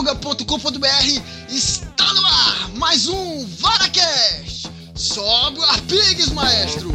[0.00, 4.70] pocilga.com.br está no ar mais um VaraCast.
[4.94, 6.90] Sobe o Arpigues, maestro.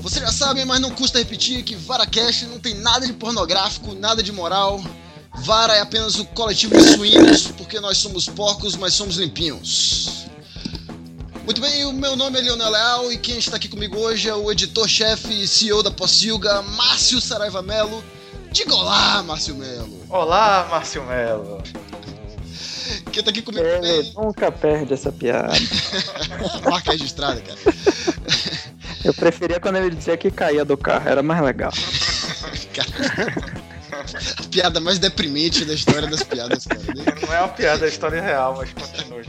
[0.00, 4.22] Vocês já sabem, mas não custa repetir que VaraCast não tem nada de pornográfico, nada
[4.22, 4.80] de moral.
[5.38, 10.15] Vara é apenas o coletivo de suínos, porque nós somos porcos, mas somos limpinhos.
[11.46, 14.34] Muito bem, o meu nome é Leonel Leal e quem está aqui comigo hoje é
[14.34, 18.02] o editor-chefe e CEO da Pocilga, Márcio Saraiva Melo.
[18.50, 19.96] Diga olá, Márcio Melo.
[20.08, 21.62] Olá, Márcio Melo.
[23.12, 25.52] Quem está aqui comigo Ele nunca perde essa piada.
[26.68, 27.60] Marca registrada, cara.
[29.04, 31.72] Eu preferia quando ele dizia que caía do carro, era mais legal.
[34.36, 36.82] A piada mais deprimente da história das piadas, cara.
[37.24, 39.22] Não é uma piada, é história real, mas continua.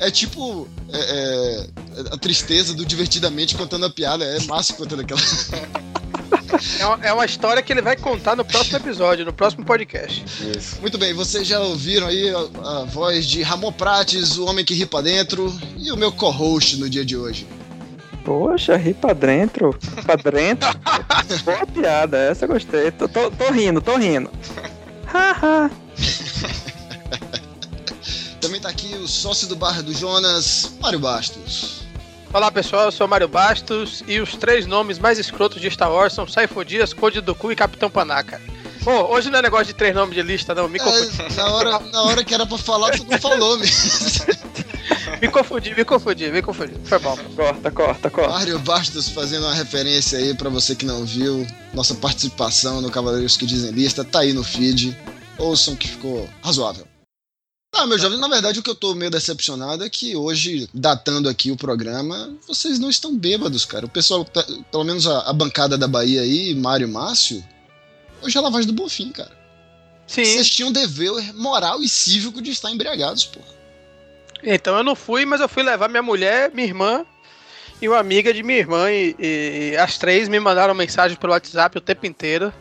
[0.00, 1.66] É tipo é, é,
[2.12, 4.24] a tristeza do divertidamente contando a piada.
[4.24, 5.20] É Márcio contando aquela.
[6.78, 10.24] É uma, é uma história que ele vai contar no próximo episódio, no próximo podcast.
[10.56, 10.80] Isso.
[10.80, 14.74] Muito bem, vocês já ouviram aí a, a voz de Ramon Prates, o homem que
[14.74, 17.46] ri pra dentro, e o meu co-host no dia de hoje.
[18.24, 19.76] Poxa, ri pra dentro.
[20.04, 20.68] Pra dentro.
[21.44, 22.90] Boa piada, essa eu gostei.
[22.90, 24.30] Tô, tô, tô rindo, tô rindo.
[25.06, 25.70] Haha.
[28.62, 31.80] Tá aqui o sócio do bar do Jonas, Mário Bastos.
[32.32, 35.90] Olá pessoal, eu sou o Mário Bastos e os três nomes mais escrotos de Star
[35.90, 38.40] Wars são Saifo Dias, Code do Cu e Capitão Panaca.
[38.84, 41.22] Pô, hoje não é negócio de três nomes de lista, não, me confundi.
[41.22, 44.42] É, na, hora, na hora que era pra falar, tu não falou mesmo.
[45.20, 46.74] Me confundi, me confundi, me confundi.
[46.84, 47.16] Foi bom.
[47.36, 48.30] Corta, corta, corta.
[48.30, 51.46] Mário Bastos fazendo uma referência aí pra você que não viu.
[51.72, 54.96] Nossa participação no Cavaleiros que Dizem Lista tá aí no feed.
[55.38, 56.91] Ouçam que ficou razoável.
[57.74, 61.28] Ah, meu jovem, na verdade o que eu tô meio decepcionado é que hoje, datando
[61.28, 63.86] aqui o programa, vocês não estão bêbados, cara.
[63.86, 67.42] O pessoal, tá- pelo menos a, a bancada da Bahia aí, Mário e Márcio,
[68.20, 69.32] hoje é lavagem do Bonfim, cara.
[70.06, 73.40] Sim, Vocês tinham dever moral e cívico de estar embriagados, pô.
[74.42, 77.06] então eu não fui, mas eu fui levar minha mulher, minha irmã
[77.80, 81.32] e uma amiga de minha irmã e, e- e as três me mandaram mensagem pelo
[81.32, 82.52] WhatsApp o tempo inteiro.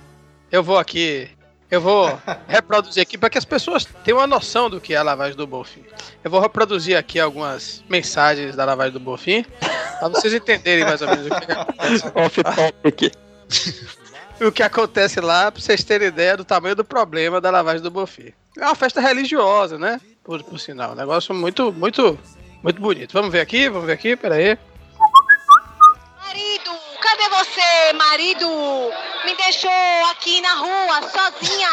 [0.50, 1.28] Eu vou aqui,
[1.72, 5.04] eu vou reproduzir aqui para que as pessoas tenham uma noção do que é a
[5.04, 5.86] lavagem do Bonfim.
[6.22, 9.46] Eu vou reproduzir aqui algumas mensagens da lavagem do Bonfim
[9.98, 12.12] para vocês entenderem mais ou menos o que, que acontece.
[12.14, 13.16] Off topic.
[14.42, 17.90] o que acontece lá, pra vocês terem ideia do tamanho do problema da lavagem do
[17.90, 18.34] Bonfim.
[18.60, 20.02] É uma festa religiosa, né?
[20.26, 20.92] Por, por sinal.
[20.92, 22.20] Um negócio muito, muito,
[22.62, 23.14] muito bonito.
[23.14, 24.58] Vamos ver aqui, vamos ver aqui, peraí.
[26.20, 26.72] Marido,
[27.02, 28.48] cadê você, marido?
[29.26, 29.72] Me deixou
[30.12, 31.70] aqui na rua, sozinha.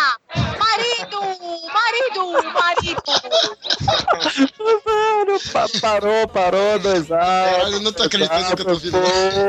[0.59, 1.21] Marido,
[1.73, 3.03] marido, marido.
[4.85, 7.25] Mano, pa- parou, parou, dois anos.
[7.25, 8.99] Caralho, eu não tô acreditando que eu tô ouvindo.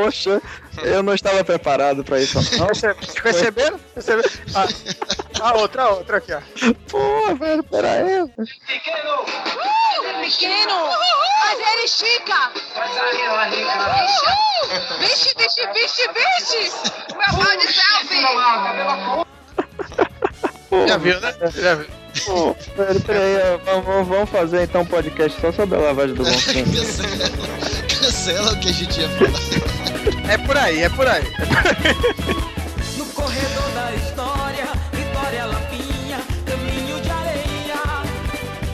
[0.04, 0.42] Poxa,
[0.84, 2.68] eu não estava preparado pra isso, não.
[3.22, 3.80] Perceberam?
[3.94, 4.30] Perceberam?
[4.56, 4.68] Ah,
[5.42, 6.42] a outra, a outra aqui, ó.
[6.90, 8.22] Pô, velho, pera aí.
[8.22, 8.30] Uh,
[10.22, 10.90] pequeno,
[11.40, 12.52] mas ele estica.
[15.00, 16.72] Vixe, vixe, vixe, vixe.
[17.16, 18.24] Meu pau de selfie.
[20.88, 21.34] Já viu, né?
[21.56, 21.88] Já viu.
[22.26, 23.58] Pô, velho, pera aí.
[23.66, 26.66] Vamos, vamos fazer então um podcast só sobre a lavagem do Bonfim.
[28.10, 28.54] Cancela.
[28.54, 30.32] O que a gente ia falar.
[30.32, 31.24] É por aí, é por aí.
[32.98, 37.76] No corredor da história, Vitória Lapinha, caminho de areia,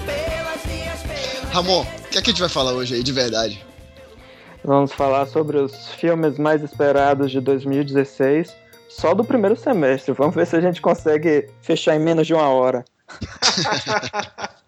[0.05, 1.53] pelas minhas pelas.
[1.53, 3.65] Ramon, o que é que a gente vai falar hoje aí, de verdade?
[4.63, 8.55] Vamos falar sobre os filmes mais esperados de 2016,
[8.87, 10.13] só do primeiro semestre.
[10.13, 12.85] Vamos ver se a gente consegue fechar em menos de uma hora.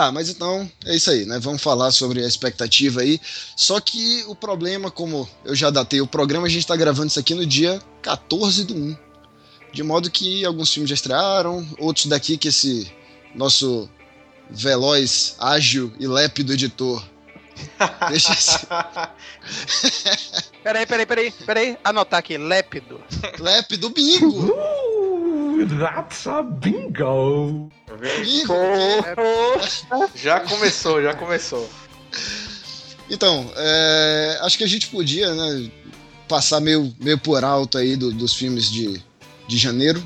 [0.00, 1.38] Tá, mas então é isso aí, né?
[1.38, 3.20] Vamos falar sobre a expectativa aí.
[3.54, 7.20] Só que o problema, como eu já datei o programa, a gente tá gravando isso
[7.20, 8.96] aqui no dia 14 do 1.
[9.74, 12.90] De modo que alguns filmes já estrearam, outros daqui que esse
[13.34, 13.90] nosso
[14.48, 17.04] veloz, ágil e lépido editor
[18.08, 18.58] deixa esse
[20.62, 21.78] Peraí, peraí, peraí, peraí.
[21.84, 23.04] Anotar aqui, lépido.
[23.38, 25.09] lépido bingo!
[25.66, 27.68] That's a bingo.
[28.00, 28.54] Bingo!
[30.14, 31.68] Já começou, já começou.
[33.10, 35.70] Então, é, acho que a gente podia, né,
[36.28, 39.02] passar meio, meio por alto aí do- dos filmes de,
[39.48, 40.00] de janeiro,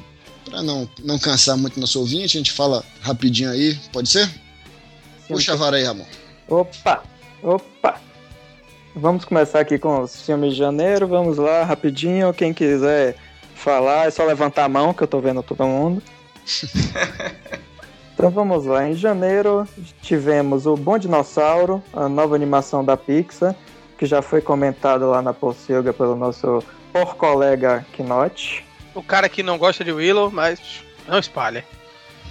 [0.44, 4.28] para não, não cansar muito nosso ouvinte, a gente fala rapidinho aí, pode ser?
[5.28, 6.06] Puxa a vara aí, Ramon.
[6.48, 7.02] Opa,
[7.42, 8.00] opa.
[8.96, 11.08] Vamos começar aqui com os filmes de janeiro.
[11.08, 12.32] Vamos lá, rapidinho.
[12.32, 13.16] Quem quiser
[13.54, 16.02] falar, é só levantar a mão, que eu tô vendo todo mundo.
[18.14, 18.88] Então vamos lá.
[18.88, 19.68] Em janeiro
[20.00, 23.54] tivemos o Bom Dinossauro, a nova animação da Pixar,
[23.98, 26.62] que já foi comentado lá na Pocilga pelo nosso
[26.92, 28.64] por colega Knot.
[28.94, 30.60] o cara que não gosta de Willow, mas
[31.08, 31.64] não espalha.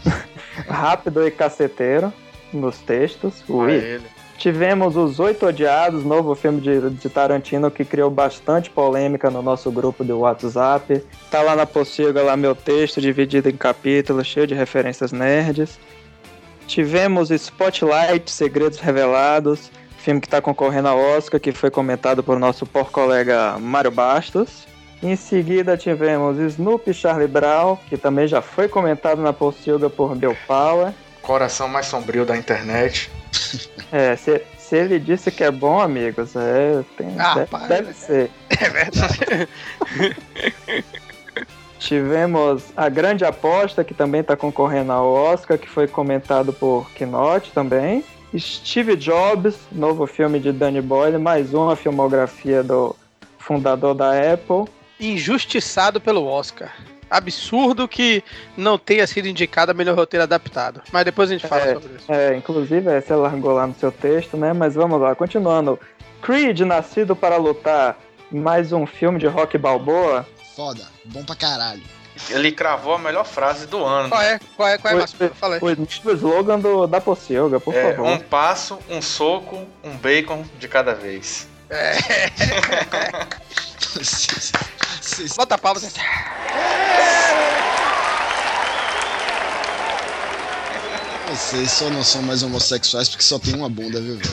[0.68, 2.14] Rápido e caceteiro
[2.54, 3.44] nos textos.
[3.48, 3.74] É Ui.
[3.74, 4.08] ele.
[4.44, 9.72] Tivemos Os Oito Odiados, novo filme de, de Tarantino que criou bastante polêmica no nosso
[9.72, 11.02] grupo do WhatsApp.
[11.32, 15.80] Tá lá na possível lá meu texto, dividido em capítulos, cheio de referências nerds.
[16.68, 22.66] Tivemos Spotlight, Segredos Revelados, filme que está concorrendo ao Oscar, que foi comentado por nosso
[22.66, 24.68] por colega Mário Bastos.
[25.02, 30.36] Em seguida tivemos Snoopy Charlie Brown, que também já foi comentado na Pocilga por Bill
[30.46, 30.92] Power.
[31.22, 33.10] Coração mais sombrio da internet.
[33.92, 37.68] É, se, se ele disse que é bom, amigos, é, tem, Ah, deve, para.
[37.68, 38.32] deve ser.
[38.50, 39.48] É verdade.
[41.80, 47.52] Tivemos A Grande Aposta, que também está concorrendo ao Oscar, que foi comentado por Knote
[47.52, 48.04] também.
[48.38, 52.96] Steve Jobs, novo filme de Danny Boyle, mais uma filmografia do
[53.38, 54.66] fundador da Apple.
[55.00, 56.74] Injustiçado pelo Oscar.
[57.18, 58.24] Absurdo que
[58.58, 60.82] não tenha sido indicado a melhor roteiro adaptado.
[60.92, 61.74] Mas depois a gente fala É.
[61.74, 62.12] sobre isso.
[62.12, 64.52] É, inclusive, é, você largou lá no seu texto, né?
[64.54, 65.80] Mas vamos lá, continuando.
[66.22, 67.98] Creed, Nascido para Lutar,
[68.32, 70.26] mais um filme de rock balboa.
[70.56, 70.84] Foda.
[71.06, 71.82] Bom pra caralho.
[72.30, 74.10] Ele cravou a melhor frase do ano.
[74.10, 74.40] Qual é?
[74.56, 74.78] Qual é?
[74.78, 75.08] Qual é?
[75.34, 75.62] Fala aí.
[75.62, 78.08] O slogan do, da Pocilga, por É, favor.
[78.08, 81.48] um passo, um soco, um bacon de cada vez.
[83.94, 85.80] Vocês- Bota a palma.
[91.30, 94.30] Vocês só não são mais homossexuais porque só tem uma bunda, viu, velho?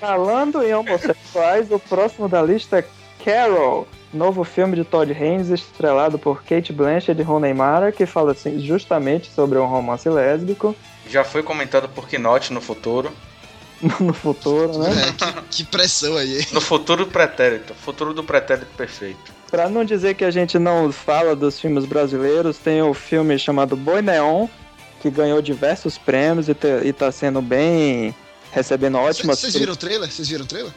[0.00, 2.84] Falando em homossexuais, o próximo da lista é
[3.24, 8.32] Carol, novo filme de Todd Haynes, estrelado por Kate Blanchett e Rooney Mara, que fala
[8.32, 10.74] assim, justamente sobre um romance lésbico
[11.08, 13.12] Já foi comentado por Knote no futuro.
[14.00, 14.90] no futuro, né?
[15.08, 16.46] É, que, que pressão aí.
[16.52, 17.74] No futuro pretérito.
[17.74, 19.18] Futuro do pretérito perfeito.
[19.50, 23.74] Pra não dizer que a gente não fala dos filmes brasileiros, tem o filme chamado
[23.76, 24.46] Boi Neon,
[25.00, 28.14] que ganhou diversos prêmios e, te- e tá sendo bem.
[28.52, 29.38] recebendo ótimas.
[29.38, 30.10] Vocês viram o trailer?
[30.10, 30.72] Vocês viram o trailer?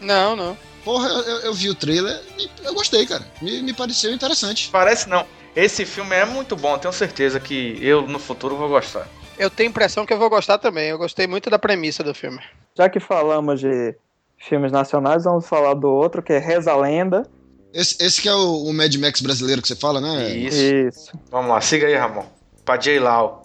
[0.00, 0.56] Não, não.
[0.84, 3.24] Porra, eu, eu- eu vi o trailer e eu gostei, cara.
[3.40, 4.68] Me, me pareceu interessante.
[4.70, 5.24] Parece não.
[5.54, 6.76] Esse filme é muito bom.
[6.78, 9.06] Tenho certeza que eu no futuro vou gostar.
[9.38, 10.88] Eu tenho impressão que eu vou gostar também.
[10.88, 12.40] Eu gostei muito da premissa do filme.
[12.76, 13.94] Já que falamos de
[14.38, 17.26] filmes nacionais, vamos falar do outro, que é Reza a Lenda.
[17.72, 20.30] Esse, esse que é o, o Mad Max brasileiro que você fala, né?
[20.36, 20.62] Isso.
[20.62, 21.12] Isso.
[21.30, 22.24] Vamos lá, siga aí, Ramon.
[22.64, 22.98] Pra J.
[22.98, 23.42] Lau.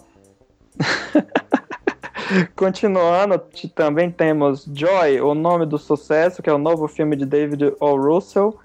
[2.54, 3.40] Continuando,
[3.74, 7.96] também temos Joy, o nome do sucesso, que é o novo filme de David O.
[7.96, 8.58] Russell,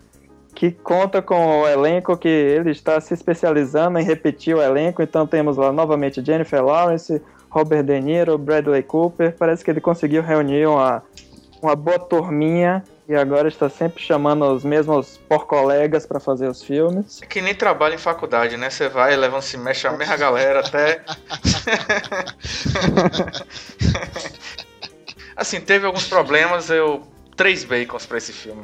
[0.54, 5.02] que conta com o elenco que ele está se especializando em repetir o elenco.
[5.02, 9.36] Então temos lá novamente Jennifer Lawrence, Robert De Niro, Bradley Cooper.
[9.38, 11.04] Parece que ele conseguiu reunir uma,
[11.62, 16.64] uma boa turminha e agora está sempre chamando os mesmos por colegas para fazer os
[16.64, 17.22] filmes.
[17.22, 18.70] É que nem trabalho em faculdade, né?
[18.70, 21.02] Você vai, leva um semestre, a mesma galera até.
[25.36, 27.04] assim, teve alguns problemas, eu.
[27.36, 28.64] Três bacons pra esse filme.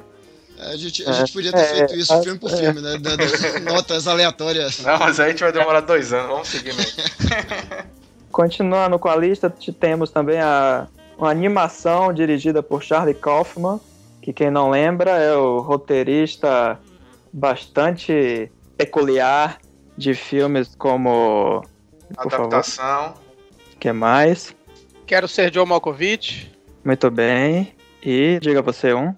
[0.59, 2.97] A gente, a gente podia ter É, feito isso é, filme por filme, né?
[2.97, 3.23] Dando
[3.63, 4.79] notas aleatórias.
[4.79, 7.85] Não, mas aí a gente vai demorar dois anos, vamos seguir aí.
[8.31, 13.79] Continuando com a lista, temos também a, uma animação dirigida por Charlie Kaufman,
[14.21, 16.77] que quem não lembra é o roteirista
[17.31, 19.59] bastante peculiar
[19.97, 21.63] de filmes como.
[22.17, 23.13] Adaptação.
[23.79, 24.55] que mais?
[25.05, 26.51] Quero ser John Malkovich.
[26.83, 27.73] Muito bem.
[28.01, 29.13] E diga você um.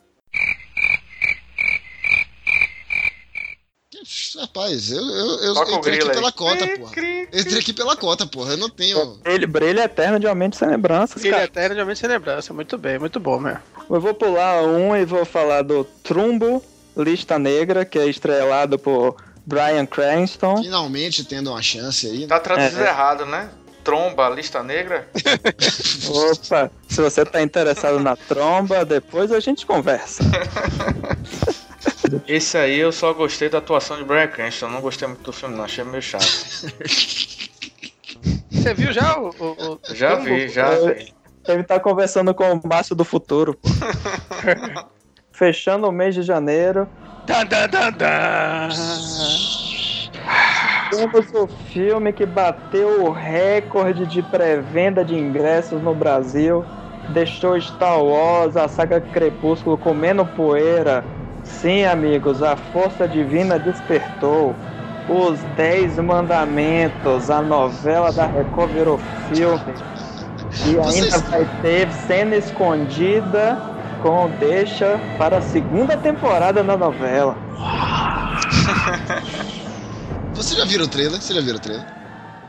[4.41, 6.13] Rapaz, eu, eu, eu Toca entrei aqui aí.
[6.15, 6.91] pela cota, Cri, porra.
[6.91, 8.51] cri, entrei aqui pela cota, porra.
[8.53, 9.19] Eu não tenho.
[9.23, 11.45] Ele brilha eterno de Aumente Sem Lembranças, Filho cara.
[11.45, 12.53] Eterno de Homem Sem Lembrança.
[12.53, 13.57] Muito bem, muito bom, meu.
[13.89, 16.63] Eu vou pular um e vou falar do Trumbo,
[16.97, 20.57] Lista Negra, que é estrelado por Brian Cranston.
[20.63, 22.21] Finalmente tendo uma chance aí.
[22.21, 22.27] né?
[22.27, 22.87] Tá traduzido É.
[22.87, 23.49] errado, né?
[23.83, 25.07] Tromba, lista negra.
[26.07, 30.23] Opa, se você tá interessado na tromba, depois a gente conversa.
[32.27, 34.67] Esse aí eu só gostei da atuação de Brian Cranston.
[34.69, 35.63] Não gostei muito do filme, não.
[35.63, 36.25] Achei meio chato.
[38.51, 39.29] Você viu já o.
[39.29, 40.25] o- o- Já Trumbo?
[40.35, 41.13] vi, já vi.
[41.47, 43.57] Ele tá conversando com o Márcio do Futuro.
[45.31, 46.87] Fechando o mês de janeiro,
[47.25, 48.69] Tan, tan, tan, tan.
[50.91, 56.63] temos o filme que bateu o recorde de pré-venda de ingressos no Brasil.
[57.09, 61.03] Deixou Star Wars, a saga Crepúsculo comendo poeira.
[61.59, 64.55] Sim, amigos, a força divina despertou.
[65.09, 69.73] Os Dez Mandamentos, a novela da Record virou filme.
[70.65, 73.57] E ainda Vocês- vai ter cena escondida
[74.01, 77.35] com deixa para a segunda temporada da novela.
[80.33, 81.21] Você já viram o trailer?
[81.21, 81.85] Você já viram o trailer?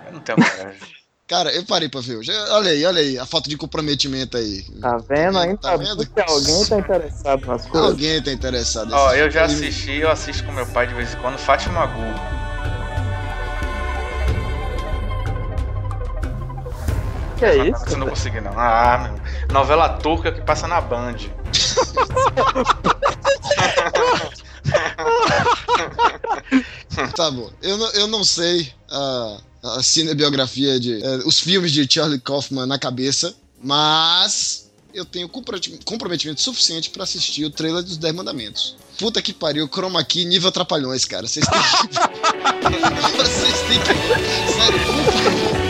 [0.06, 0.80] Eu não tenho coragem.
[1.32, 2.30] Cara, eu parei pra ver hoje.
[2.50, 4.62] Olha aí, olha aí, a falta de comprometimento aí.
[4.82, 5.38] Tá vendo?
[5.38, 6.04] Ainda Tá vendo?
[6.06, 7.90] que alguém tá interessado nas coisas.
[7.90, 8.92] Alguém tá interessado.
[8.92, 12.02] Ó, eu já assisti, eu assisto com meu pai de vez em quando, Fátima Gu.
[17.38, 17.82] Que é isso?
[17.82, 18.52] Você não consegui não.
[18.54, 19.54] Ah, meu.
[19.54, 21.16] Novela turca que passa na Band.
[27.16, 27.50] Tá bom.
[27.62, 31.02] Eu não, eu não sei a, a cinebiografia de.
[31.02, 37.04] eh, os filmes de Charlie Kaufman na cabeça, mas eu tenho comprometi- comprometimento suficiente pra
[37.04, 38.76] assistir o trailer dos 10 Mandamentos.
[38.98, 41.26] Puta que pariu, chroma key nível trapalhões, cara.
[41.26, 41.96] Vocês têm que.
[43.16, 44.52] Vocês têm que.
[44.52, 45.62] Sério, por favor.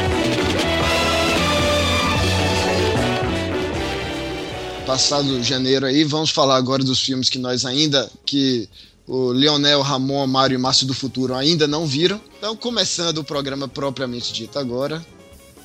[4.87, 8.11] Passado janeiro aí, vamos falar agora dos filmes que nós ainda.
[8.27, 8.69] que
[9.07, 12.21] o Leonel, Ramon, Mário e Márcio do Futuro ainda não viram.
[12.39, 15.05] Então, começando o programa propriamente dito agora.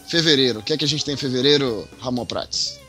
[0.09, 0.59] Fevereiro.
[0.59, 2.79] O que é que a gente tem em fevereiro, Ramon Prates?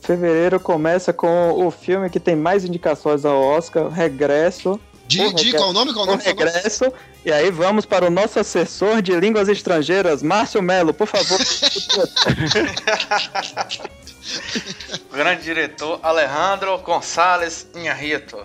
[0.00, 4.80] Fevereiro começa com o filme que tem mais indicações ao Oscar, Regresso.
[5.08, 5.92] De, O de qual o nome?
[5.92, 6.22] Qual o nome?
[6.22, 6.52] Qual o nome?
[6.52, 6.92] Regresso.
[7.24, 11.38] E aí vamos para o nosso assessor de línguas estrangeiras, Márcio Melo, por favor.
[15.10, 18.36] O grande diretor Alejandro González Inharrito.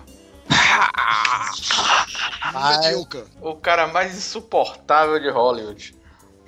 [3.40, 5.94] O cara mais insuportável de Hollywood.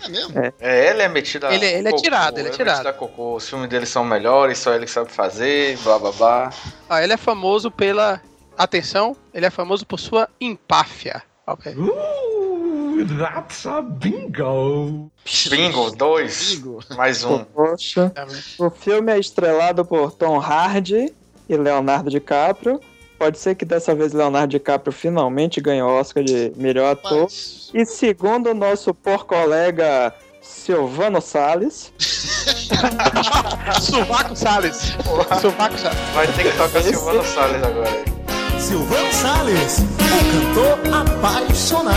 [0.04, 0.34] É mesmo?
[0.60, 2.86] É, ele é metido a Ele- ele é cocô, tirado, ele é tirado.
[2.86, 3.36] a cocô.
[3.36, 6.50] Os filmes dele são melhores, só ele que sabe fazer, blá blá blá.
[6.88, 8.20] Ah, ele é famoso pela.
[8.56, 11.22] Atenção, ele é famoso por sua empáfia.
[11.46, 11.74] Ok.
[11.76, 15.10] Ooh, that's a bingo.
[15.50, 16.54] Bingo, dois.
[16.54, 16.78] Bingo.
[16.96, 17.44] Mais um.
[17.44, 18.12] Poxa.
[18.58, 21.12] O filme é estrelado por Tom Hardy
[21.48, 22.80] e Leonardo DiCaprio.
[23.18, 27.22] Pode ser que dessa vez Leonardo DiCaprio finalmente ganhe o Oscar de melhor ator.
[27.22, 31.92] Mas, E segundo o nosso por colega Silvano Salles,
[33.80, 34.76] Suvaco Salles.
[35.40, 35.98] Suvaco Salles.
[36.14, 38.04] Vai ter que tocar Silvano Salles agora.
[38.58, 41.96] Silvano Salles, o cantor apaixonado.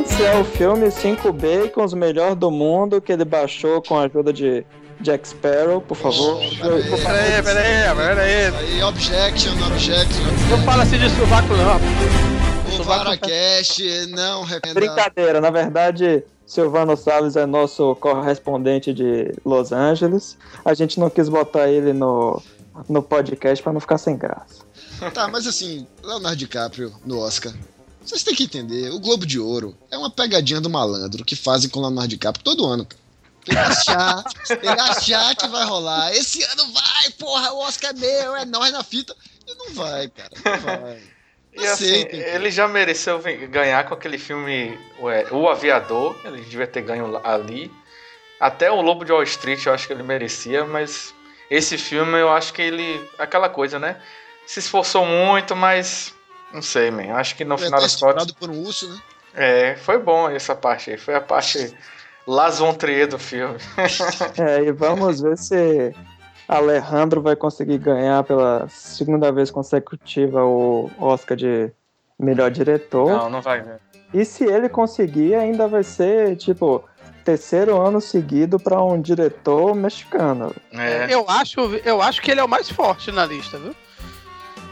[0.00, 4.02] esse é o filme 5B com os melhores do mundo que ele baixou com a
[4.04, 4.64] ajuda de
[5.00, 6.38] Jack Sparrow, por favor.
[6.38, 6.82] Peraí.
[6.82, 8.54] Peraí, peraí, peraí.
[8.54, 10.22] aí, objection, objection.
[10.50, 12.80] Não fala assim de sovaco, não.
[12.80, 14.80] O Varacast não recomenda.
[14.80, 20.36] Brincadeira, na verdade, Silvano Salles é nosso correspondente de Los Angeles.
[20.64, 22.42] A gente não quis botar ele no,
[22.88, 24.64] no podcast pra não ficar sem graça.
[25.12, 27.52] Tá, mas assim, Leonardo DiCaprio no Oscar.
[28.04, 31.70] Vocês têm que entender, o Globo de Ouro é uma pegadinha do malandro que fazem
[31.70, 32.84] com o Leonardo DiCaprio todo ano.
[32.84, 33.03] cara.
[33.46, 36.12] Ele achar, ele achar que vai rolar.
[36.14, 39.14] Esse ano vai, porra, o Oscar é meu, é nós na fita.
[39.46, 41.02] E não vai, cara, não vai.
[41.56, 46.16] E assim, ele já mereceu ganhar com aquele filme ué, O Aviador.
[46.24, 47.70] Ele devia ter ganho ali.
[48.40, 51.14] Até o Lobo de Wall Street eu acho que ele merecia, mas
[51.48, 53.08] esse filme eu acho que ele.
[53.18, 54.00] Aquela coisa, né?
[54.46, 56.12] Se esforçou muito, mas.
[56.52, 57.14] Não sei, man.
[57.14, 58.32] Acho que no Ele é final das contas.
[58.32, 59.00] por um urso, né?
[59.34, 60.98] É, foi bom essa parte aí.
[60.98, 61.76] Foi a parte
[62.26, 63.58] Las von Trier do filme.
[64.38, 65.94] É, e vamos ver se
[66.48, 71.70] Alejandro vai conseguir ganhar pela segunda vez consecutiva o Oscar de
[72.18, 73.10] melhor diretor.
[73.10, 73.80] Não, não vai ver.
[74.12, 76.84] E se ele conseguir, ainda vai ser, tipo,
[77.24, 80.54] terceiro ano seguido pra um diretor mexicano.
[80.72, 81.12] É.
[81.12, 83.74] Eu acho, eu acho que ele é o mais forte na lista, viu?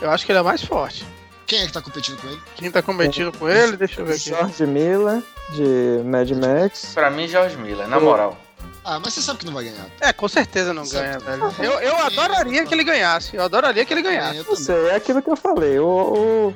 [0.00, 1.04] Eu acho que ele é o mais forte.
[1.46, 2.40] Quem é que tá competindo com ele?
[2.56, 4.30] Quem tá competindo com ele, deixa eu ver aqui.
[4.30, 6.92] George Miller, de Mad Max.
[6.94, 8.36] Pra mim, George Miller, na moral.
[8.84, 9.86] Ah, mas você sabe que não vai ganhar.
[10.00, 11.54] É, com certeza não ganha, velho.
[11.60, 13.36] Eu, eu adoraria que ele ganhasse.
[13.36, 14.38] Eu adoraria que ele ganhasse.
[14.38, 15.78] Eu Não sei, é aquilo que eu falei.
[15.78, 16.54] O,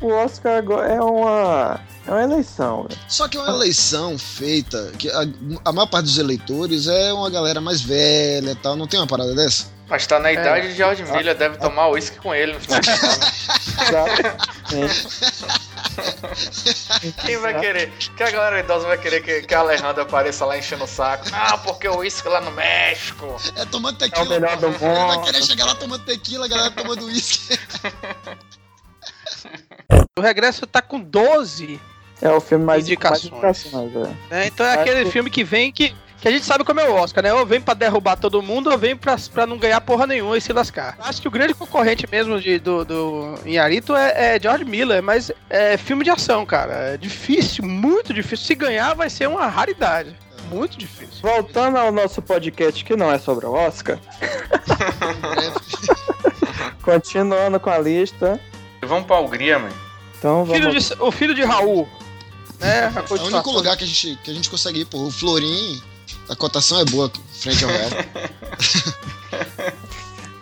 [0.00, 3.00] o, o Oscar agora é uma, é uma eleição, velho.
[3.06, 5.24] Só que é uma eleição feita, que a,
[5.64, 8.74] a maior parte dos eleitores é uma galera mais velha e tal.
[8.74, 9.66] Não tem uma parada dessa?
[9.88, 12.86] Mas tá na idade de George Miller, deve tomar uísque com ele no final de
[12.86, 13.32] semana.
[13.88, 15.08] Exatamente.
[17.24, 17.90] Quem vai querer?
[18.16, 21.24] Que a galera idosa vai querer que, que a Alejandra apareça lá enchendo o saco.
[21.32, 23.36] Ah, porque o uísque lá no México.
[23.56, 24.40] É tomando É o tequila.
[24.40, 25.24] melhor do Ele vai mundo.
[25.24, 27.58] querer chegar lá tomando tequila, a galera tomando uísque.
[30.16, 31.80] O Regresso tá com 12,
[32.20, 33.30] É o filme mais Indicações.
[33.30, 34.18] mais indicações, velho.
[34.28, 34.46] né?
[34.48, 36.88] Então é Acho aquele que- filme que vem que, que a gente sabe como é
[36.88, 37.32] o Oscar, né?
[37.32, 40.40] Ou vem pra derrubar todo mundo, ou vem pra, pra não ganhar porra nenhuma e
[40.40, 40.96] se lascar.
[41.00, 45.30] Acho que o grande concorrente mesmo de, do, do Inharito é, é George Miller, mas
[45.48, 46.72] é filme de ação, cara.
[46.94, 48.46] É difícil, muito difícil.
[48.46, 50.14] Se ganhar, vai ser uma raridade.
[50.50, 51.20] Muito difícil.
[51.22, 53.98] Voltando ao nosso podcast que não é sobre o Oscar,
[56.82, 58.40] continuando com a lista.
[58.82, 59.74] Vamos pra Hungria, mano.
[60.18, 60.88] Então Filho vamos.
[60.88, 61.86] de- o filho de Raul.
[62.60, 64.98] É, a É o único lugar que a gente, que a gente consegue ir, pô.
[64.98, 65.80] O Florim,
[66.28, 67.90] a cotação é boa frente ao real.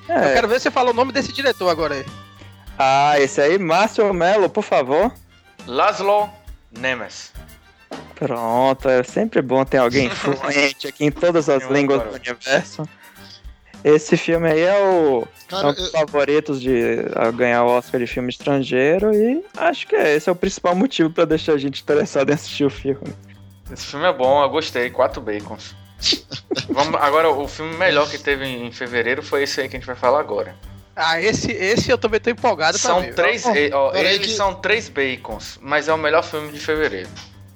[0.08, 0.34] Eu É.
[0.34, 2.06] quero ver se você fala o nome desse diretor agora aí.
[2.78, 5.12] Ah, esse aí, Márcio Melo, por favor.
[5.66, 6.30] Laszlo
[6.70, 7.32] Nemes.
[8.14, 12.88] Pronto, é sempre bom ter alguém fluente aqui em todas as Eu línguas do universo.
[13.84, 16.72] Esse filme aí é o é Cara, um dos eu, favoritos de
[17.14, 20.74] a ganhar o Oscar de filme estrangeiro e acho que é, esse é o principal
[20.74, 23.14] motivo pra deixar a gente interessado em assistir o filme.
[23.72, 24.90] Esse filme é bom, eu gostei.
[24.90, 25.74] Quatro bacons.
[26.70, 29.86] Vamos, agora, o filme melhor que teve em fevereiro foi esse aí que a gente
[29.86, 30.54] vai falar agora.
[30.94, 33.14] Ah, esse, esse eu também tô empolgado pra São ver.
[33.14, 37.08] três, eh, ó, eles que- são três bacons, mas é o melhor filme de fevereiro.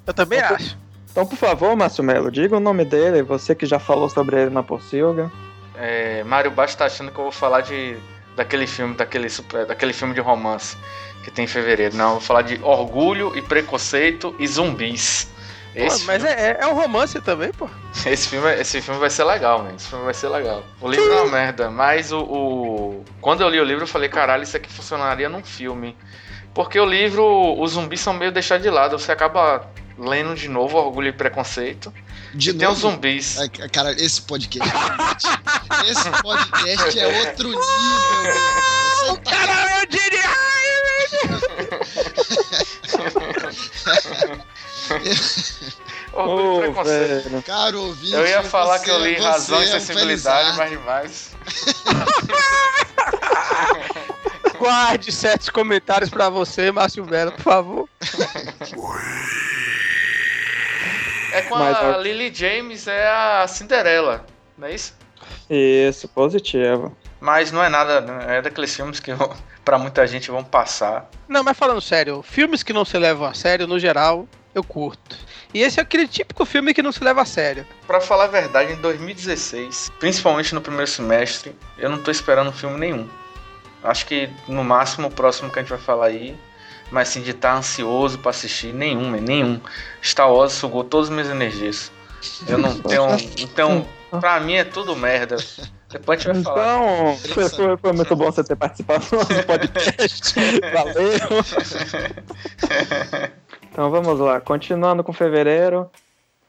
[0.06, 0.76] Eu também acho.
[1.10, 4.50] Então, por favor, Márcio Melo, diga o nome dele, você que já falou sobre ele
[4.50, 5.30] na Pocilga.
[5.74, 7.96] É, Mário Baixo tá achando que eu vou falar de
[8.36, 10.76] daquele filme, daquele, super- daquele filme de romance
[11.24, 11.96] que tem em fevereiro.
[11.96, 15.28] Não, eu vou falar de Orgulho e Preconceito e Zumbis.
[15.72, 17.68] Pô, Esse, mas filme, é, é um romance também, pô.
[18.06, 19.76] esse, filme, esse filme vai ser legal, mano.
[19.76, 20.64] Esse filme vai ser legal.
[20.80, 24.08] O livro é uma merda, mas o, o- Quando eu li o livro, eu falei,
[24.08, 25.96] caralho, isso aqui funcionaria num filme.
[26.52, 27.24] Porque o livro,
[27.60, 28.98] os zumbis são meio deixados de lado.
[28.98, 31.94] Você acaba lendo de novo Orgulho e Preconceito.
[32.34, 33.38] de e tem os novo, zumbis.
[33.38, 34.68] Ai, cara, esse podcast.
[35.88, 38.34] esse podcast é outro nível.
[39.06, 40.30] Você tá Caralho, eu diria!
[46.12, 47.28] Orgulho Preconceito.
[47.30, 47.42] velho.
[47.42, 48.12] caro ouvinte.
[48.12, 51.30] Eu ia falar você- que eu li você Razão e é um Sensibilidade, mas demais.
[54.58, 57.88] Guarde sete comentários pra você, Márcio Melo, por favor.
[61.32, 64.26] É com Mas a Lily James, é a Cinderela,
[64.58, 64.92] não é isso?
[65.48, 66.96] Isso, positivo.
[67.20, 69.12] Mas não é nada, é daqueles filmes que
[69.64, 71.08] pra muita gente vão passar.
[71.28, 75.16] Não, mas falando sério, filmes que não se levam a sério, no geral, eu curto.
[75.54, 77.66] E esse é aquele típico filme que não se leva a sério.
[77.86, 82.78] Pra falar a verdade, em 2016, principalmente no primeiro semestre, eu não tô esperando filme
[82.78, 83.08] nenhum.
[83.82, 86.36] Acho que no máximo o próximo que a gente vai falar aí,
[86.90, 89.60] mas assim, de estar ansioso pra assistir, nenhum, nenhum.
[90.04, 91.90] Star Wars sugou todas as minhas energias.
[92.46, 93.06] Eu não tenho.
[93.38, 93.86] Então,
[94.20, 95.36] pra mim é tudo merda.
[95.88, 96.76] Depois a gente vai falar.
[96.76, 100.34] Então, foi, foi- foi muito bom você ter participado do nosso podcast.
[100.72, 101.44] Valeu.
[103.70, 105.88] Então vamos lá, continuando com fevereiro,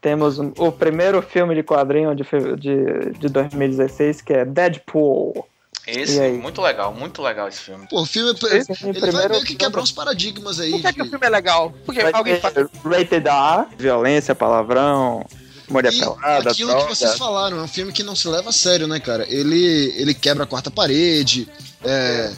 [0.00, 2.24] temos o primeiro filme de quadrinho de,
[2.58, 5.46] de, de 2016, que é Deadpool.
[5.86, 6.32] Esse, aí?
[6.38, 7.86] muito legal, muito legal esse filme.
[7.88, 10.70] Pô, o filme Esse ele vai primeiro meio que quebrar uns paradigmas aí.
[10.72, 11.72] Por que, é que o de- filme é legal?
[11.84, 12.70] Porque Vai alguém fala.
[12.84, 15.26] Rated R, violência, palavrão,
[15.68, 16.86] mulher E pelada, aquilo droga.
[16.86, 19.26] que vocês falaram, é um filme que não se leva a sério, né, cara?
[19.28, 21.48] Ele, ele quebra a quarta parede,
[21.84, 22.32] é,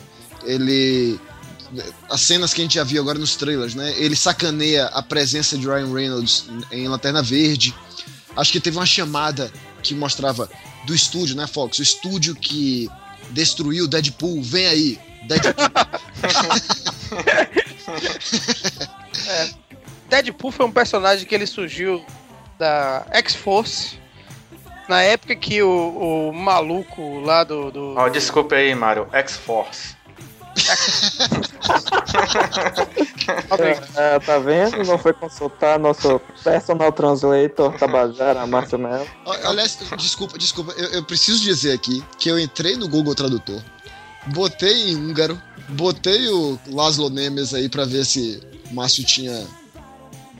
[0.44, 1.20] ele.
[2.10, 3.92] As cenas que a gente já viu agora nos trailers, né?
[3.96, 7.74] Ele sacaneia a presença de Ryan Reynolds em Lanterna Verde.
[8.36, 9.50] Acho que teve uma chamada
[9.82, 10.48] que mostrava
[10.86, 11.78] do estúdio, né, Fox?
[11.78, 12.88] O estúdio que
[13.30, 15.64] destruiu Deadpool, vem aí, Deadpool.
[20.08, 22.04] Deadpool foi um personagem que ele surgiu
[22.58, 23.98] da X-Force.
[24.88, 27.70] Na época que o, o maluco lá do.
[27.70, 29.08] do- desculpa aí, Mário.
[29.12, 29.93] X-Force.
[33.96, 34.84] É, tá vendo?
[34.84, 39.06] Não foi consultar nosso personal translator, Tabajara, Márcio Melo.
[39.44, 43.62] Aliás, desculpa, desculpa, eu, eu preciso dizer aqui que eu entrei no Google Tradutor,
[44.26, 49.46] botei em húngaro, botei o Laszlo Nemes aí pra ver se o Márcio tinha,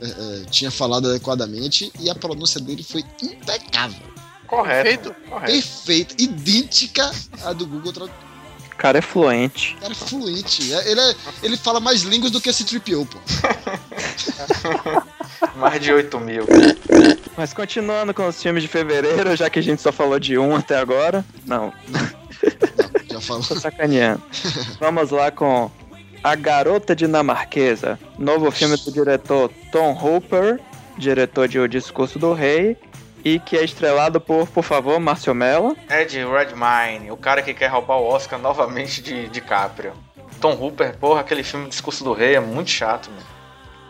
[0.01, 4.01] é, é, tinha falado adequadamente e a pronúncia dele foi impecável,
[4.47, 4.83] Correto.
[4.83, 5.15] Perfeito.
[5.29, 5.51] correto.
[5.51, 7.11] perfeita, idêntica
[7.43, 8.34] à do Google Tradutor.
[8.75, 9.75] O cara é fluente.
[9.79, 10.73] Cara, é fluente.
[10.73, 13.17] É- Ele, é- ele fala mais línguas do que esse 3PO, pô.
[15.57, 16.45] Mais de 8 mil.
[17.37, 20.55] Mas continuando com os filmes de fevereiro, já que a gente só falou de um
[20.55, 21.23] até agora.
[21.45, 21.73] Não,
[23.09, 23.43] Já falou.
[23.47, 24.21] tô sacaneando.
[24.79, 25.69] Vamos lá com
[26.23, 30.59] A Garota Dinamarquesa, novo filme do diretor Tom Hooper,
[30.97, 32.77] diretor de O Discurso do Rei,
[33.25, 35.75] e que é estrelado por, por favor, Márcio Mello.
[35.89, 39.93] Ed Redmayne, o cara que quer roubar o Oscar novamente de DiCaprio.
[40.39, 43.35] Tom Hooper, porra, aquele filme Discurso do Rei é muito chato, mano.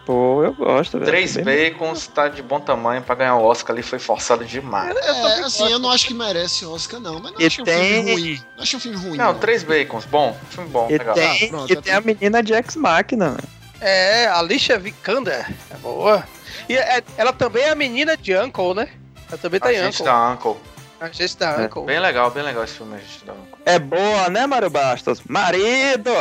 [0.06, 1.10] Pô, eu gosto, velho.
[1.10, 4.96] Três bacons tá de bom tamanho pra ganhar o Oscar ali, foi forçado demais.
[4.96, 7.82] É, assim, eu não acho que merece Oscar, não, mas não E achei um filme
[8.04, 8.42] tem- ruim.
[8.56, 9.18] Não achei um filme ruim.
[9.18, 11.16] Não, três bacons, bom, filme bom, E legal.
[11.16, 13.48] tem, Ah, pronto, e é tem a menina de Ex Machina, velho.
[13.82, 15.52] É, Alicia Vikander.
[15.72, 16.24] É boa.
[16.70, 18.88] E é- ela também é a menina de Uncle, né?
[19.30, 20.06] Ela também tá A em gente Uncle.
[20.06, 20.56] da Uncle.
[21.00, 21.84] A gente da É, Uncle.
[21.86, 23.56] Bem legal, bem legal esse filme, a gente da Uncle.
[23.66, 25.22] É boa, né, Mário Bastos?
[25.28, 26.12] Marido!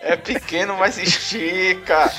[0.00, 2.10] É pequeno, mas estica.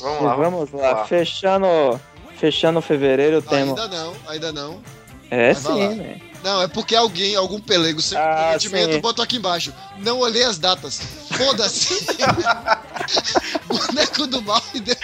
[0.00, 0.34] Vamos lá.
[0.36, 1.66] vamos lá, fechando,
[2.38, 3.78] fechando fevereiro temos.
[3.80, 4.82] Ainda não, ainda não.
[5.30, 6.20] É Mas sim, né?
[6.42, 9.00] Não, é porque alguém, algum pelego sem Ah, comprometimento sim.
[9.00, 9.72] botou aqui embaixo.
[9.98, 11.00] Não olhei as datas.
[11.30, 12.06] Foda-se.
[13.66, 14.98] Boneco do mal e Deus.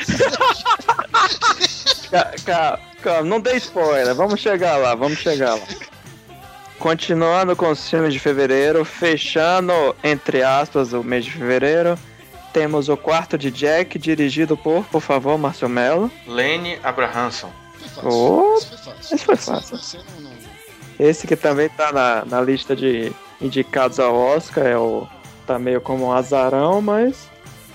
[2.10, 5.62] Ca- ca- Calma, não dê spoiler, vamos chegar lá, vamos chegar lá.
[6.78, 9.72] Continuando com os filmes de fevereiro, fechando,
[10.04, 11.98] entre aspas, o mês de fevereiro,
[12.52, 16.10] temos o quarto de Jack, dirigido por, por favor, Márcio Mello.
[16.26, 17.50] Lane Abrahamson.
[18.02, 18.18] Fácil.
[18.18, 19.14] Oh, Isso foi fácil.
[19.16, 19.76] esse foi fácil.
[19.78, 20.40] Você não- não-
[20.98, 25.06] Esse que também tá na, na lista de indicados ao Oscar, é o.
[25.46, 27.28] tá meio como um azarão, mas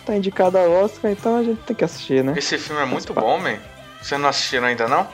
[0.06, 2.34] tá indicado ao Oscar, então a gente tem que assistir, né?
[2.38, 3.58] Esse filme é muito bom, man.
[4.02, 5.08] Você não assistiram ainda não?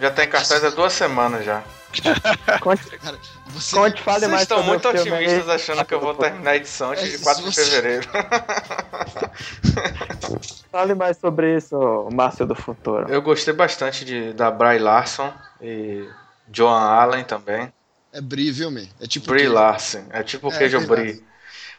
[0.00, 1.62] Já tá em cartaz há duas semanas já.
[2.60, 3.18] Conte, Cara,
[3.54, 3.76] você.
[3.76, 6.90] conte fale Vocês mais estão sobre muito otimistas achando que eu vou terminar a edição
[6.90, 8.08] antes de É, 4 de fevereiro.
[10.70, 13.08] Fale mais sobre isso, Márcio do Futuro.
[13.08, 16.08] Eu gostei bastante de, da Bry Larson e
[16.52, 17.72] Joan Allen também.
[18.12, 18.86] É Brie, viu, man?
[19.00, 19.28] É tipo.
[19.28, 21.24] Brie que- Larson, é tipo o É, queijo Brie Brie.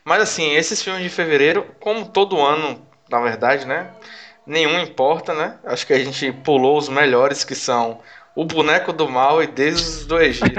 [0.04, 3.92] Mas assim, esses filmes de fevereiro, como todo ano, na verdade, né?
[4.46, 5.58] Nenhum importa, né?
[5.66, 8.00] Acho que a gente pulou os melhores que são
[8.36, 10.50] O Boneco do Mal e Deuses do Egito.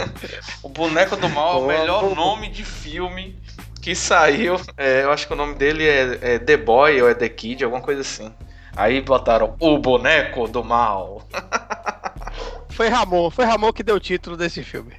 [0.62, 2.14] o Boneco do Mal é o melhor boa.
[2.14, 3.38] nome de filme
[3.82, 4.58] que saiu.
[4.76, 7.62] É, eu acho que o nome dele é, é The Boy ou é The Kid,
[7.62, 8.32] alguma coisa assim.
[8.74, 11.22] Aí botaram O Boneco do Mal.
[12.70, 14.94] Foi Ramon, foi Ramon que deu o título desse filme.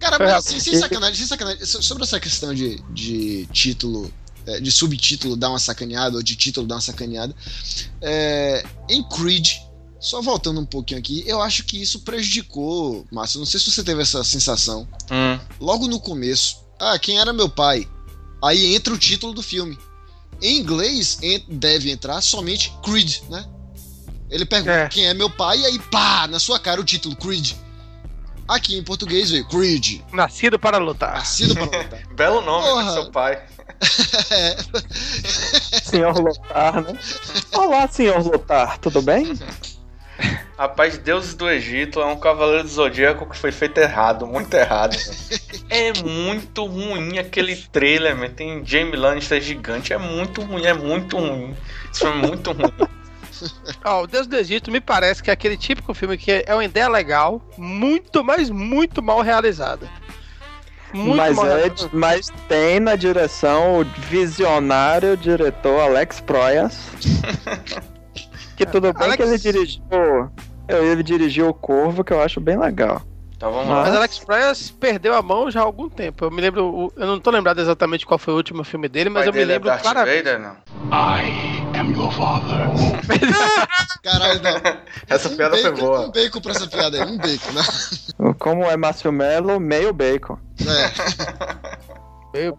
[0.00, 1.64] Cara, Foi mas assim, sem sacanagem, sem sacanagem.
[1.64, 4.12] so- Sobre essa questão de, de título,
[4.44, 7.32] é, de subtítulo dar uma sacaneada, ou de título dar uma sacaneada,
[8.00, 9.50] é, em Creed,
[10.02, 13.38] só voltando um pouquinho aqui, eu acho que isso prejudicou, Márcio.
[13.38, 14.86] Não sei se você teve essa sensação.
[15.10, 15.38] Hum.
[15.60, 17.88] Logo no começo, ah, quem era meu pai?
[18.44, 19.78] Aí entra o título do filme.
[20.42, 23.46] Em inglês, deve entrar somente Creed, né?
[24.28, 24.88] Ele pergunta É.
[24.88, 27.52] quem é meu pai, e aí pá, na sua cara o título Creed.
[28.48, 31.14] Aqui em português veio Creed, Nascido para lutar.
[31.14, 32.06] nascido para lutar.
[32.14, 32.84] Belo nome Porra.
[32.84, 33.40] do seu pai.
[34.30, 34.56] É,
[35.82, 36.96] Senhor Lotar, né?
[37.52, 39.32] Olá, senhor Lotar, tudo bem?
[40.56, 44.96] Rapaz, Deuses do Egito é um cavaleiro do zodíaco que foi feito errado, muito errado.
[45.68, 48.28] é muito ruim aquele trailer, man.
[48.28, 51.56] tem Jamie Lannister gigante, é muito ruim, é muito ruim.
[51.92, 52.72] Isso é muito ruim.
[53.84, 56.64] Ó, o Deus do Egito me parece que é aquele típico filme que é uma
[56.64, 59.88] ideia legal, muito, mas muito mal realizada.
[60.92, 61.90] Muito mas, mal é, realizada.
[61.92, 66.90] mas tem na direção o visionário diretor Alex Proyas.
[68.66, 69.82] que tudo bem Alex- que ele dirigiu.
[70.68, 73.02] Ele dirigiu o Corvo, que eu acho bem legal.
[73.36, 73.82] Então vamos Mas- lá.
[73.84, 76.24] Mas Alex Proyas perdeu a mão já há algum tempo.
[76.24, 79.10] Eu me lembro, o- eu não tô lembrado exatamente qual foi o último filme dele,
[79.10, 80.16] mas pai eu me é lembro Darth claramente.
[80.22, 80.56] Vader, não?
[84.02, 84.60] caralho, não.
[85.08, 86.00] Essa Um piada foi bacon- boa.
[86.06, 88.34] Um bacon pra essa piada aí, um bacon, né?
[88.38, 90.38] Como é Márcio Melo, meio bacon.
[90.60, 91.92] É.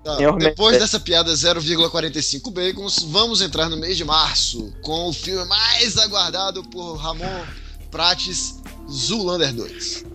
[0.03, 5.43] Tá, Depois dessa piada 0,45 bacons, vamos entrar no mês de março com o filme
[5.45, 7.43] mais aguardado por Ramon
[7.89, 10.05] Prates, Zulander 2.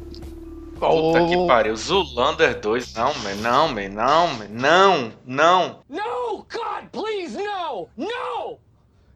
[0.79, 1.77] Puta que Oh, pariu.
[1.77, 5.81] Zulander 2, não, man, não, man, não, man, não, não.
[5.88, 6.47] No!
[6.49, 7.88] God, please, no!
[7.97, 8.59] No!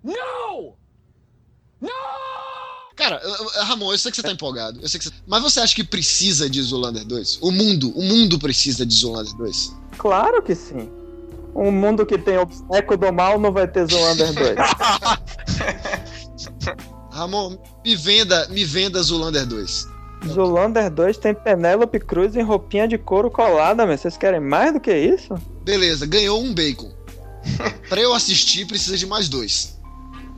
[0.03, 0.75] No!
[1.81, 1.89] No!
[2.97, 3.21] Cara,
[3.65, 4.81] Ramon, eu sei que você tá empolgado.
[4.81, 5.13] Eu sei que você...
[5.27, 7.39] Mas você acha que precisa de Zulander 2?
[7.41, 9.82] O mundo, o mundo precisa de Zulander 2?
[9.99, 10.91] Claro que sim.
[11.55, 14.57] Um mundo que tem o boneco do mal não vai ter Zoolander 2.
[17.13, 19.87] Ramon, me venda, me venda Zulander 2.
[20.29, 24.81] Zoolander 2 tem Penélope Cruz em roupinha de couro colada, mas vocês querem mais do
[24.81, 25.35] que isso?
[25.63, 26.91] Beleza, ganhou um bacon.
[27.89, 29.79] pra eu assistir, precisa de mais dois.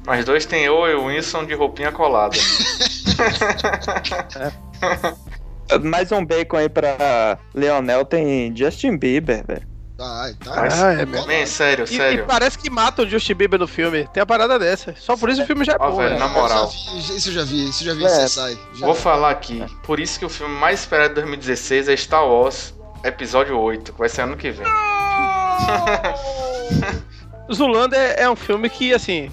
[0.06, 2.36] Mas dois tem eu e o Winston de roupinha colada.
[5.82, 9.66] Mais um bacon aí pra Leonel tem Justin Bieber, velho.
[9.96, 10.68] Tá, tá.
[10.72, 12.24] Ah, é Man, sério, E, e sério.
[12.26, 14.08] parece que mata o Justin Bieber no filme.
[14.12, 14.92] Tem a parada dessa.
[14.98, 15.96] Só por isso o filme já é Ó, bom.
[15.98, 16.18] velho, né?
[16.18, 16.64] na moral.
[16.64, 18.22] Eu já vi, isso eu já vi, isso eu já vi É.
[18.22, 18.58] em CSI.
[18.80, 19.64] Já Vou falar aqui.
[19.84, 22.74] Por isso que o filme mais esperado de 2016 é Star Wars
[23.04, 24.66] Episódio 8, que vai ser ano que vem.
[27.52, 29.30] Zulander é, é um filme que, assim.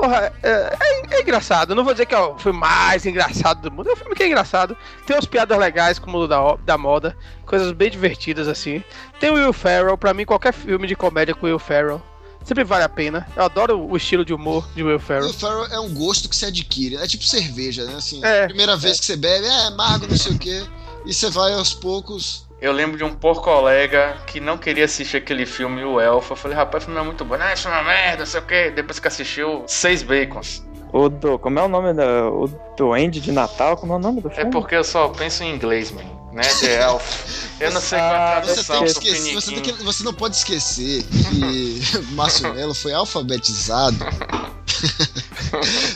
[0.00, 1.70] Porra, é, é- é engraçado.
[1.72, 3.88] Eu não vou dizer que é o filme mais engraçado do mundo.
[3.90, 4.76] É um filme que é engraçado.
[5.04, 7.16] Tem umas piadas legais, como o da, da moda.
[7.44, 8.82] Coisas bem divertidas, assim.
[9.18, 9.98] Tem o Will Ferrell.
[9.98, 12.00] Pra mim, qualquer filme de comédia com o Will Ferrell
[12.44, 13.26] Sempre vale a pena.
[13.36, 15.24] Eu adoro o estilo de humor de Will Ferrell.
[15.26, 16.96] Will Ferrell é um gosto que se adquire.
[16.96, 17.96] É tipo cerveja, né?
[17.96, 20.64] Assim, É, primeira vez que você bebe, é amargo, não sei o quê.
[21.04, 22.47] E você vai aos poucos.
[22.60, 26.32] Eu lembro de um por colega que não queria assistir aquele filme, o Elfa.
[26.32, 27.36] Eu falei, rapaz, o filme é muito bom.
[27.36, 28.72] Não, isso é uma merda, não sei o quê.
[28.74, 30.64] Depois que assistiu, seis bacons.
[30.92, 31.38] O do.
[31.38, 32.28] Como é o nome da.
[32.30, 33.76] O Duende de Natal?
[33.76, 34.50] Como é o nome do É filme?
[34.50, 36.02] porque eu só penso em inglês, man.
[36.32, 36.42] Né?
[36.60, 37.60] The Elf.
[37.60, 39.84] Eu não sei qual é a Ah, Você tradução tem que pro esquecer, você, que-
[39.84, 41.80] você não pode esquecer que
[42.14, 43.96] Márcio Mello foi alfabetizado.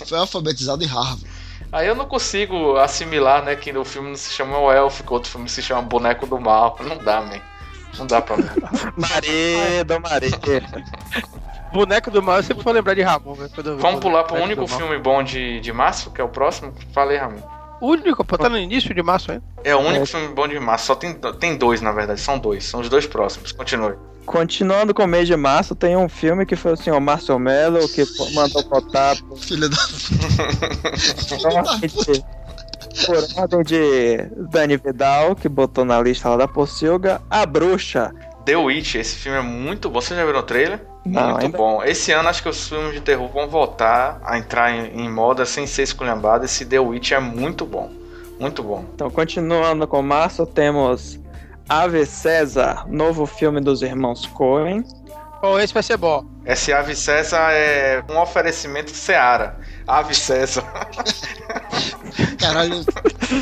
[0.06, 1.24] foi alfabetizado em Harvard.
[1.72, 5.10] Aí eu não consigo assimilar, né, que o filme não se chama o Elf, que
[5.10, 6.76] o outro filme se chama Boneco do Mal.
[6.80, 7.40] Não dá, man.
[7.98, 8.44] Não dá pra mim.
[8.96, 10.38] Marido, marido.
[11.72, 14.98] Boneco do mal, eu sempre vou lembrar de Ramon, vi Vamos pular pro único filme
[14.98, 16.74] bom de, de março, que é o próximo.
[16.92, 17.40] Falei, Ramon.
[17.82, 19.42] O único, pô, tá no início de março ainda.
[19.64, 20.06] É o único É.
[20.06, 20.86] filme bom de março.
[20.86, 22.20] Só tem, tem dois, na verdade.
[22.20, 22.64] São dois.
[22.64, 23.50] São os dois próximos.
[23.50, 23.94] Continue.
[24.24, 27.80] Continuando com o mês de março, tem um filme que foi o senhor Márcio Mello
[27.88, 29.76] que mandou botar por Filha da.
[31.44, 32.24] ordem de,
[33.06, 34.16] por ordem de
[34.50, 38.12] Dani Vidal, que botou na lista lá da Pocilga, A Bruxa.
[38.44, 40.00] The Witch, esse filme é muito bom.
[40.00, 40.80] Você já viu o trailer?
[41.04, 41.82] Não, muito ainda- bom.
[41.84, 45.44] Esse ano acho que os filmes de terror vão voltar a entrar em, em moda
[45.46, 46.44] sem ser esculhambado.
[46.44, 47.90] Esse The Witch é muito bom.
[48.40, 48.84] Muito bom.
[48.94, 51.20] Então, continuando com março, temos
[51.68, 54.82] Ave César, novo filme dos irmãos Coen.
[55.42, 56.24] Pô, esse vai ser bom.
[56.46, 59.58] Esse Ave César é um oferecimento Seara.
[59.88, 60.62] Ave César.
[62.38, 62.84] Caralho,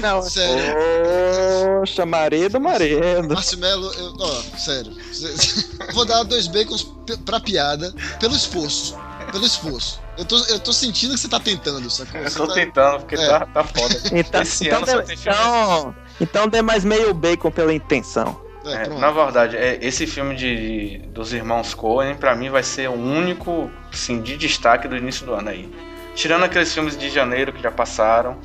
[0.01, 0.75] Não, sério.
[1.81, 3.35] Poxa, marido, marido.
[3.35, 4.93] Márcio Melo, eu, ó, sério.
[5.93, 6.91] Vou dar dois bacons
[7.27, 8.99] pra piada pelo esforço.
[9.31, 10.01] Pelo esforço.
[10.17, 12.19] Eu tô, eu tô sentindo que você tá tentando, sacou?
[12.19, 13.29] Eu tô tá- tentando, porque É.
[13.29, 13.95] tá, tá foda.
[14.13, 18.41] Então, Esse então, ano dê, então, então dê mais meio bacon pela intenção.
[18.65, 22.89] É, É, na verdade, é, esse filme de, dos irmãos Coen, pra mim, vai ser
[22.89, 25.69] o único assim, de destaque do início do ano aí.
[26.15, 28.39] Tirando aqueles filmes de janeiro que já passaram,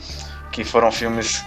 [0.51, 1.43] que foram filmes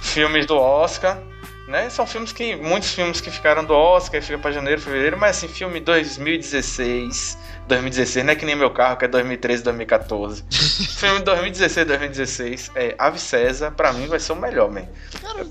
[0.00, 1.18] filmes do Oscar,
[1.66, 1.90] né?
[1.90, 5.38] São filmes que muitos filmes que ficaram do Oscar, e fica pra janeiro, fevereiro, mas
[5.38, 7.36] assim, filme 2016,
[7.68, 10.44] 2016, não é que nem meu carro, que é 2013, 2014.
[10.50, 14.84] filme 2016, 2016, é Ave César, pra mim vai ser o melhor, man.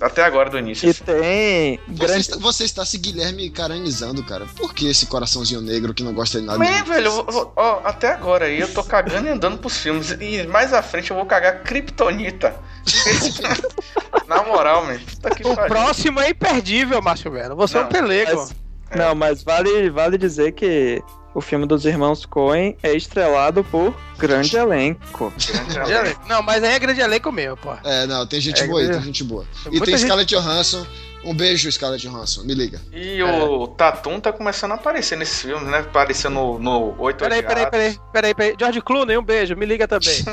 [0.01, 0.87] Até agora do início.
[0.87, 1.03] E assim.
[1.03, 4.45] tem Você grande está, você está se Guilherme caranizando, cara.
[4.55, 6.57] Por que esse coraçãozinho negro que não gosta de nada?
[6.59, 9.77] Man, de- velho, eu- eu- ó, até agora aí eu tô cagando e andando pros
[9.77, 10.11] filmes.
[10.19, 12.55] E mais à frente eu vou cagar Kryptonita.
[14.27, 14.99] Na moral, man.
[15.43, 15.67] O pariu.
[15.75, 17.55] próximo é imperdível, Márcio Melo.
[17.55, 18.35] Você é Não, um pelego.
[18.35, 18.55] mas-
[18.95, 21.01] Não, mas vale, vale dizer que
[21.35, 25.31] o filme dos irmãos Coen é estrelado por grande elenco.
[25.71, 26.21] Grande elenco.
[26.27, 27.73] Não, mas aí é grande elenco mesmo, pô.
[27.83, 28.91] É, não, tem gente É, boa aí, é.
[28.93, 29.45] tem gente boa.
[29.65, 30.87] Tem E tem gente- Scarlett Johansson.
[31.23, 32.43] Um beijo, Scarlett Johansson.
[32.43, 32.79] Me liga.
[32.93, 35.79] E o Tatum tá começando a aparecer nesses filmes, né?
[35.79, 38.55] Apareceu no, no Oito Peraí, peraí, peraí, peraí, peraí.
[38.59, 40.15] George Clooney, um beijo, me liga também.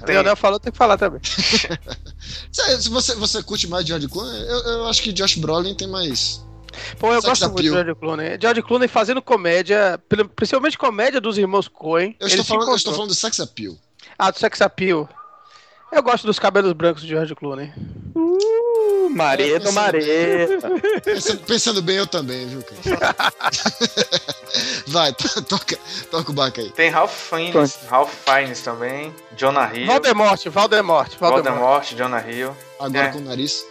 [0.00, 1.20] O Tem- Leonel falou, tem que falar também.
[1.22, 1.68] Se
[2.80, 6.42] se você, você curte mais George Clooney, eu, eu acho que Josh Brolin tem mais.
[6.98, 7.68] Pô, eu Sex gosto muito de.
[7.68, 8.38] George Clooney.
[8.40, 12.16] George Clooney fazendo comédia, pri- principalmente comédia dos irmãos Coen.
[12.20, 13.76] Eu estou, falando, eu estou falando do sex appeal.
[14.18, 15.08] Ah, do Sex Appeal.
[15.92, 17.72] Eu gosto dos cabelos brancos de George Clooney.
[18.14, 20.06] Uh, marido, pensando marido.
[21.02, 23.16] Pensando, pensando bem, eu também, viu, cara?
[24.86, 25.78] Vai, to- toca,
[26.10, 26.70] toca o baca aí.
[26.70, 29.12] Tem Ralph Fiennes, Ralph Fiennes também.
[29.36, 29.86] Jonah Hill.
[29.86, 31.44] Voldemort, Voldemort, Voldemort.
[31.44, 32.54] Voldemort, Jonah Hill.
[32.78, 33.08] Agora É.
[33.12, 33.64] com o nariz.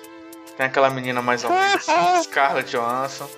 [0.59, 1.85] Tem aquela menina mais ou menos.
[2.23, 3.29] Scarlett Johansson.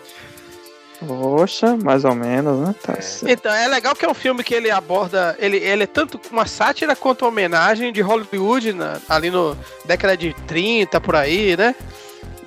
[1.06, 2.74] Poxa, mais ou menos, né?
[2.82, 3.32] Tá É.
[3.32, 5.36] Então, é legal que é um filme que ele aborda.
[5.38, 9.56] Ele, ele é tanto uma sátira quanto uma homenagem de Hollywood na- ali no
[9.86, 11.76] década de 30, por aí, né?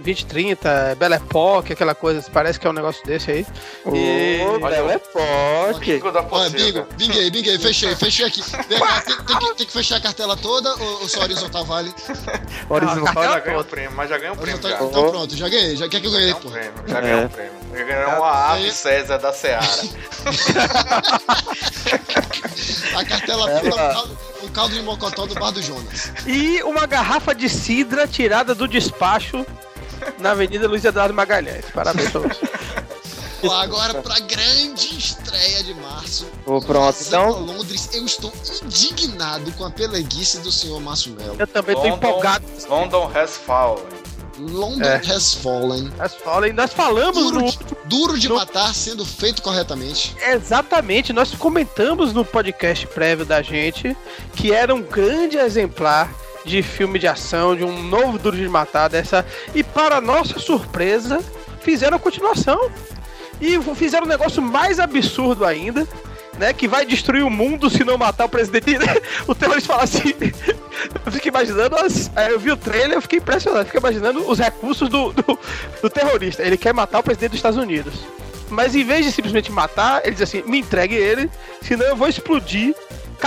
[0.05, 3.47] 20, 30, Belle Époque, aquela coisa, parece que é um negócio desse aí.
[3.93, 5.93] E- Ô, Olha, Bela Époque.
[5.95, 6.83] Bingo da Olha, Pocilga.
[6.83, 8.43] bingo, binguei, binguei, fechei, fechei aqui.
[8.69, 11.65] Vem cá, tem, tem que, tem que fechar a cartela toda ou, ou só horizontal
[11.65, 11.91] vale?
[12.69, 13.23] Horizontal.
[13.25, 14.61] Já ganhou o prêmio, mas já ganhou o prêmio.
[14.63, 14.69] Já.
[14.83, 15.75] então pronto, já ganhei.
[15.77, 16.49] Já quer que eu ganhei, Ganhou pô.
[16.49, 17.01] um prêmio, já É.
[17.01, 17.53] ganhou um prêmio.
[17.75, 19.65] Já ganhou uma ave Aí- César da Seara.
[22.97, 26.13] A cartela toda, um caldo, um caldo de mocotó do bar do Jonas.
[26.27, 29.45] E uma garrafa de cidra tirada do despacho
[30.19, 31.65] na Avenida Luiz Eduardo Magalhães.
[31.75, 32.49] Parabéns pra você.
[33.61, 36.27] Agora pra grande estreia de março.
[36.47, 37.41] Ô, pronto, Então...
[37.41, 38.33] Londres, eu estou
[38.65, 41.37] indignado com a peleguice do senhor Márcio Melo.
[41.39, 42.45] Eu também tô London- empolgado.
[42.69, 43.85] London has fallen.
[44.39, 44.97] London É.
[44.97, 45.93] has fallen.
[45.99, 50.17] Nós, fala- nós falamos Duro no de, duro de no- matar sendo feito corretamente.
[50.27, 53.95] Exatamente, nós comentamos no podcast prévio da gente
[54.35, 56.11] que era um grande exemplar
[56.45, 59.25] de filme de ação, de um novo Duro de Matar dessa.
[59.55, 61.21] E para nossa surpresa,
[61.61, 62.71] fizeram a continuação.
[63.41, 65.87] E fizeram um negócio mais absurdo ainda,
[66.39, 66.53] né?
[66.53, 68.79] Que vai destruir o mundo se não matar o presidente.
[69.27, 70.15] o terrorista fala assim.
[71.05, 71.77] Eu fiquei imaginando.
[71.77, 73.63] As, eu vi o trailer, eu fiquei impressionado.
[73.63, 75.39] Eu fiquei imaginando os recursos do, do,
[75.81, 76.43] do terrorista.
[76.43, 77.95] Ele quer matar o presidente dos Estados Unidos.
[78.51, 81.31] Mas em vez de simplesmente matar, ele diz assim: me entregue ele,
[81.63, 82.75] senão eu vou explodir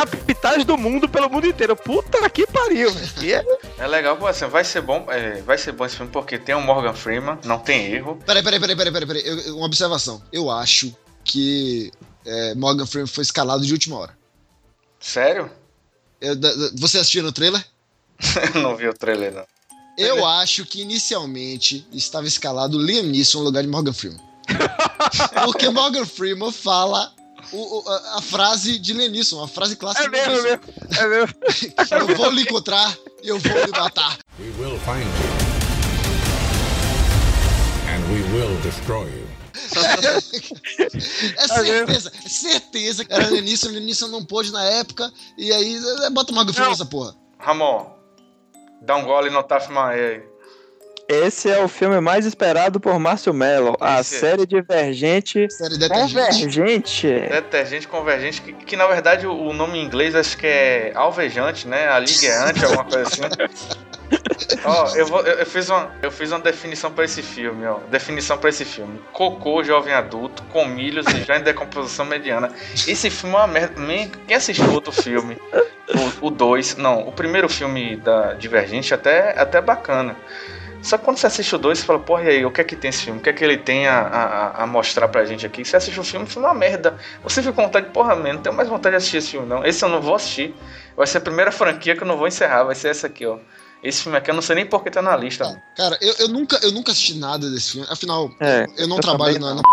[0.06, 1.76] capitais do mundo pelo mundo inteiro.
[1.76, 3.46] Puta que pariu, velho.
[3.80, 6.56] É legal, pô, assim, vai ser bom, é, vai ser bom esse filme porque tem
[6.56, 8.20] o Morgan Freeman, não tem erro.
[8.26, 9.52] Peraí, peraí, peraí, peraí, peraí, peraí.
[9.52, 10.22] Uma observação.
[10.32, 11.92] Eu acho que
[12.26, 14.18] é, Morgan Freeman foi escalado de última hora.
[15.00, 15.52] Sério?
[16.20, 17.64] Eu- da- da- você assistiu no trailer?
[18.56, 19.46] Eu não vi o trailer, não.
[19.98, 24.20] Eu acho que inicialmente estava escalado Liam Neeson no lugar de Morgan Freeman.
[25.46, 27.14] Porque Morgan Freeman fala
[27.52, 30.62] o- o- a, a frase de Liam Neeson, a frase clássica É de Liam mesmo,
[30.98, 31.36] é mesmo.
[31.42, 32.10] É mesmo.
[32.12, 34.18] Eu vou lhe encontrar e eu vou lhe matar.
[34.40, 35.58] We will find you.
[37.90, 39.28] And we will destroy you.
[41.38, 43.42] É certeza, é certeza que era Liam
[43.82, 47.16] Neeson não pôde na época, e aí é, bota Morgan Freeman nessa porra.
[47.40, 47.92] Ramon,
[48.82, 50.24] dá um gole no Taf Maé aí.
[51.08, 53.78] Esse é o filme mais esperado por Márcio Mello.
[53.80, 54.04] A é.
[54.04, 56.14] série Divergente Série detergente.
[56.14, 57.08] Convergente.
[57.08, 61.88] Detergente convergente, que, que na verdade o, nome em inglês acho que é alvejante, né?
[61.88, 63.22] Aligueante, alguma coisa assim.
[64.64, 67.80] Ó, eu, vou, eu, eu fiz uma, eu fiz uma definição pra esse filme, ó.
[67.90, 69.02] Definição pra esse filme.
[69.12, 72.52] Cocô, jovem adulto, com milhos e já em decomposição mediana.
[72.88, 73.80] Esse filme é uma merda.
[73.80, 75.38] Man, Quem assistiu outro filme?
[76.22, 80.16] O 2, não, o primeiro filme da Divergente até, até é bacana.
[80.88, 82.64] Só que quando você assiste o 2, você fala, porra, e aí, o que é
[82.64, 83.20] que tem esse filme?
[83.20, 85.66] O que é que ele tem a, a, a mostrar pra gente aqui?
[85.66, 86.98] Você assiste o filme, o filme é uma merda.
[87.24, 89.66] Você fica com vontade, porra, man, não tenho mais vontade de assistir esse filme, não.
[89.66, 90.56] Esse eu não vou assistir.
[90.96, 93.38] Vai ser a primeira franquia que eu não vou encerrar, vai ser essa aqui, ó.
[93.84, 95.62] Esse filme aqui eu não sei nem por que tá na lista.
[95.76, 97.88] Cara, eu, eu, nunca, eu nunca assisti nada desse filme.
[97.92, 99.64] Afinal, É, eu não eu trabalho na, não.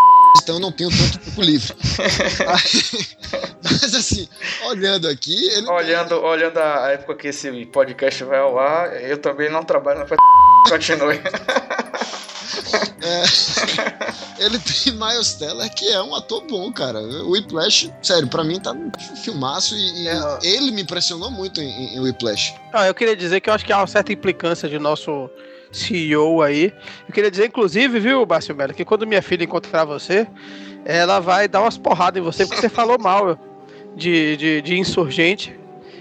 [0.42, 1.74] Então eu não tenho tanto tempo livre.
[3.62, 4.28] Mas assim,
[4.66, 9.50] olhando aqui, ele Olhando, olhando a época que esse podcast vai ao ar, eu também
[9.50, 10.06] não trabalho na
[10.68, 11.20] Continue.
[13.06, 16.98] É, ele tem Miles Teller, que é um ator bom, cara.
[17.00, 18.90] O Whiplash, sério, pra mim tá um
[19.22, 20.38] filmaço e, e É.
[20.42, 22.54] ele me impressionou muito em, em Whiplash.
[22.72, 25.28] Não, eu queria dizer que eu acho que há uma certa implicância de nosso
[25.74, 26.72] CEO aí.
[27.06, 30.26] Eu queria dizer, inclusive, viu, Bárcio Melo, que quando minha filha encontrar você,
[30.84, 33.38] ela vai dar umas porradas em você porque você falou mal
[33.96, 35.58] de, de, de Insurgente.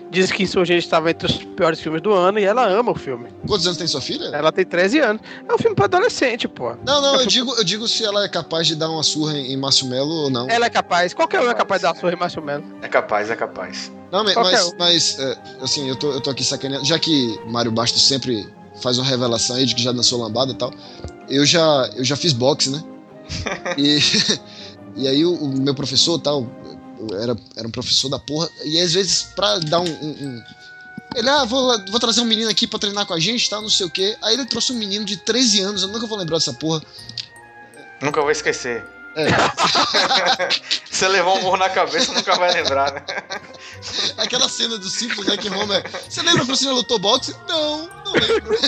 [0.09, 3.29] Diz que Insurgente estava entre os piores filmes do ano e ela ama o filme.
[3.47, 4.25] Quantos anos tem sua filha?
[4.25, 5.23] Ela tem 13 anos.
[5.49, 6.75] É um filme pra adolescente, pô.
[6.85, 9.57] Não, não, eu digo, eu digo se ela é capaz de dar uma surra em,
[9.57, 10.47] Márcio Melo ou não.
[10.47, 11.15] Ela é capaz.
[11.15, 12.63] Qualquer um é capaz de dar uma surra em Márcio Melo.
[12.83, 13.91] É capaz, é capaz.
[14.11, 14.77] Não, mas, Qualquer mas, um.
[14.77, 16.85] mas, é, assim, eu tô, eu tô aqui sacaneando.
[16.85, 18.47] Já que Mário Bastos sempre
[18.81, 20.73] faz uma revelação aí de que já dançou lambada e tal,
[21.29, 22.83] eu já, eu já fiz boxe, né?
[23.77, 23.99] E,
[25.03, 26.47] e aí o, o meu professor tal,
[27.09, 29.85] eu era, era um professor da porra, e às vezes pra dar um.
[29.85, 30.43] um- um-
[31.15, 33.69] ele, ah, vou, vou trazer um menino aqui pra treinar com a gente, tal, não
[33.69, 34.17] sei o quê.
[34.23, 36.81] Aí ele trouxe um menino de 13 anos, eu nunca vou lembrar dessa porra.
[38.01, 38.83] Nunca vou esquecer.
[39.15, 39.27] É.
[40.89, 43.03] Você levou um murro na cabeça, nunca vai lembrar, né?
[44.17, 45.83] Aquela cena do Simpsons, né, que Homer...
[46.09, 47.35] Você lembra que o senhor lutou boxe?
[47.47, 48.59] Não, não lembro.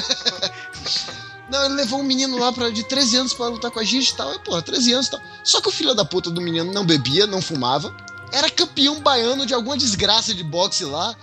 [1.50, 4.10] Não, ele levou um menino lá pra, de 13 anos pra lutar com a gente
[4.10, 4.34] e tal.
[4.34, 5.22] E, porra, 13 anos e tal.
[5.44, 7.96] Só que o filho da puta do menino não bebia, não fumava.
[8.32, 11.16] Era campeão baiano de alguma desgraça de boxe lá.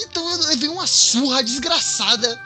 [0.00, 2.40] Então eu levei uma surra desgraçada.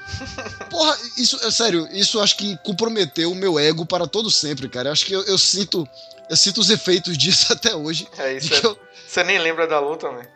[0.71, 4.69] Porra, isso, é sério, isso eu acho que comprometeu o meu ego para todo sempre,
[4.69, 4.89] cara.
[4.89, 5.89] Eu acho que eu, eu sinto.
[6.31, 8.07] Eu sinto os efeitos disso até hoje.
[8.17, 8.55] É isso.
[8.63, 10.27] eu- Você nem lembra da luta, né?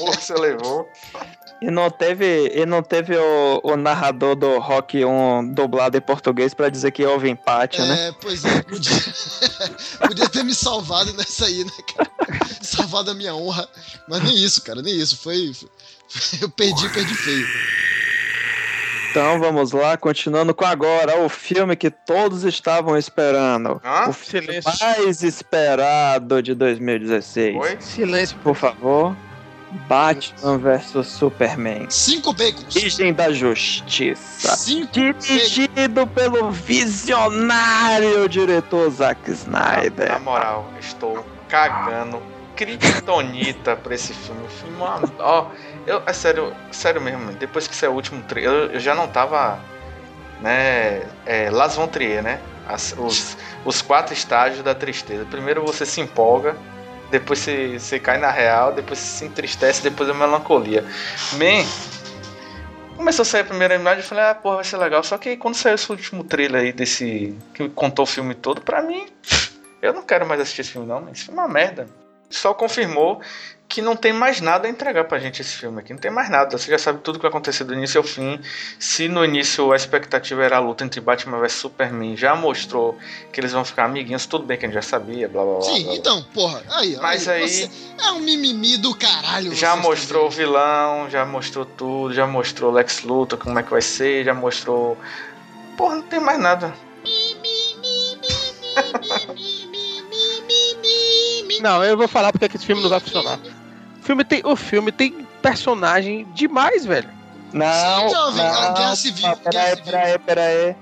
[0.00, 0.88] O que você levou.
[1.62, 6.52] E não teve, e não teve o, o narrador do Rock 1 dublado em português
[6.52, 8.08] pra dizer que houve empate, né?
[8.08, 8.92] É, pois é, podia,
[10.06, 12.10] podia ter me salvado nessa aí, né, cara?
[12.60, 13.66] Salvado a minha honra.
[14.08, 15.16] Mas nem isso, cara, nem isso.
[15.16, 15.52] Foi.
[15.54, 17.46] foi- eu perdi, perdi feio.
[19.10, 23.80] Então vamos lá, continuando com agora o filme que todos estavam esperando.
[23.82, 24.10] Hã?
[24.10, 24.70] O filme Silêncio.
[24.86, 27.56] mais esperado de 2016.
[27.56, 27.76] Oi?
[27.80, 28.36] Silêncio.
[28.42, 29.16] Por favor.
[29.88, 31.86] Batman vs Superman.
[31.90, 32.74] Cinco bacons.
[32.76, 34.56] Origem da Justiça.
[34.56, 40.20] Cinco Dirigido pelo visionário diretor Zack Na Snyder.
[40.22, 42.22] moral, estou cagando
[42.54, 44.44] kryptonita pra esse filme.
[44.44, 45.46] O filme, é uma- ó,
[45.86, 49.06] eu, é sério, sério mesmo, depois que saiu o último trailer, eu, eu já não
[49.08, 49.58] tava,
[50.40, 55.24] né, é, Las Von Trier, né, As- os, os quatro estágios da tristeza.
[55.30, 56.56] Primeiro você se empolga,
[57.10, 60.84] depois você, você cai na real, depois você se entristece, depois a melancolia.
[61.34, 61.64] Man,
[62.96, 65.02] começou a sair a primeira imagem, eu falei, ah, porra, vai ser legal.
[65.02, 68.82] Só que quando saiu esse último trailer aí desse, que contou o filme todo, pra
[68.82, 69.06] mim,
[69.86, 71.08] Eu não quero mais assistir esse filme, não.
[71.10, 71.86] Esse filme é uma merda.
[72.28, 73.20] Só confirmou
[73.68, 75.92] que não tem mais nada a entregar pra gente esse filme aqui.
[75.92, 76.56] Não tem mais nada.
[76.56, 78.40] Você já sabe tudo que vai acontecer do início ao fim.
[78.78, 82.96] Se no início a expectativa era a luta entre Batman vs Superman, já mostrou
[83.32, 84.24] que eles vão ficar amiguinhos.
[84.26, 85.62] Tudo bem que a gente já sabia, blá blá blá.
[85.62, 85.94] Sim, blá, blá.
[85.96, 89.52] então, porra, aí, Mas aí- você é um mimimi do caralho.
[89.54, 93.82] Já mostrou o vilão, já mostrou tudo, já mostrou Lex Luthor, como é que vai
[93.82, 94.96] ser, já mostrou.
[95.76, 96.72] Porra, não tem mais nada.
[101.60, 103.38] Não, eu vou falar porque que esse filme não vai funcionar.
[104.06, 107.08] O filme tem, o filme tem personagem demais, velho.
[107.52, 110.76] Não, Sim, jovem, a não, Guerra Civil, não, peraí, peraí, peraí.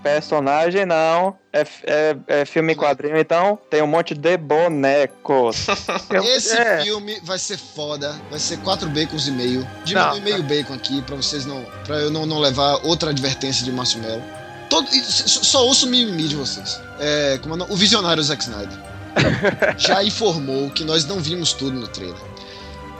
[0.00, 5.66] Personagem não, é, é, é filme quadrinho, então tem um monte de bonecos.
[6.36, 6.82] Esse É.
[6.84, 9.66] filme vai ser foda, vai ser quatro bacons e meio.
[9.84, 10.20] Diminui Não.
[10.20, 13.98] meio bacon aqui pra vocês não, para eu não, não levar outra advertência de Márcio
[14.00, 14.22] Melo.
[14.70, 16.80] Todo, só, ouço o mimimi de vocês.
[17.00, 18.78] É, como é o visionário Zack Snyder
[19.76, 22.16] já informou que nós não vimos tudo no trailer.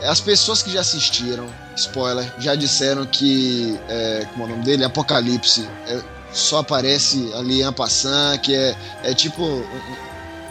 [0.03, 4.83] As pessoas que já assistiram, spoiler, já disseram que, é, como é o nome dele,
[4.83, 9.59] Apocalipse, é, só aparece ali em passant, que é, é tipo um,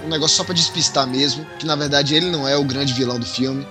[0.04, 3.18] um- negócio só pra despistar mesmo, que na verdade ele não é o grande vilão
[3.18, 3.66] do filme.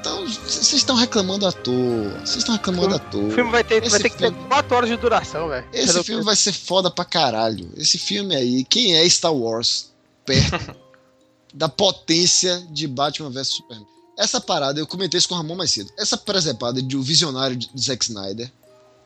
[0.00, 2.10] Então, vocês estão reclamando à toa.
[2.24, 3.24] Vocês estão reclamando à toa.
[3.24, 5.66] O filme vai ter, vai ter que ter filme- 4 horas de duração, velho.
[5.72, 7.68] Esse Pelo- filme vai ser foda pra caralho.
[7.76, 9.90] Esse filme aí, quem é Star Wars
[10.24, 10.74] perto
[11.52, 13.86] da potência de Batman vs Superman?
[14.18, 15.92] Essa parada, eu comentei isso com o Ramon mais cedo.
[15.96, 18.50] Essa presepada de o visionário de Zack Snyder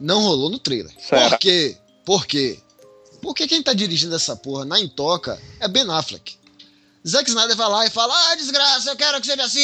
[0.01, 0.91] não rolou no trailer.
[0.99, 1.29] Será?
[1.29, 1.77] Por quê?
[2.05, 2.59] Por quê?
[3.21, 6.35] Porque quem tá dirigindo essa porra na intoca é Ben Affleck.
[7.07, 9.61] Zack Snyder vai lá e fala: Ah, desgraça, eu quero que seja assim.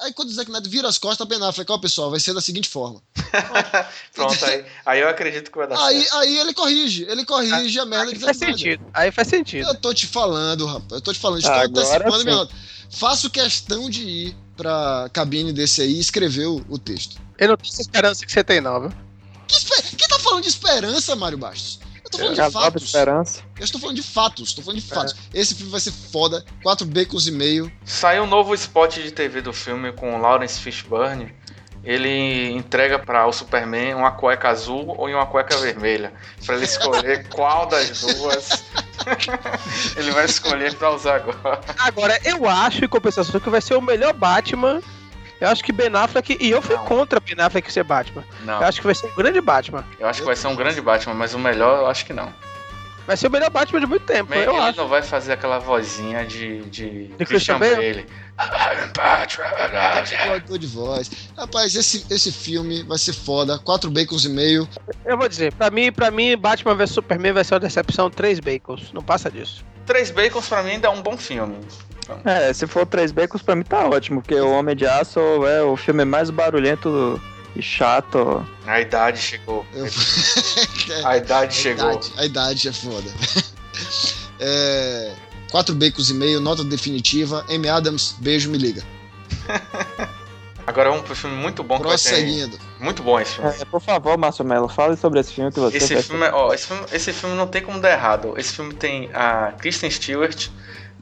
[0.00, 2.40] Aí quando o Zack Snyder vira as costas, Ben Affleck, ó, pessoal, vai ser da
[2.40, 3.02] seguinte forma.
[4.14, 6.16] Pronto, aí, aí eu acredito que vai dar Aí, certo.
[6.16, 8.78] aí ele corrige, ele corrige a merda de faz Zack Snyder.
[8.78, 8.90] sentido.
[8.94, 9.68] Aí faz sentido.
[9.68, 10.92] Eu tô te falando, rapaz.
[10.92, 11.38] Eu tô te falando.
[11.40, 12.54] Estou Agora antecipando minha nota.
[12.90, 17.20] Faço questão de ir pra cabine desse aí e escrever o, texto.
[17.38, 18.92] Eu não tenho essa esperança que você tem, não, viu?
[19.46, 21.80] Que Quem tá falando de esperança, Mário Bastos?
[22.04, 22.82] Eu tô falando de Casal da fatos.
[22.84, 23.40] Esperança.
[23.58, 24.48] Eu estou falando de fatos.
[24.50, 24.94] Estou falando de É.
[24.94, 25.14] fatos.
[25.32, 26.44] Esse filme vai ser foda.
[26.62, 27.72] Quatro bacons e meio.
[27.84, 31.34] Saiu um novo spot de TV do filme com o Lawrence Fishburne.
[31.84, 36.12] Ele entrega para o Superman uma cueca azul ou uma cueca vermelha.
[36.44, 38.64] Pra ele escolher qual das duas
[39.96, 41.60] ele vai escolher pra usar agora.
[41.78, 44.80] Agora, eu acho, em compensação, que vai ser o melhor Batman.
[45.40, 46.38] Eu acho que Ben Affleck.
[46.40, 46.84] E eu fui Não.
[46.86, 48.24] contra Ben Affleck ser Batman.
[48.44, 49.84] Não, Eu acho que vai ser um grande Batman.
[49.98, 52.32] eu acho que vai ser um grande Batman, mas o melhor eu acho que não.
[53.06, 54.78] Vai ser o melhor Batman de muito tempo, Ele eu acho.
[54.78, 58.06] não vai fazer aquela vozinha de, de, De Christian Bale?
[58.96, 60.58] Batman.
[60.58, 61.10] De voz.
[61.36, 63.58] Rapaz, esse, esse filme vai ser foda.
[63.58, 64.68] Quatro bacons e meio.
[65.04, 68.40] Eu vou dizer, pra mim, pra mim, Batman vs Superman vai ser uma decepção três
[68.40, 68.92] bacons.
[68.92, 69.64] Não passa disso.
[69.86, 71.56] Três Bacons pra mim ainda é um bom filme.
[72.24, 75.62] É, se for três becos, pra mim tá ótimo, porque o Homem de Aço é
[75.62, 77.20] o filme mais barulhento
[77.56, 78.46] e chato.
[78.66, 79.64] A idade chegou.
[79.72, 79.86] Eu-
[81.04, 81.90] A idade A chegou.
[81.92, 83.10] idade, a idade é foda.
[84.40, 85.14] É,
[85.50, 87.44] quatro bacons e meio, nota definitiva.
[87.48, 87.68] M.
[87.68, 88.82] Adams, beijo, me liga.
[90.66, 92.08] Agora vamos pro filme muito bom que vai ter.
[92.08, 92.58] Prosseguindo.
[92.80, 93.50] Muito bom esse filme.
[93.60, 96.54] É, por favor, Márcio Melo, fale sobre esse filme que você Esse filme, é- ó,
[96.54, 98.32] esse filme, esse filme não tem como dar errado.
[98.38, 100.48] Esse filme tem a Kristen Stewart,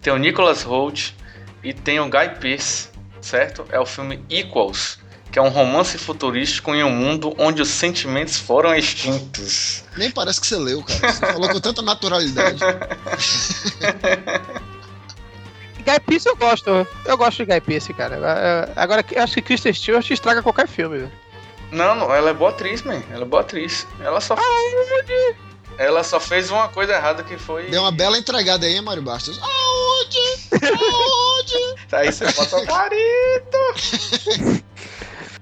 [0.00, 1.16] tem o Nicholas Hoult
[1.62, 2.88] e tem o Guy Pearce,
[3.20, 3.64] certo?
[3.70, 4.98] É o filme Equals,
[5.32, 9.82] que é um romance futurístico em um mundo onde os sentimentos foram extintos.
[9.96, 11.10] Nem parece que você leu, cara.
[11.10, 12.58] Você falou com tanta naturalidade.
[15.82, 16.86] Guy Pearce eu gosto.
[17.06, 18.16] Eu gosto de Guy Pearce, cara.
[18.16, 21.12] É, Agora, eu acho que Kristen Stewart estraga qualquer filme, velho.
[21.72, 23.02] Não, não, ela é boa atriz, man.
[23.10, 23.86] Ela é boa atriz.
[24.00, 24.36] Ela só
[25.78, 27.70] Ela só fez uma coisa errada que foi.
[27.70, 29.40] Deu uma bela entregada aí, Mário Bastos?
[29.40, 30.18] Aonde?
[30.52, 31.74] Aonde?
[31.90, 34.62] Aí você bota o marido.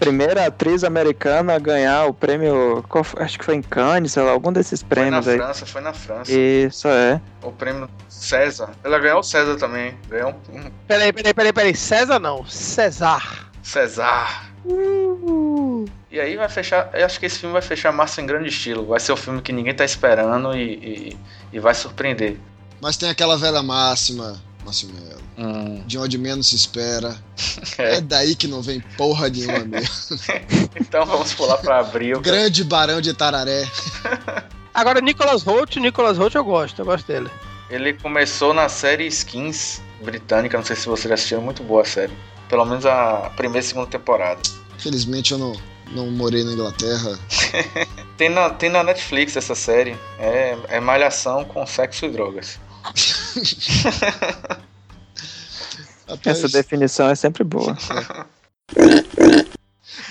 [0.01, 3.23] Primeira atriz americana a ganhar o prêmio, qual foi?
[3.23, 5.37] acho que foi em Cannes, sei lá, algum desses Foi na prêmios aí.
[5.37, 6.33] França, foi na França.
[6.33, 7.21] Isso, é.
[7.43, 8.71] O prêmio César.
[8.83, 9.95] Ela ganhou o César também.
[10.09, 11.77] Ganhou um Peraí, peraí, peraí, peraí.
[11.77, 12.47] César não.
[12.47, 13.51] César.
[13.63, 14.51] César.
[16.11, 16.91] E aí vai fechar.
[16.93, 18.87] Eu acho que esse filme vai fechar massa em grande estilo.
[18.87, 21.19] Vai ser o filme que ninguém tá esperando e, e,
[21.53, 22.37] e vai surpreender.
[22.81, 25.21] Mas tem aquela velha máxima, Márcio Melo.
[25.39, 27.17] Hum, De onde menos se espera.
[27.79, 27.97] é.
[27.97, 29.95] É daí que não vem porra nenhuma mesmo.
[30.81, 32.21] Então vamos pular pra abril.
[32.21, 33.69] Grande Barão de Tararé.
[34.73, 37.29] Agora, Nicholas Holt, Nicholas Holt eu gosto, eu gosto dele.
[37.69, 40.57] Ele começou na série Skins britânica.
[40.57, 41.43] Não sei se vocês já assistiram.
[41.43, 42.13] Muito boa a série.
[42.49, 44.41] Pelo menos a primeira e segunda temporada.
[44.79, 45.53] Felizmente eu não,
[45.93, 47.19] não morei na Inglaterra.
[48.17, 49.97] Tem na, tem na Netflix essa série.
[50.19, 52.59] É, é malhação com sexo e drogas.
[56.25, 57.77] Essa definição é sempre boa.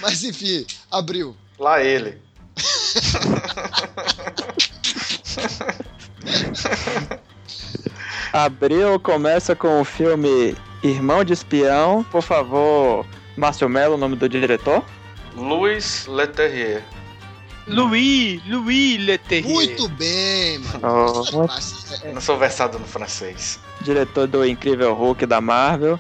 [0.02, 1.36] Mas enfim, abriu.
[1.58, 2.22] Lá ele.
[8.32, 12.04] Abril começa com o filme Irmão de Espião.
[12.06, 13.04] Por favor,
[13.36, 14.86] Márcio Mello, o nome do diretor.
[15.36, 16.84] Louis Leterrier.
[17.70, 19.54] Louis, Louis Leterrier.
[19.54, 20.80] Muito bem, mano.
[21.34, 21.78] Oh, Fácil.
[22.04, 23.60] Eu não sou versado no francês.
[23.82, 26.00] diretor do Incrível Hulk da Marvel.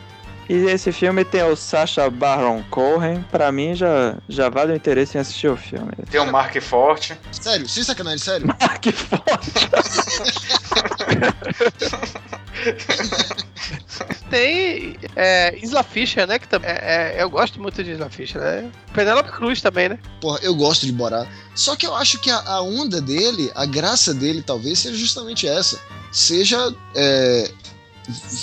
[0.50, 3.24] E esse filme tem o Sacha Baron Cohen.
[3.32, 5.92] Pra mim já, já vale o interesse em assistir o filme.
[6.10, 7.16] Tem o Mark Forte.
[7.32, 8.48] Sério, sem sacanagem, sério.
[8.82, 9.24] Que foda!
[14.30, 16.40] Tem é, Isla Fisher, né?
[16.40, 18.72] Que também é, é- eu gosto muito de Isla Fisher, né?
[18.94, 20.00] Penélope Cruz também, né?
[20.22, 21.28] Porra, eu gosto de Borá.
[21.56, 25.48] Só que eu acho que a, a onda dele, a graça dele, talvez, seja justamente
[25.48, 25.80] essa.
[26.12, 27.52] Seja é,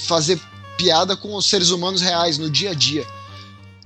[0.07, 0.41] fazer
[0.77, 3.07] piada com os seres humanos reais no dia a dia.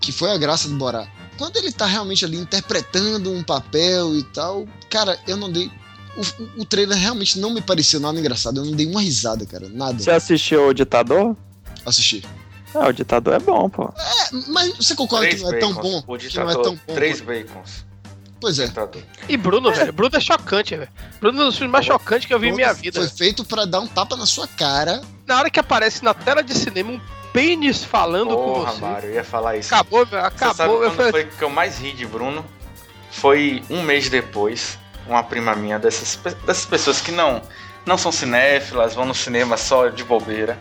[0.01, 1.07] Que foi a graça do Borá.
[1.37, 5.71] Quando ele tá realmente ali interpretando um papel e tal, cara, eu não dei.
[6.17, 8.59] O, o- trailer realmente não me pareceu nada engraçado.
[8.61, 9.69] Eu não dei uma risada, cara.
[9.69, 10.03] Nada.
[10.03, 11.37] Você assistiu O Ditador?
[11.87, 12.25] Assistir.
[12.75, 13.93] Ah, o Ditador é bom, pô.
[13.97, 15.91] É, mas você concorda Três que não é tão bacons.
[15.91, 15.99] bom?
[16.15, 16.95] O Que não é ditador, tão bom.
[16.95, 17.85] três quanto- bacons.
[18.41, 18.67] Pois é.
[18.67, 19.03] Ditador.
[19.29, 19.93] E Bruno, velho.
[19.93, 20.89] Bruno é chocante, velho.
[21.21, 22.99] Bruno é um dos filmes mais chocantes que eu vi em minha vida.
[23.01, 25.03] Foi feito pra dar um tapa na sua cara.
[25.27, 27.01] Na hora que aparece na tela de cinema um
[27.33, 28.81] pênis falando Porra, com você.
[28.81, 29.75] Mário, eu ia falar isso.
[29.75, 30.23] Acabou, velho.
[30.31, 30.83] Você sabe Acabou.
[30.85, 32.45] Eu foi que eu mais ri de Bruno?
[33.11, 37.43] Foi um mês depois, uma prima minha, dessas, dessas pessoas que não,
[37.85, 40.59] não são cinéfilas, vão no cinema só de bobeira.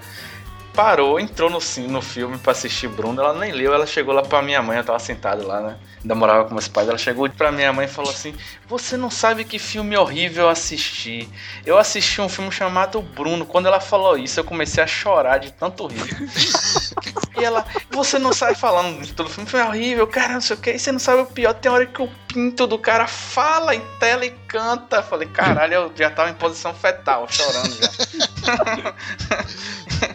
[0.74, 4.42] Parou, entrou no, no filme pra assistir Bruno, ela nem leu, ela chegou lá pra
[4.42, 5.78] minha mãe, eu tava sentado lá, né?
[6.02, 8.34] Ainda morava com meus pais, ela chegou pra minha mãe e falou assim:
[8.68, 11.30] Você não sabe que filme horrível eu assisti.
[11.66, 13.46] Eu assisti um filme chamado Bruno.
[13.46, 16.00] Quando ela falou isso, eu comecei a chorar de tanto rir.
[17.40, 20.58] E ela, você não sabe falando de todo o filme, foi horrível, cara, não sei
[20.58, 20.72] o que.
[20.72, 23.82] E você não sabe o pior, tem hora que o pinto do cara fala em
[23.98, 25.02] tela e canta.
[25.02, 27.90] Falei, caralho, eu já tava em posição fetal, chorando já.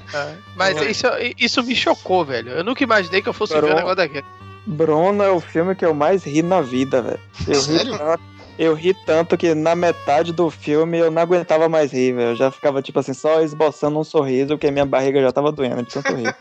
[0.14, 1.06] É, Mas isso,
[1.38, 2.50] isso me chocou, velho.
[2.52, 3.76] Eu nunca imaginei que eu fosse ver um Bruno.
[3.76, 4.24] negócio daquele.
[4.66, 7.20] Bruno é o filme que eu mais ri na vida, velho.
[7.48, 7.98] Eu ri Sério?
[7.98, 12.28] tanto- Eu ri tanto que na metade do filme eu não aguentava mais rir, velho.
[12.30, 15.82] Eu já ficava, tipo assim, só esboçando um sorriso, porque minha barriga já tava doendo
[15.82, 16.32] de tanto rir.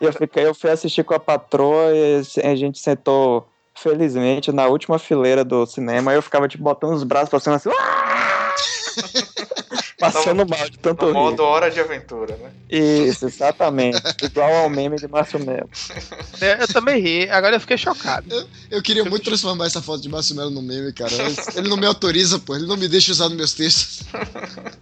[0.00, 4.66] e eu, fiquei, eu fui assistir com a patroa e a gente sentou, felizmente, na
[4.66, 6.14] última fileira do cinema.
[6.14, 7.68] Eu ficava, tipo, botando os braços pra cima assim.
[9.98, 11.12] Passando mal de tanto rir.
[11.14, 12.50] modo hora de aventura, né?
[12.68, 13.98] Isso, exatamente.
[14.22, 15.70] Igual ao meme de Márcio Melo.
[16.40, 18.46] É, Eu também ri, agora eu fiquei chocado.
[18.70, 21.10] Eu queria muito transformar essa foto de Márcio Melo no meme, cara.
[21.56, 22.54] Ele não me autoriza, pô.
[22.54, 24.02] Ele não me deixa usar nos meus textos.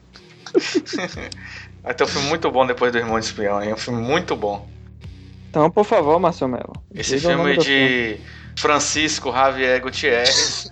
[1.83, 3.73] Vai ter um filme muito bom depois do Irmão de Espião, hein?
[3.75, 4.69] Um filme muito bom.
[5.51, 6.73] Então, por favor, Márcio Melo.
[6.93, 8.19] Esse filme de
[8.57, 10.71] Francisco Javier Gutierrez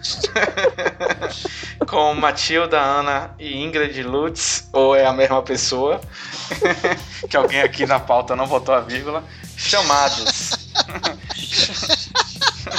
[1.89, 6.01] com Matilda, Ana e Ingrid Lutz, ou é a mesma pessoa,
[7.29, 9.23] que alguém aqui na pauta não botou a vírgula,
[9.57, 10.53] chamados.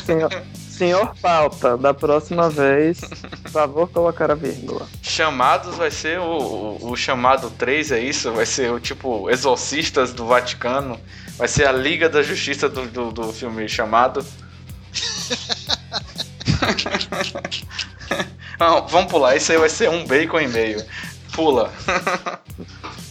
[0.05, 4.87] Senhor, senhor Pauta, da próxima vez, por favor, colocar a vírgula.
[5.01, 8.31] Chamados vai ser o, o, o chamado 3, é isso?
[8.31, 10.99] Vai ser o tipo Exorcistas do Vaticano.
[11.37, 14.25] Vai ser a Liga da Justiça do, do, do filme chamado.
[18.59, 20.83] Não, vamos pular, isso aí vai ser um bacon e meio.
[21.33, 21.73] Pula.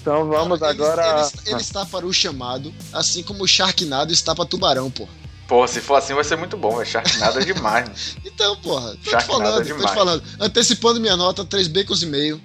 [0.01, 1.29] Então vamos Ele- agora.
[1.45, 5.09] Ele, ele está para o chamado, assim como o Sharknado está para Tubarão, pô.
[5.49, 7.89] Pô, se for assim vai ser muito bom, é Sharknado é demais.
[7.89, 8.23] Né?
[8.33, 9.91] Então, porra, tô te Sharknado falando, tô demais.
[9.91, 10.23] te falando.
[10.41, 12.41] Antecipando minha nota, três bacons e meio.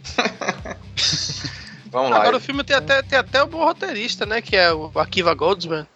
[1.91, 2.17] Vamos lá.
[2.17, 4.41] Agora o filme tem até, tem até o bom roteirista, né?
[4.41, 5.87] Que é o Akiva Goldsman.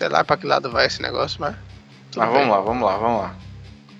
[0.00, 1.54] É, Sei lá pra que lado vai esse negócio, mas.
[2.16, 2.38] Mas bem.
[2.38, 3.36] vamos lá, vamos lá, vamos lá.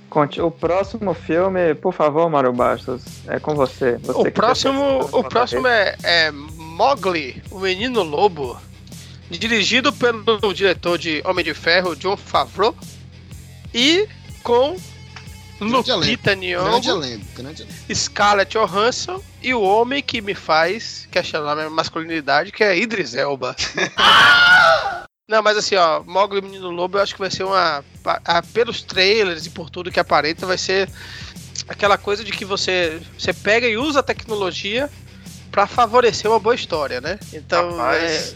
[0.08, 3.96] Conte- O próximo filme, por favor, Mário Bastos, é com você.
[3.98, 8.60] Você O que próximo, o próximo é, é Mowgli, o Menino Lobo,
[9.30, 12.74] dirigido pelo diretor de Homem de Ferro, John Favreau,
[13.72, 14.08] e
[14.42, 14.76] com
[15.60, 17.18] Grande Lupita Grande Nyong'o.
[17.94, 23.54] Scarlett Johansson e o homem que me faz questionar minha masculinidade, que é Idris Elba.
[25.30, 27.84] Não, mas assim, ó, Mowgli Menino Lobo eu acho que vai ser uma.
[28.04, 30.90] a- pelos trailers e por tudo que aparenta, vai ser
[31.68, 34.90] aquela coisa de que você, você pega e usa a tecnologia
[35.52, 37.16] pra favorecer uma boa história, né?
[37.32, 37.76] Então.
[37.76, 38.34] Rapaz,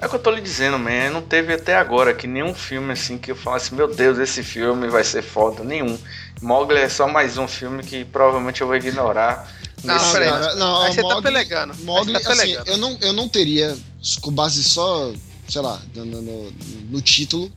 [0.00, 0.06] é...
[0.06, 1.10] o que eu tô lhe dizendo, man.
[1.10, 4.88] Não teve até agora que nenhum filme assim que eu falasse, meu Deus, esse filme
[4.88, 5.62] vai ser foda.
[5.62, 5.98] Nenhum.
[6.40, 9.50] Mogli é só mais um filme que provavelmente eu vou ignorar
[9.84, 10.28] Não, Não, peraí.
[10.30, 11.74] cara, não, Aí você tá Mogli- pelegando.
[11.84, 12.70] Mogli, você tá assim, pelegando.
[12.70, 13.76] eu não, eu não teria,
[14.22, 15.12] com base só,
[15.48, 16.52] sei lá, no, no-
[16.90, 17.50] no- título,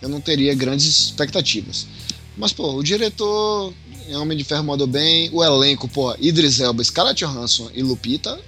[0.00, 1.86] eu não teria grandes expectativas.
[2.36, 3.72] Mas, pô, o diretor,
[4.14, 8.38] Homem de Ferro mandou bem, o elenco, pô, Idris Elba, Scarlett Johansson e Lupita.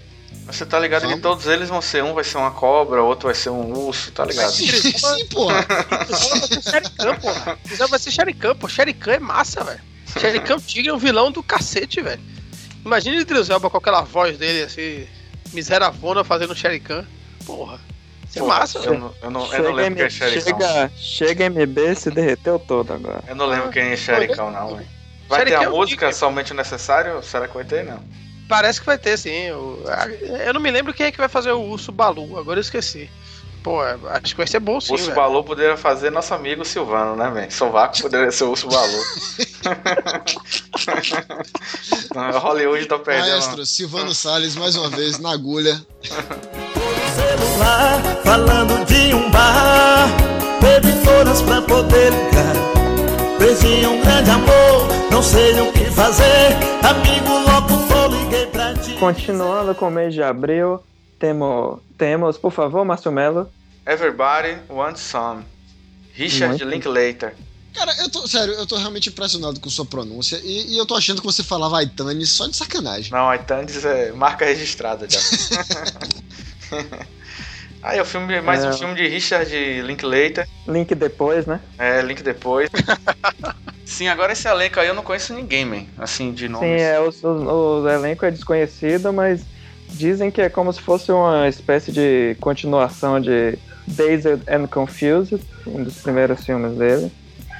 [0.46, 1.22] Você tá ligado que Vamos.
[1.22, 4.24] todos eles vão ser, um vai ser uma cobra, outro vai ser um urso, tá
[4.26, 4.52] ligado?
[4.52, 5.64] Sim, sim, porra.
[5.66, 6.16] vai
[6.50, 7.58] ser Sherikan, porra.
[7.78, 8.68] Não, vai ser Sherikan, pô.
[8.68, 9.80] Sherikan é massa, velho.
[10.20, 12.20] Sherikan Tigre é um vilão do cacete, velho.
[12.84, 15.06] Imagina o Idris Elba com aquela voz dele, assim,
[15.54, 17.06] miseravona fazendo Sherikan.
[17.46, 17.80] Porra.
[18.36, 20.58] É massa, eu não, eu não, eu não lembro quem é Shericão.
[20.60, 23.22] chega, chega MB se derreteu todo agora.
[23.28, 24.88] Eu não lembro quem é Shericão, não, velho.
[25.28, 26.18] Vai ter Sherikan a é música Tigre.
[26.18, 27.22] somente o necessário?
[27.22, 27.84] Será que vai ter?
[27.84, 28.00] Não.
[28.48, 29.48] Parece que vai ter, sim.
[29.88, 30.08] A-
[30.46, 33.08] Eu não me lembro quem é que vai fazer o Urso Balu, agora eu esqueci.
[33.62, 35.16] Pô, acho que vai ser bom sim, O Urso velho.
[35.16, 37.50] Balu poderia fazer nosso amigo Silvano, né, velho?
[37.50, 38.98] Sovaco poderia ser o Urso Balu.
[42.14, 43.30] Não, Hollywood tá perdendo.
[43.30, 45.80] Maestro, Silvano Salles, mais uma vez, na agulha.
[47.24, 50.08] celular, falando de um bar.
[50.60, 50.92] Teve
[51.46, 52.54] pra poder ligar.
[53.38, 56.56] Perdi um grande amor, não sei o que fazer.
[56.82, 57.44] Amigo
[58.08, 58.94] liguei pra ti.
[58.94, 60.82] Continuando com o mês de abril,
[61.18, 63.50] temos, temos por favor, Márcio Melo.
[63.86, 65.44] Everybody Wants Some.
[66.12, 66.64] Richard Muito.
[66.64, 67.34] Linklater.
[67.74, 70.94] Cara, eu tô, sério, eu tô realmente impressionado com sua pronúncia e, e eu tô
[70.94, 73.10] achando que você falava Aitane só de sacanagem.
[73.10, 75.18] Não, Itandes é marca registrada já.
[77.82, 78.68] Aí o filme, mais É.
[78.68, 79.50] um filme de Richard
[79.82, 80.48] Linklater.
[80.66, 81.60] Link depois, né?
[81.78, 82.70] É, link depois.
[83.84, 85.84] Sim, agora esse elenco aí eu não conheço ninguém, man.
[85.98, 86.64] Assim, de nome.
[86.66, 89.42] Sim, é, o, o, o elenco é desconhecido, mas
[89.90, 95.84] dizem que é como se fosse uma espécie de continuação de Dazed and Confused, um
[95.84, 97.12] dos primeiros filmes dele.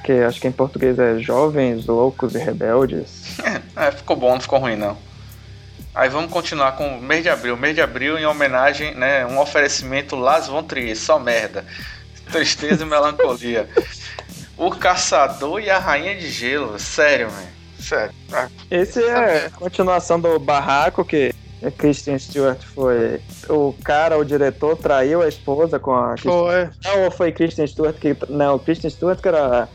[0.03, 3.37] Que acho que em português é Jovens, Loucos e Rebeldes.
[3.77, 4.97] É, ficou bom, não ficou ruim não.
[5.95, 7.57] Aí vamos continuar com o mês de abril.
[7.57, 9.25] Mês de abril em homenagem, né?
[9.25, 11.65] Um oferecimento Las Von Trier, só merda.
[12.33, 13.69] Tristeza e melancolia.
[14.57, 16.79] O Caçador e a Rainha de Gelo.
[16.79, 17.49] Sério, velho.
[17.79, 18.15] Sério.
[18.33, 21.33] Ah, Esse é a continuação do Barraco, que
[21.79, 23.21] Christian Stewart foi.
[23.49, 26.17] O cara, o diretor, traiu a esposa com a.
[26.17, 26.69] Foi.
[26.85, 28.17] Não, ou foi Christian Stewart que.
[28.29, 29.69] Não, Christian Stewart que era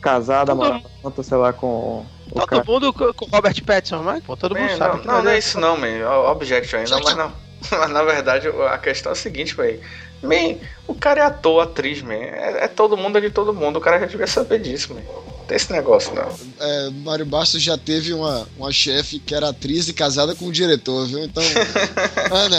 [0.00, 2.64] casada, morava junto, sei lá, com Todo cara.
[2.66, 4.94] mundo com Robert Pattinson, mas pô, todo mundo Man, sabe.
[4.94, 6.08] não, que não, não é dar- isso não, man.
[6.30, 7.32] Objection ainda, mas não.
[7.70, 9.80] Mas na verdade a questão é a seguinte, velho.
[10.22, 12.12] Man, o cara é ator, atriz, man.
[12.12, 13.76] É, é todo mundo é de todo mundo.
[13.78, 15.00] O cara já devia saber disso, man.
[15.00, 16.28] Não tem esse negócio, não.
[16.60, 20.52] É, Mário Bastos já teve uma, uma chefe que era atriz e casada com o
[20.52, 21.20] diretor, viu?
[21.24, 21.42] Então,
[22.30, 22.58] Ana,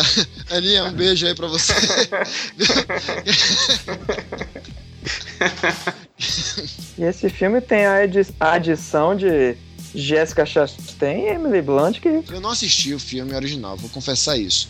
[0.49, 1.73] Aninha, um beijo aí pra você.
[6.97, 7.97] E esse filme tem a
[8.39, 9.55] adição de
[9.96, 14.70] Jessica Chastain e Emily Blunt, que Eu não assisti o filme original, vou confessar isso.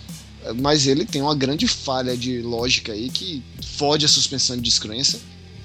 [0.61, 3.43] Mas ele tem uma grande falha de lógica aí que
[3.77, 5.19] fode a suspensão de descrença,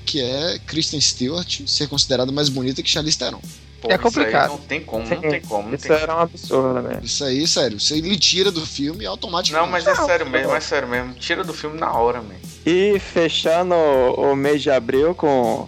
[0.07, 3.41] que é Kristen Stewart ser considerada mais bonita que Charlize Theron.
[3.81, 4.51] Pô, É isso aí complicado.
[4.51, 5.69] não tem como, não tem como.
[5.69, 5.97] Não, isso tem...
[5.97, 7.01] era um absurdo, né?
[7.03, 9.67] Isso aí, sério, você lhe tira do filme automaticamente.
[9.67, 11.15] não mas é sério mesmo, é sério mesmo.
[11.15, 12.35] Tira do filme na hora, man.
[12.67, 15.67] E fechando o mês de abril com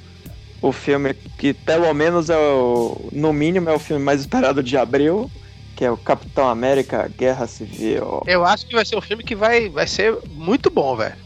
[0.62, 4.76] o filme que pelo menos é o, no mínimo é o filme mais esperado de
[4.76, 5.30] abril,
[5.76, 8.22] que é o Capitão América Guerra Civil.
[8.26, 11.16] Eu acho que vai ser um filme que vai, vai ser muito bom, velho.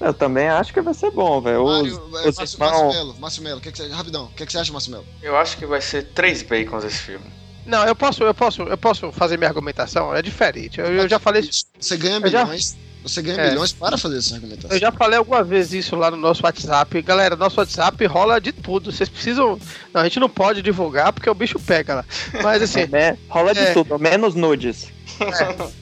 [0.00, 1.62] Eu também acho que vai ser bom, velho.
[1.62, 4.44] Os, Mário, é, os Márcio, Márcio Melo, Márcio Melo, que que você, rapidão, o que,
[4.44, 5.06] que você acha, Márcio Melo?
[5.22, 7.24] Eu acho que vai ser três bacons esse filme.
[7.64, 10.80] Não, eu posso, eu posso, eu posso fazer minha argumentação, é diferente.
[10.80, 11.66] Eu, eu já falei isso.
[11.78, 12.76] Você ganha milhões,
[13.08, 13.48] você ganha É.
[13.50, 14.70] milhões para fazer essa argumentação.
[14.76, 17.00] Eu já falei alguma vez isso lá no nosso WhatsApp.
[17.02, 18.90] Galera, nosso WhatsApp rola de tudo.
[18.92, 19.58] Vocês precisam.
[19.92, 22.04] Não, a gente não pode divulgar porque o bicho pega lá.
[22.42, 23.16] Mas assim, né?
[23.28, 23.72] Rola de É.
[23.72, 24.88] tudo, menos nudes.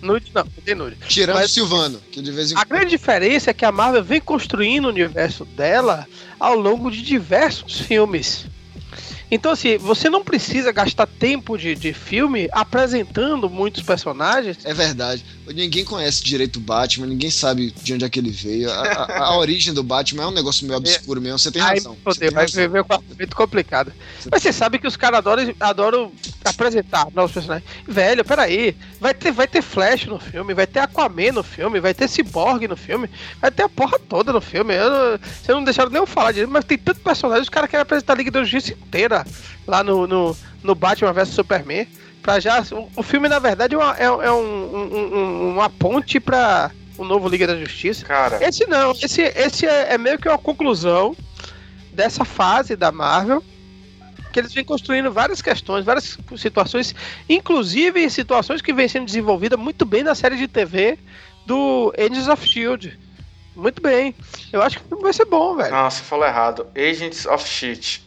[0.03, 0.97] nude não, não tem nude.
[1.09, 4.05] Tirando Mas- o Silvano, que de vez em A grande diferença é que a Marvel
[4.05, 6.07] vem construindo o universo dela
[6.39, 8.47] ao longo de diversos filmes.
[9.35, 14.59] Então, assim, você não precisa gastar tempo de, de filme apresentando muitos personagens.
[14.65, 15.25] É verdade.
[15.49, 18.71] Ninguém conhece direito o Batman, ninguém sabe de onde é que ele veio.
[18.71, 21.39] A, a- a origem do Batman é um negócio meio obscuro mesmo.
[21.39, 21.95] Você tem Aí, razão.
[21.95, 22.63] você poder, tem vai razão.
[22.63, 23.93] viver um muito complicado.
[24.31, 26.13] Mas você sabe que os caras adoram, adoram
[26.45, 27.69] apresentar novos personagens.
[27.87, 28.77] Velho, peraí.
[29.01, 32.67] Vai ter, vai ter Flash no filme, vai ter Aquaman no filme, vai ter Cyborg
[32.69, 33.11] no filme,
[33.41, 34.75] vai ter a porra toda no filme.
[34.75, 37.83] Eu Vocês não deixaram nem eu falar disso, mas tem tanto personagem, os caras querem
[37.83, 39.24] apresentar a Liga da Justiça inteira
[39.67, 41.87] lá no, no, no Batman vs Superman.
[42.23, 45.69] Pra já, o, o filme, na verdade, é uma, é, é um- um- um- uma
[45.69, 48.05] ponte pra o novo Liga da Justiça.
[48.07, 51.15] Cara, Esse não, esse, esse é, é meio que uma conclusão
[51.93, 53.43] dessa fase da Marvel
[54.33, 56.93] que eles vêm construindo várias questões, várias situações,
[57.29, 60.99] inclusive situações que vêm sendo desenvolvidas muito bem na série de TV
[61.47, 62.99] do Agents of Shield.
[63.55, 64.13] Muito bem.
[64.53, 65.71] Eu acho que vai ser bom, velho.
[65.73, 66.67] Não, você falou errado.
[66.77, 68.04] Agents of Shit.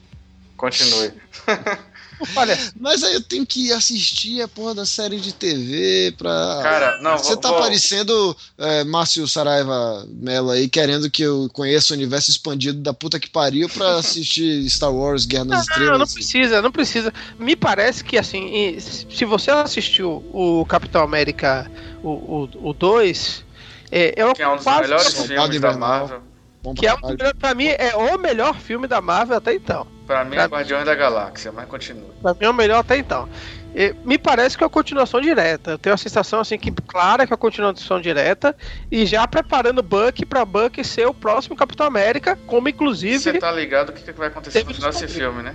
[0.57, 1.11] Continue.
[2.35, 6.59] Olha, Mas aí eu tenho que assistir a porra da série de TV pra.
[6.63, 11.47] Cara, não, Você vou- tá vou- parecendo é, Márcio Saraiva Mello aí, querendo que eu
[11.53, 15.73] conheça o universo expandido da puta que pariu pra assistir Star Wars Guerra nas Não,
[15.75, 15.99] Estrelas.
[15.99, 17.13] não precisa, não precisa.
[17.37, 21.69] Me parece que, assim, se você assistiu o Capitão América,
[22.03, 23.45] o 2, o, dois,
[23.91, 25.77] é, é Que é um dos melhores filmes da.
[25.77, 26.21] Marvel.
[26.63, 26.97] Bom Que é um,
[27.39, 29.85] pra mim é o melhor filme da Marvel até então.
[30.07, 32.09] Pra mim Pra- é Guardiões da Galáxia, mas continua.
[32.21, 33.27] Pra mim é o melhor até então.
[33.75, 35.71] E me parece que é uma continuação direta.
[35.71, 38.55] Eu tenho a sensação assim que clara que é uma continuação direta
[38.89, 43.51] e já preparando Buck pra Buck ser o próximo Capitão América, como inclusive Você tá
[43.51, 45.53] ligado o que, que vai acontecer no final desse filme, né?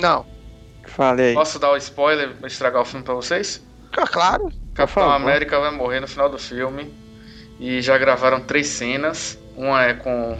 [0.00, 0.24] não.
[0.88, 1.34] Falei.
[1.34, 3.60] Posso dar o spoiler pra estragar o filme pra vocês?
[3.96, 4.50] Ah, Claro.
[4.72, 5.10] Capitão.
[5.10, 6.94] América vai morrer no final do filme.
[7.58, 9.36] E já gravaram três cenas.
[9.56, 10.38] Uma é com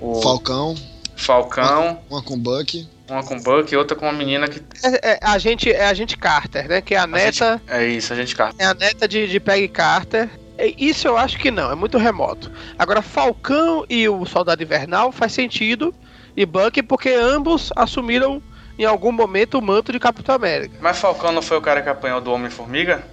[0.00, 0.74] o Falcão,
[1.16, 2.86] Falcão, uma com Buck.
[3.08, 4.62] uma com Buck e outra com uma menina que.
[4.84, 6.80] É, é a gente é a gente Carter, né?
[6.80, 8.62] Que é a neta É isso, a gente carta.
[8.62, 10.28] é a neta de, de Peggy Carter.
[10.78, 12.50] Isso eu acho que não, é muito remoto.
[12.78, 15.94] Agora, Falcão e o Soldado Invernal faz sentido,
[16.34, 18.42] e Bucky, porque ambos assumiram
[18.78, 20.76] em algum momento o manto de Capitão América.
[20.80, 23.04] Mas Falcão não foi o cara que apanhou do Homem-Formiga?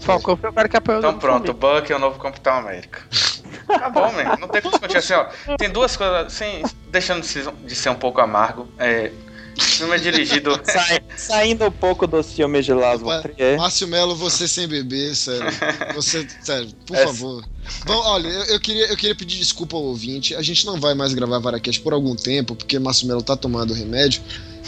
[0.00, 2.54] Falcão foi o cara que apanhou Então o pronto, o Buck é o novo Capitão
[2.54, 3.00] América.
[3.66, 4.36] Tá bom, man.
[4.40, 5.26] Não tem como discutir assim, ó.
[5.56, 8.68] Tem duas coisas, assim, deixando de ser, de ser um pouco amargo.
[8.78, 9.10] É,
[9.58, 10.58] filme é dirigido.
[10.64, 13.58] Sai- saindo um pouco dos filmes de Las Trier.
[13.58, 15.46] Márcio Melo, você sem beber, sério.
[15.94, 17.44] Você, sério, por É- favor.
[17.84, 20.34] Bom, olha, eu, eu queria, eu queria pedir desculpa ao ouvinte.
[20.34, 23.72] A gente não vai mais gravar Varacast por algum tempo, porque Márcio Melo tá tomando
[23.74, 24.22] remédio.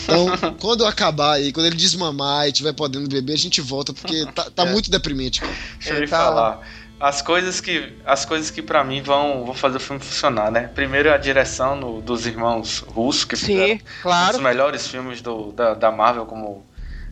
[0.04, 0.26] Então,
[0.60, 4.24] quando eu acabar aí, quando ele desmamar e tiver podendo beber, a gente volta, porque
[4.34, 4.70] tá, tá É.
[4.70, 5.40] muito deprimente.
[5.40, 5.52] cara.
[5.78, 6.16] Deixa eu Tá.
[6.18, 6.68] falar.
[7.02, 10.68] As coisas que, as coisas que para mim vão, vão fazer o filme funcionar, né?
[10.68, 13.80] Primeiro a direção no- dos irmãos russos, que Sim,
[14.20, 14.38] um dos claro.
[14.38, 16.64] melhores filmes do, da, da Marvel, como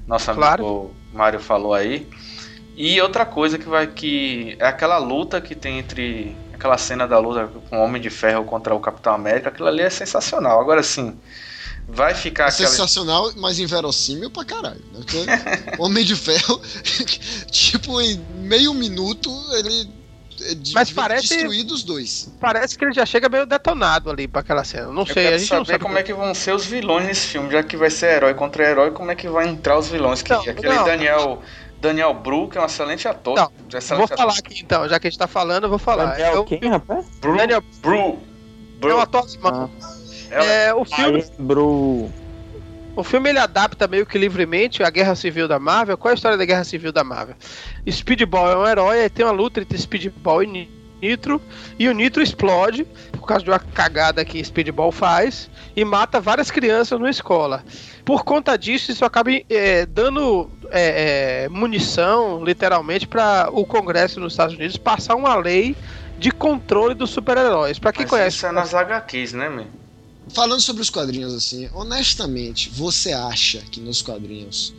[0.07, 0.66] nosso amigo Claro.
[1.12, 2.09] Mário falou aí.
[2.76, 7.18] E outra coisa que vai que é aquela luta que tem entre aquela cena da
[7.18, 10.61] luta com o Homem de Ferro contra o Capitão América, aquilo ali é sensacional.
[10.61, 11.20] Agora sim,
[11.93, 14.82] vai ficar É aquela sensacional, mas inverossímil pra caralho.
[14.93, 15.74] né?
[15.78, 16.61] Homem de Ferro,
[17.51, 19.88] tipo, em meio minuto, ele
[20.43, 22.30] é de- Mas de- parece- destruído os dois.
[22.41, 24.86] Parece que ele já chega meio detonado ali pra aquela cena.
[24.86, 26.64] Não Eu sei, quero a gente não saber sabe como é que vão ser os
[26.64, 29.78] vilões nesse filme, já que vai ser herói contra herói, como é que vai entrar
[29.78, 30.22] os vilões?
[30.22, 30.84] Que Não, aquele não.
[30.84, 31.43] Daniel
[31.80, 33.34] Daniel Bru, que é um excelente ator.
[33.36, 34.45] Não, excelente Vou falar ator.
[34.47, 36.07] aqui então, já que a gente tá falando, eu vou falar.
[36.12, 37.07] Daniel Eu- quem, rapaz?
[37.20, 38.18] Bru, Daniel Bru, é um
[38.80, 39.01] Bru.
[39.01, 39.70] ator alemão.
[40.31, 42.11] É, É, o filme, Aí, Bru.
[42.97, 45.97] o filme ele adapta meio que livremente a Guerra Civil da Marvel.
[45.99, 47.35] Qual é a história da Guerra Civil da Marvel?
[47.91, 51.41] Speedball é um herói, aí tem uma luta entre Speedball e Ni- Nitro,
[51.78, 56.51] e o Nitro explode por causa de uma cagada que Speedball faz e mata várias
[56.51, 57.64] crianças numa escola.
[58.05, 64.35] Por conta disso, isso acaba eh, dando eh, eh, munição, literalmente, para o Congresso nos
[64.35, 65.74] Estados Unidos passar uma lei
[66.18, 67.78] de controle dos super-heróis.
[67.78, 69.66] Para quem Mas conhece, Isso é nas HQs, né, meu?
[70.33, 74.72] Falando sobre os quadrinhos, assim, honestamente, você acha que nos quadrinhos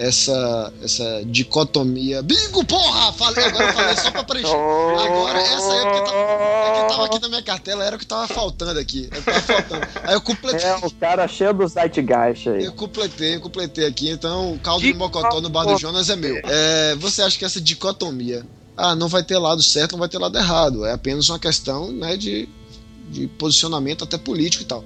[0.00, 2.22] essa, essa dicotomia.
[2.22, 3.12] Bingo, porra!
[3.12, 4.54] Falei, agora eu falei só pra preencher.
[4.54, 8.06] Agora, essa é porque tava, é que tava aqui na minha cartela, era o que
[8.06, 9.10] tava faltando aqui.
[9.12, 9.86] É tava faltando.
[10.04, 10.66] Aí eu completei.
[10.66, 12.64] É o cara cheio do Zeitgeist aí.
[12.64, 16.16] Eu completei, eu completei aqui, então o caldo de mocotó no bar do Jonas é
[16.16, 16.40] meu.
[16.44, 18.46] É, você acha que essa dicotomia,
[18.76, 21.92] ah, não vai ter lado certo, não vai ter lado errado, é apenas uma questão
[21.92, 22.48] né, de,
[23.10, 24.84] de posicionamento até político e tal.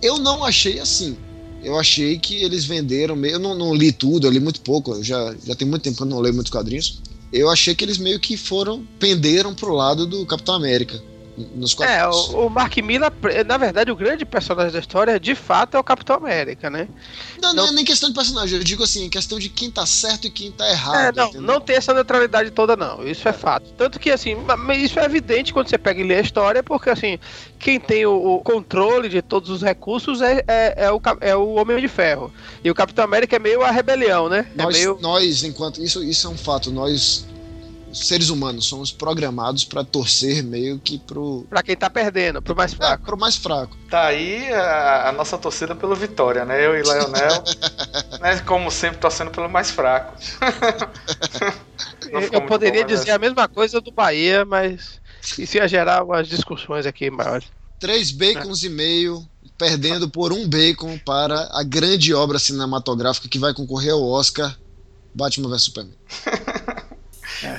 [0.00, 1.16] Eu não achei assim.
[1.62, 3.34] Eu achei que eles venderam meio.
[3.34, 5.96] Eu não, não li tudo, eu li muito pouco, eu já, já tem muito tempo
[5.96, 7.00] que eu não leio muitos quadrinhos.
[7.32, 11.02] Eu achei que eles meio que foram, penderam pro lado do Capitão América.
[11.34, 12.28] Nos É, quadrinhos.
[12.34, 13.10] o, o Mark Miller,
[13.46, 16.86] na verdade, o grande personagem da história, de fato, é o Capitão América, né?
[17.40, 19.86] Não, não, não- é nem questão de personagem, eu digo assim, questão de quem tá
[19.86, 20.94] certo e quem tá errado.
[20.96, 21.42] é, não, entendeu?
[21.46, 23.02] não tem essa neutralidade toda, não.
[23.06, 23.72] Isso é fato.
[23.78, 24.36] Tanto que, assim,
[24.76, 27.18] isso é evidente quando você pega e lê a história, porque, assim,
[27.58, 31.54] quem tem o, o controle de todos os recursos é, é, é o, é o
[31.54, 32.30] Homem de Ferro.
[32.62, 34.46] E o Capitão América é meio a rebelião, né?
[34.58, 34.98] É Nós, meio.
[35.00, 35.82] nós, enquanto.
[35.82, 37.24] Isso, isso é um fato, nós,
[37.92, 41.46] seres humanos, somos programados pra torcer meio que pro.
[41.48, 43.04] Pra quem tá perdendo, pro mais É, fraco.
[43.04, 43.76] pro mais fraco.
[43.90, 46.64] Tá aí a, a nossa torcida pelo Vitória, né?
[46.64, 47.42] Eu e Leonel,
[48.20, 50.14] né, como sempre, torcendo pelo mais fraco.
[52.10, 55.00] Eu, poderia bom, mas dizer a mesma coisa do Bahia, mas
[55.38, 57.46] isso ia gerar umas discussões aqui maiores.
[57.78, 59.26] Três bacons e meio.
[59.58, 64.56] perdendo por um bacon para a grande obra cinematográfica que vai concorrer ao Oscar,
[65.14, 65.94] Batman vs Superman.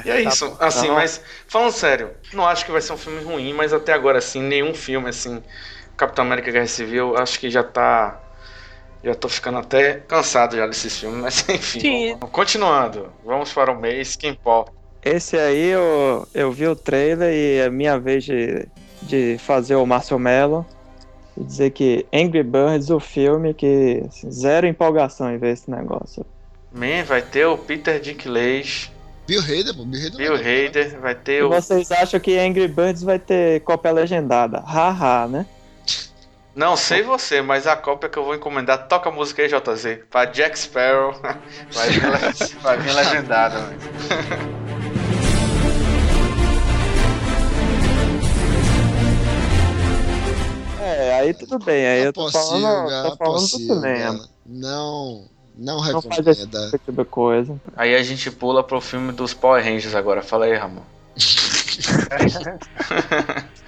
[0.05, 0.95] E é isso, assim, bom.
[0.95, 4.41] mas falando sério, não acho que vai ser um filme ruim, mas até agora, assim,
[4.41, 5.41] nenhum filme, assim,
[5.97, 8.19] Capitão América Guerra Civil, acho que já tá.
[9.03, 11.79] Já tô ficando até cansado já desses filmes, mas enfim.
[11.79, 12.17] Sim.
[12.31, 14.71] continuando, vamos para o mês que importa.
[15.03, 18.65] Esse aí eu, eu vi o trailer e é minha vez de,
[19.01, 20.65] de fazer o Márcio Mello
[21.35, 26.25] e dizer que Angry Birds, o filme que assim, zero empolgação em ver esse negócio.
[26.71, 28.92] Man, vai ter o Peter Dinklage,
[29.25, 30.17] Bill Hader, pô, Bill Hader.
[30.17, 31.49] Bill Hader, vai E ter o.
[31.49, 34.59] vocês acham que Angry Birds vai ter cópia legendada?
[34.59, 35.45] Haha, né?
[36.55, 39.99] Não sei você, mas a cópia que eu vou encomendar, toca a música aí, JZ,
[40.11, 41.13] pra Jack Sparrow,
[41.73, 42.01] vai vir,
[42.61, 44.63] vai vir legendada, velho.
[50.79, 54.11] É, aí tudo bem, aí eu tô falando, Pocilga, tô falando do cinema.
[54.13, 54.29] Pocilga.
[54.45, 55.25] Não,
[55.57, 56.71] não Não faz esse recomenda.
[56.71, 57.55] tipo de coisa.
[57.75, 60.81] Aí a gente pula pro filme dos Power Rangers agora, fala aí, Ramon.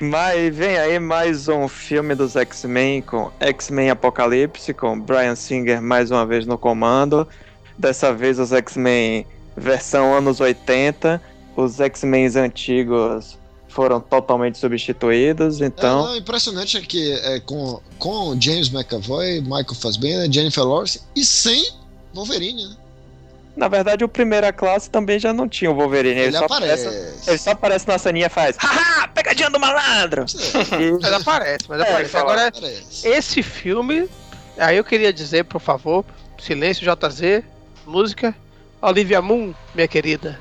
[0.00, 6.12] Mas vem aí mais um filme dos X-Men com X-Men Apocalipse, com Brian Singer mais
[6.12, 7.26] uma vez no comando.
[7.76, 11.20] Dessa vez os X-Men versão anos 80.
[11.56, 13.36] Os X-Men antigos
[13.68, 16.00] foram totalmente substituídos, então.
[16.06, 21.24] É, não, impressionante é que é com, com James McAvoy, Michael Fassbender, Jennifer Lawrence e
[21.24, 21.70] sem
[22.14, 22.76] Wolverine, né?
[23.56, 26.14] Na verdade, o Primeira Classe também já não tinha o Wolverine.
[26.20, 26.86] Ele, Ele só aparece.
[26.86, 27.30] aparece.
[27.30, 30.24] Ele só aparece na ceninha e faz Haha, pegadinha do malandro!
[30.80, 32.16] E- Mas aparece, mas É, aparece.
[32.16, 33.08] Agora, Aparece.
[33.08, 34.08] esse filme,
[34.56, 36.04] aí eu queria dizer, por favor,
[36.40, 37.42] silêncio JZ,
[37.84, 38.32] música,
[38.80, 40.38] Olivia Moon, minha querida,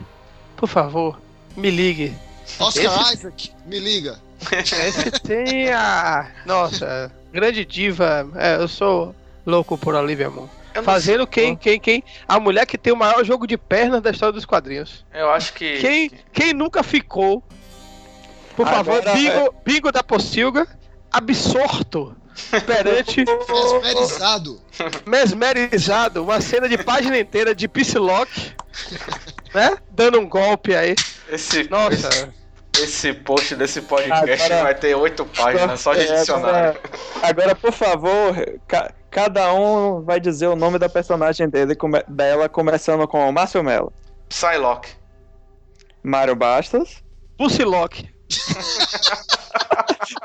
[0.55, 1.19] por favor,
[1.55, 2.13] me ligue.
[2.59, 4.19] Oscar esse- Isaac, me liga.
[4.51, 6.27] Esse tem a.
[6.45, 8.27] Nossa, grande diva.
[8.35, 10.47] é, eu sou louco por Olivia Moon.
[10.83, 12.03] Fazendo quem, quem, quem?
[12.27, 15.03] A mulher que tem o maior jogo de pernas da história dos quadrinhos.
[15.13, 15.79] eu acho que.
[15.79, 17.43] Quem, quem nunca ficou,
[18.55, 20.67] por favor, Agora, bingo, bingo da Pocilga,
[21.11, 22.15] absorto
[22.67, 23.25] perante,
[23.81, 24.61] Mesmerizado.
[25.07, 28.53] mesmerizado, uma cena de página inteira de Psylocke,
[29.55, 29.77] né?
[29.89, 30.93] Dando um golpe aí.
[31.29, 32.33] Esse, esse, Nossa,
[32.79, 36.79] esse post desse podcast Agora- vai ter oito páginas só de É, dicionário.
[36.79, 36.81] Agora,
[37.23, 38.35] agora, por favor,
[38.67, 43.63] ca- cada um vai dizer o nome da personagem dele, come- dela, começando com Márcio
[43.63, 43.91] Mello.
[44.29, 44.89] Psylocke.
[46.03, 47.03] Mário Bastos.
[47.37, 48.09] Psylocke.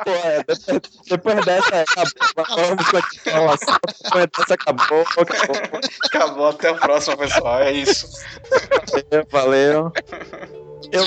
[0.05, 2.67] Pô, é, depois, depois dessa acabou.
[2.67, 3.59] Vamos continuar.
[4.03, 5.81] Depois dessa acabou, acabou.
[6.07, 7.61] Acabou, até o próximo, pessoal.
[7.61, 8.09] É isso.
[8.91, 9.93] Valeu, valeu.
[10.91, 11.05] Eu,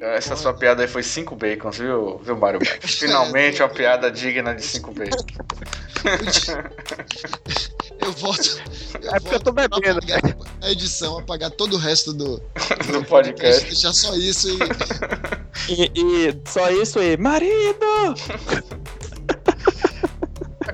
[0.00, 2.60] Essa sua piada aí foi 5 bacons, viu, viu Mário?
[2.82, 5.24] Finalmente uma piada digna de 5 bacons.
[8.00, 8.60] Eu volto.
[9.02, 9.98] É porque eu tô bebendo.
[9.98, 12.36] apagar A edição, apagar todo o resto do,
[12.92, 13.64] Do podcast.
[13.64, 14.58] deixar só isso e.
[15.72, 17.16] e, e só isso aí.
[17.16, 18.14] Marido!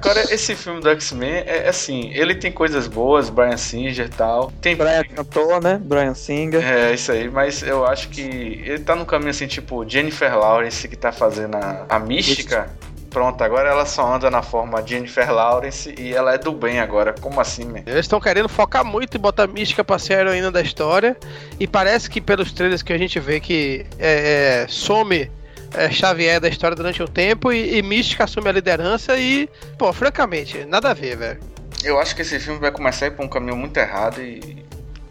[0.02, 4.50] Agora, esse filme do X-Men é assim, ele tem coisas boas, Brian Singer e tal.
[4.60, 4.74] Tem.
[4.74, 5.78] Brian cantor, né?
[5.82, 6.64] Brian Singer.
[6.64, 10.88] É, isso aí, mas eu acho que ele tá no caminho assim, tipo, Jennifer Lawrence
[10.88, 12.70] que tá fazendo a, a mística.
[13.10, 17.12] Pronto, agora ela só anda na forma Jennifer Lawrence e ela é do bem agora.
[17.20, 17.82] Como assim, man?
[17.84, 21.16] Eles estão querendo focar muito e botar mística pra ser a heroína da história.
[21.58, 25.28] E parece que pelos trailers que a gente vê que é, é, some
[25.74, 29.48] é, Xavier da história durante um tempo e, e mística assume a liderança e,
[29.78, 31.40] pô, francamente, nada a ver, velho.
[31.82, 34.64] Eu acho que esse filme vai começar a ir pra um caminho muito errado e.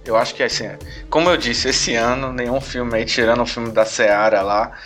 [0.05, 0.65] Eu acho que assim,
[1.09, 4.79] como eu disse, esse ano, nenhum filme aí, tirando o filme da Seara lá,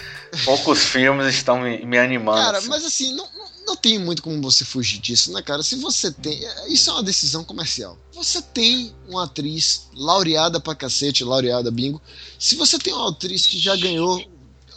[0.44, 2.42] poucos filmes estão me, me animando.
[2.42, 2.68] Cara, assim.
[2.68, 5.64] mas assim, não, não, não tem muito como você fugir disso, né, cara?
[5.64, 6.44] Se você tem.
[6.44, 7.98] é, Isso é uma decisão comercial.
[8.14, 12.02] Você tem uma atriz laureada pra cacete, laureada bingo.
[12.38, 14.22] Se você tem uma atriz que já ganhou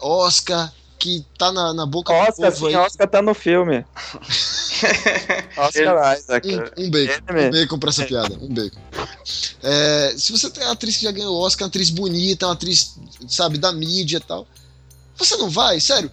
[0.00, 2.76] Oscar, que tá na, na boca Oscar, do povo sim, aí.
[2.76, 3.84] Oscar tá no filme.
[5.56, 6.48] Oscar Isaac.
[6.48, 7.22] Um, um bacon.
[7.46, 8.34] Um bacon pra essa piada.
[8.40, 8.80] Um bacon.
[9.62, 12.96] É, se você tem uma atriz que já ganhou Oscar, uma atriz bonita, uma atriz,
[13.28, 14.46] sabe, da mídia e tal.
[15.16, 15.80] Você não vai?
[15.80, 16.10] Sério.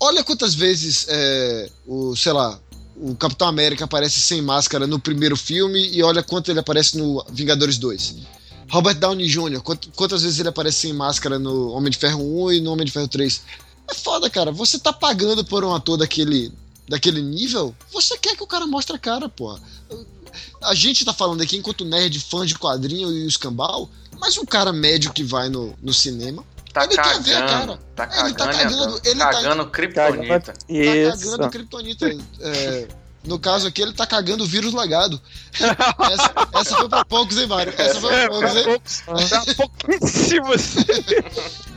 [0.00, 2.58] Olha quantas vezes é, o, sei lá,
[2.96, 7.24] o Capitão América aparece sem máscara no primeiro filme e olha quanto ele aparece no
[7.30, 8.14] Vingadores 2.
[8.70, 12.52] Robert Downey Jr., quant- quantas vezes ele aparece sem máscara no Homem de Ferro 1
[12.52, 13.42] e no Homem de Ferro 3.
[13.88, 14.50] É foda, cara.
[14.52, 16.52] Você tá pagando por um ator daquele,
[16.88, 19.60] daquele nível, você quer que o cara mostre a cara, porra.
[20.62, 24.44] A gente tá falando aqui enquanto nerd, fã de quadrinho e os cambal, mas um
[24.44, 26.44] cara médio que vai no, no cinema
[26.76, 27.78] tá Ele quer ver a cagando.
[27.94, 30.52] Tá Ele tá cagando, cagando, ele tá- cagando kryptonita.
[30.52, 31.24] Tá Isso.
[31.24, 32.18] cagando Kryptonita.
[32.40, 32.88] É,
[33.24, 35.20] no caso aqui, ele tá cagando o vírus legado.
[35.58, 37.72] Essa, essa foi pra poucos, hein, Mário?
[37.76, 39.28] Essa foi pra poucos, hein?
[39.28, 40.76] Tá pouquíssimos.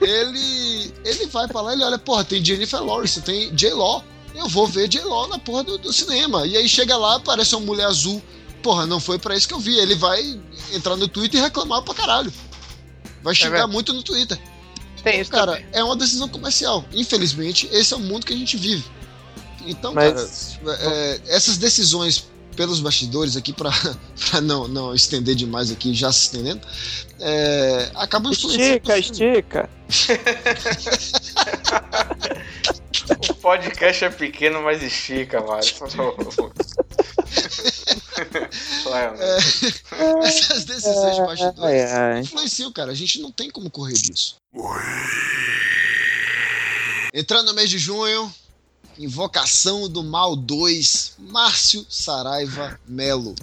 [0.00, 4.04] Ele, ele vai pra lá e ele olha, porra, tem Jennifer Lawrence, tem J-Law.
[4.34, 6.46] Eu vou ver J-Law na porra do, do cinema.
[6.46, 8.22] E aí chega lá, aparece uma mulher azul.
[8.62, 9.76] Porra, não foi pra isso que eu vi.
[9.78, 10.38] Ele vai
[10.72, 12.32] entrar no Twitter e reclamar pra caralho.
[13.22, 13.72] Vai xingar verdade.
[13.72, 14.38] muito no Twitter.
[15.02, 15.66] Tem isso Cara, também.
[15.72, 16.84] é uma decisão comercial.
[16.92, 18.84] Infelizmente, esse é o mundo que a gente vive.
[19.64, 23.70] Então, Mas- cara, é, essas decisões pelos bastidores aqui, pra,
[24.30, 26.66] pra não, não estender demais aqui, já se estendendo,
[27.20, 28.80] é, acabam influenciando.
[28.98, 29.70] Estica, estica.
[33.30, 35.68] O podcast é pequeno, mas estica, Mário.
[38.90, 39.22] Mário.
[40.24, 41.90] Essas decisões de bastidores
[42.22, 42.90] influenciam, cara.
[42.90, 44.36] A gente não tem como correr disso.
[47.14, 48.34] Entrando no mês de junho,
[48.98, 53.34] Invocação do Mal 2, Márcio Saraiva Melo.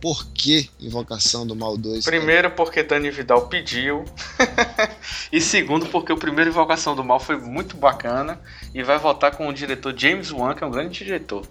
[0.00, 2.04] Por que Invocação do Mal 2?
[2.04, 4.04] Primeiro, porque Dani Vidal pediu.
[5.32, 8.38] e segundo, porque o primeiro Invocação do Mal foi muito bacana.
[8.74, 11.46] E vai voltar com o diretor James Wan, que é um grande diretor.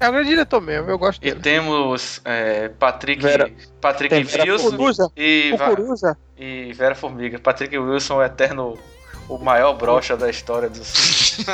[0.00, 1.40] É um grande diretor mesmo, eu gosto E dele.
[1.40, 5.12] temos é, Patrick, Vera- Patrick tem Vera Wilson Cucuruza.
[5.16, 6.18] e, Cucuruza.
[6.36, 7.38] e Vera Formiga.
[7.38, 8.76] Patrick Wilson, o eterno,
[9.28, 11.36] o maior brocha da história dos.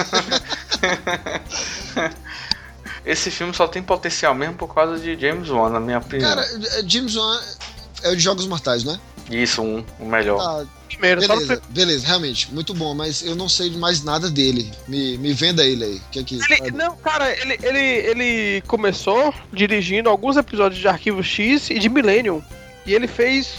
[3.05, 6.29] Esse filme só tem potencial mesmo por causa de James Wan, na minha opinião.
[6.29, 6.47] Cara,
[6.87, 7.41] James Wan
[8.03, 9.01] é o de Jogos Mortais, né?
[9.31, 10.39] Isso, um, o melhor.
[10.39, 14.29] Tá, Primeiro, só no beleza, beleza, realmente, muito bom, mas eu não sei mais nada
[14.29, 14.71] dele.
[14.87, 16.03] Me, me venda ele aí.
[16.11, 21.23] Que é que, Ele, não, cara, ele, ele, ele começou dirigindo alguns episódios de Arquivo
[21.23, 22.43] X e de Millennium.
[22.85, 23.55] E ele fez,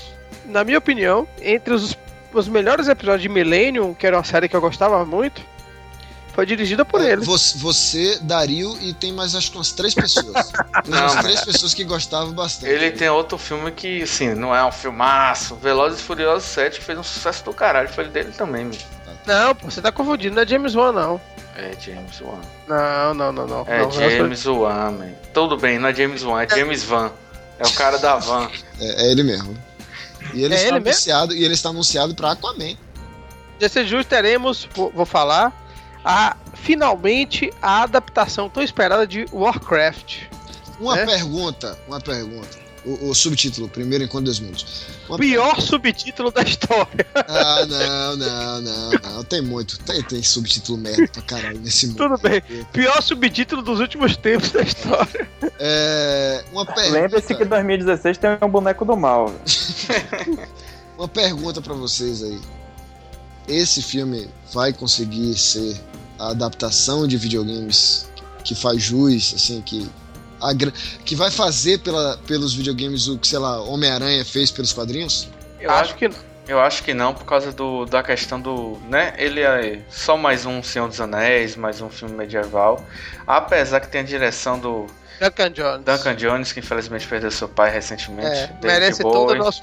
[0.46, 1.98] na minha opinião, entre os,
[2.34, 5.42] os melhores episódios de Millennium, que era uma série que eu gostava muito,
[6.34, 7.26] foi dirigida por É, ele.
[7.26, 10.48] Você, você, Dario e tem mais acho que umas três pessoas.
[10.84, 12.72] Tem Não, umas mas- três pessoas que gostavam bastante.
[12.72, 15.56] Ele tem outro filme que, assim, não é um filmaço.
[15.56, 17.90] Velozes e Furiosos 7 fez um sucesso do caralho.
[17.90, 18.78] Foi dele também, meu.
[19.26, 21.22] Não, pô, você tá confundindo, não é James Wan, não.
[21.56, 22.40] É James Wan.
[22.68, 23.66] Não, não, não, não.
[23.68, 25.10] É não, James Wan, man.
[25.34, 27.12] Tudo bem, não é James Wan, é James Van.
[27.60, 28.50] É o cara da van.
[28.80, 29.56] É, é ele mesmo.
[30.34, 30.88] E ele É está ele mesmo?
[30.90, 32.76] anunciado e ele está anunciado para Aquaman.
[33.60, 35.54] Desse justo teremos, vou, falar,
[36.04, 40.24] a, finalmente a adaptação tão esperada de Warcraft.
[40.80, 41.06] Uma É?
[41.06, 42.58] pergunta, uma pergunta.
[42.84, 44.86] O, o subtítulo, primeiro enquanto dos mundos.
[45.08, 47.06] Uma Pior subtítulo da história.
[47.14, 49.24] Ah, não, não, não, não.
[49.24, 49.78] Tem muito.
[49.80, 51.98] Tem, tem subtítulo merda pra caralho nesse mundo.
[51.98, 52.42] Tudo bem.
[52.74, 55.30] Pior subtítulo dos últimos tempos da história.
[55.60, 59.32] É, uma Lembre-se que pergunta, 2016 tem um boneco do mal.
[60.98, 62.40] uma pergunta pra vocês aí.
[63.48, 65.80] Esse filme vai conseguir ser
[66.18, 68.10] a adaptação de videogames
[68.44, 69.88] que faz jus, assim, que
[70.42, 70.74] agra-
[71.06, 75.28] que vai fazer pela, pelos videogames o que, sei lá, Homem-Aranha fez pelos quadrinhos?
[75.60, 76.10] Eu Acho que
[76.48, 78.78] Eu acho que não, por causa do, da questão do.
[78.90, 79.14] né?
[79.18, 82.84] Ele é só mais um Senhor dos Anéis, mais um filme medieval.
[83.26, 84.88] Apesar que tem a direção do
[85.22, 85.86] Duncan Jones.
[85.86, 88.28] Duncan Jones, que infelizmente perdeu seu pai recentemente.
[88.28, 89.62] É, merece todo o nosso.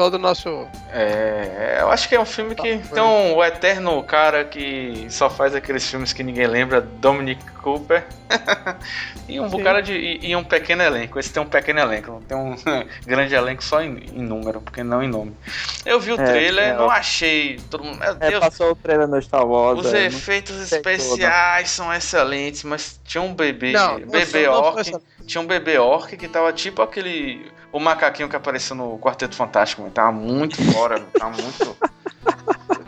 [0.00, 0.66] Todo o nosso.
[0.90, 5.28] É, eu acho que é um filme que tem um, o eterno cara que só
[5.28, 8.02] faz aqueles filmes que ninguém lembra, Dominic Cooper.
[9.28, 9.58] e um Sim.
[9.58, 9.92] bocado de.
[9.92, 11.18] E, e um pequeno elenco.
[11.18, 12.56] Esse tem um pequeno elenco, não tem um
[13.04, 15.36] grande elenco só em, em número, porque não em nome.
[15.84, 16.90] Eu vi o É, trailer, é, não ó.
[16.90, 17.60] achei.
[17.68, 17.98] Todo mundo.
[17.98, 19.80] Meu É, Deus, passou o trailer no Star Wars.
[19.80, 23.72] os é, efeitos especiais são excelentes, mas tinha um bebê.
[23.72, 24.92] Não, bebê não orc.
[25.26, 27.52] Tinha um bebê orc que tava tipo aquele.
[27.72, 29.94] O macaquinho que apareceu no Quarteto Fantástico, mano.
[29.94, 31.76] Tava muito fora, tava muito.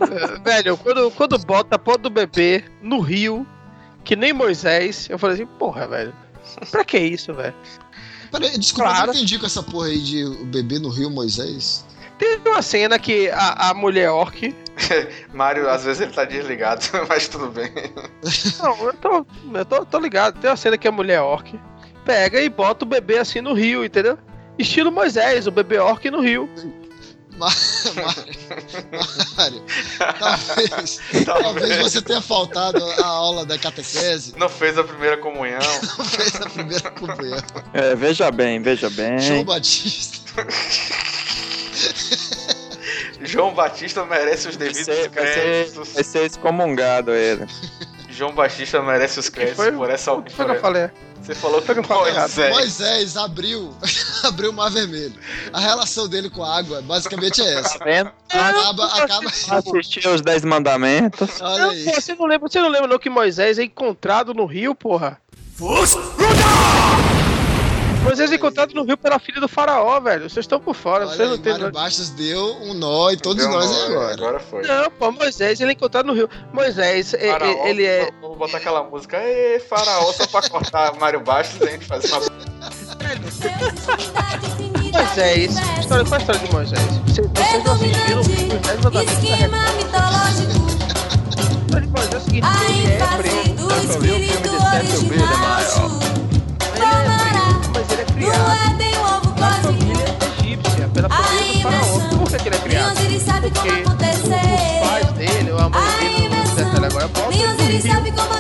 [0.01, 3.47] Eh, Velho, quando, quando bota a porra do bebê no rio,
[4.05, 6.13] que nem Moisés, eu falei assim, porra, velho.
[6.71, 7.55] Pra que isso, velho?
[8.31, 9.07] Peraí, desculpa, eu Claro.
[9.09, 11.85] não entendi com essa porra aí de o bebê no Rio Moisés.
[12.19, 14.55] Teve uma cena que a, a mulher orc.
[15.35, 17.71] Mário, às vezes ele tá desligado, mas tudo bem.
[18.61, 20.39] Não, eu tô, eu tô, tô ligado.
[20.41, 21.59] Tem uma cena que a mulher orc
[22.05, 24.19] pega e bota o bebê assim no rio, entendeu?
[24.59, 26.49] Estilo Moisés, o bebê orc no rio.
[27.39, 27.63] Mário,
[30.19, 35.59] talvez, talvez você tenha faltado a aula da catequese, Não fez a primeira comunhão.
[35.99, 37.39] não fez a primeira comunhão.
[37.73, 39.19] É, veja bem, veja bem.
[39.19, 40.21] João Batista.
[43.23, 45.93] João Batista merece os Vai devidos ser, vai, ser, créditos.
[45.93, 47.47] vai ser excomungado ele.
[48.09, 49.73] João Batista merece os créditos foi?
[49.73, 50.91] por essa que foi que eu falei?
[51.23, 51.75] Você falou que.
[51.81, 52.51] Moisés.
[52.51, 53.73] Moisés abriu
[54.25, 55.15] abriu o mar vermelho.
[55.53, 57.79] A relação dele com a água basicamente é essa.
[57.79, 58.11] Tá vendo?
[58.29, 59.29] Acaba, acaba.
[59.29, 61.41] Assistir os 10 mandamentos.
[61.41, 61.85] Olha Não, aí.
[61.85, 65.21] pô, você não lembra, você não lembra não que Moisés é encontrado no rio, porra?
[68.03, 70.23] Moisés é encontrado no rio pela filha do faraó, velho.
[70.29, 71.53] Vocês estão por fora, Olha vocês não aí, têm.
[71.53, 74.13] Mário Bastos deu um nó em todos Deu nós uma- aí agora.
[74.15, 74.63] Agora foi.
[74.67, 76.29] Não, pô, Moisés, ele é encontrado no rio.
[76.53, 78.11] Moisés, Faraó, ele é.
[78.21, 82.09] Vou botar aquela música, Ê, faraó, só pra cortar Mário Bastos e a gente fazer
[82.13, 82.23] uma.
[84.93, 85.57] Moisés.
[85.79, 86.81] História, qual é a história de Moisés?
[87.07, 88.43] Vocês, vocês não assistiram os 10
[88.83, 90.53] mandamentos da Esquema mitológico,
[91.81, 92.99] de Moisés é o seguinte: ele é
[93.55, 95.61] do Eu só vi o filme espírito de Seth Green, original.
[95.61, 95.69] Ele
[98.23, 102.19] criado Éden, o ovo na família egípcia, pela família do faraó.
[102.19, 102.95] Por que, que ele é criado?
[102.95, 104.83] Porque como acontecer.
[104.83, 107.09] os pais dele, ou a mãe dele, não sei detalhe agora,
[107.83, 108.33] sabe como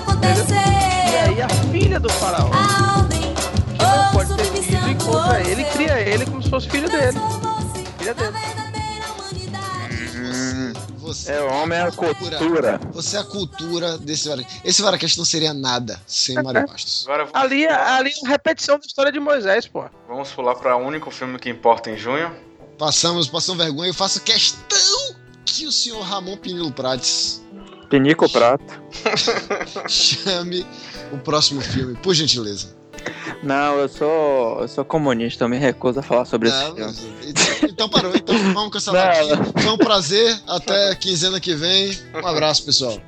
[1.10, 3.34] E aí a filha do faraó, A ordem,
[3.76, 6.88] que não ou pode ter filho, encontra ele e cria ele como se fosse filho
[6.88, 7.18] dele.
[7.98, 8.61] Filha dele.
[11.12, 12.80] Você, É homem, é a cultura.
[12.92, 14.60] você é a cultura desse Varacast.
[14.64, 17.04] Esse Varacast não seria nada sem Mário Bastos.
[17.08, 19.84] Agora vamos, Ali, ali é uma repetição da história de Moisés, pô.
[20.08, 22.34] vamos pular pra o único filme que importa em junho.
[22.78, 23.90] Passamos, passamos vergonha.
[23.90, 27.42] Eu faço questão que o senhor Ramon Pinilo Prates
[27.88, 28.82] Pinico prato.
[29.86, 30.66] chame
[31.12, 32.74] o próximo filme, por gentileza.
[33.42, 34.60] Não, eu sou.
[34.60, 36.92] Eu sou comunista, eu me recuso a falar sobre Não, filme.
[37.26, 39.34] então, então parou, então vamos cancelar Não.
[39.34, 39.62] aqui.
[39.62, 41.98] Foi um prazer, até quinzena que vem.
[42.14, 42.98] Um abraço, pessoal.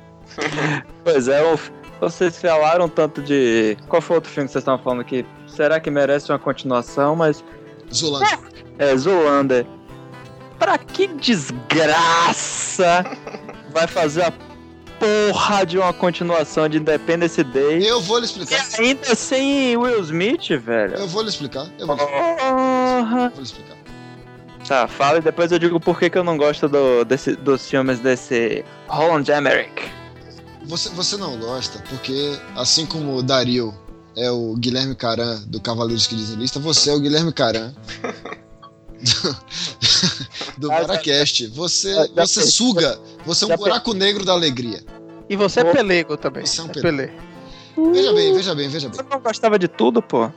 [1.03, 1.41] Pois é,
[1.99, 3.77] vocês falaram tanto de.
[3.87, 5.25] Qual foi o outro filme que vocês estavam falando aqui?
[5.47, 7.15] Será que merece uma continuação?
[7.15, 7.43] Mas.
[7.93, 8.39] Zulândia.
[8.77, 9.65] É, Zoolander.
[10.59, 13.03] Pra que desgraça
[13.71, 14.33] vai fazer a
[14.99, 17.87] porra de uma continuação de Independence Day?
[17.87, 18.65] Eu vou lhe E explicar.
[18.79, 20.95] ainda sem Will Smith, velho?
[20.95, 21.67] Eu vou lhe explicar.
[21.79, 22.37] Eu vou lhe explicar.
[22.37, 23.29] Porra.
[23.29, 23.75] Vou lhe explicar.
[24.67, 27.69] Tá, fala e depois eu digo por que, que eu não gosto do, desse, dos
[27.69, 29.91] filmes desse Roland Emmerich.
[30.65, 33.71] Você, você não gosta, porque assim como o Dario
[34.17, 37.73] é o Guilherme Caran do Cavaleiros que Dizem Lista, você é o Guilherme Caran
[40.57, 41.47] do, Ah, Baracast.
[41.47, 44.83] Você, você suga, você é um buraco negro da alegria.
[45.29, 46.45] E você é pelego também.
[46.45, 47.13] Você é um É pelego.
[47.93, 48.99] Veja bem, veja bem, veja bem.
[48.99, 50.31] Eu não gostava de tudo, pô.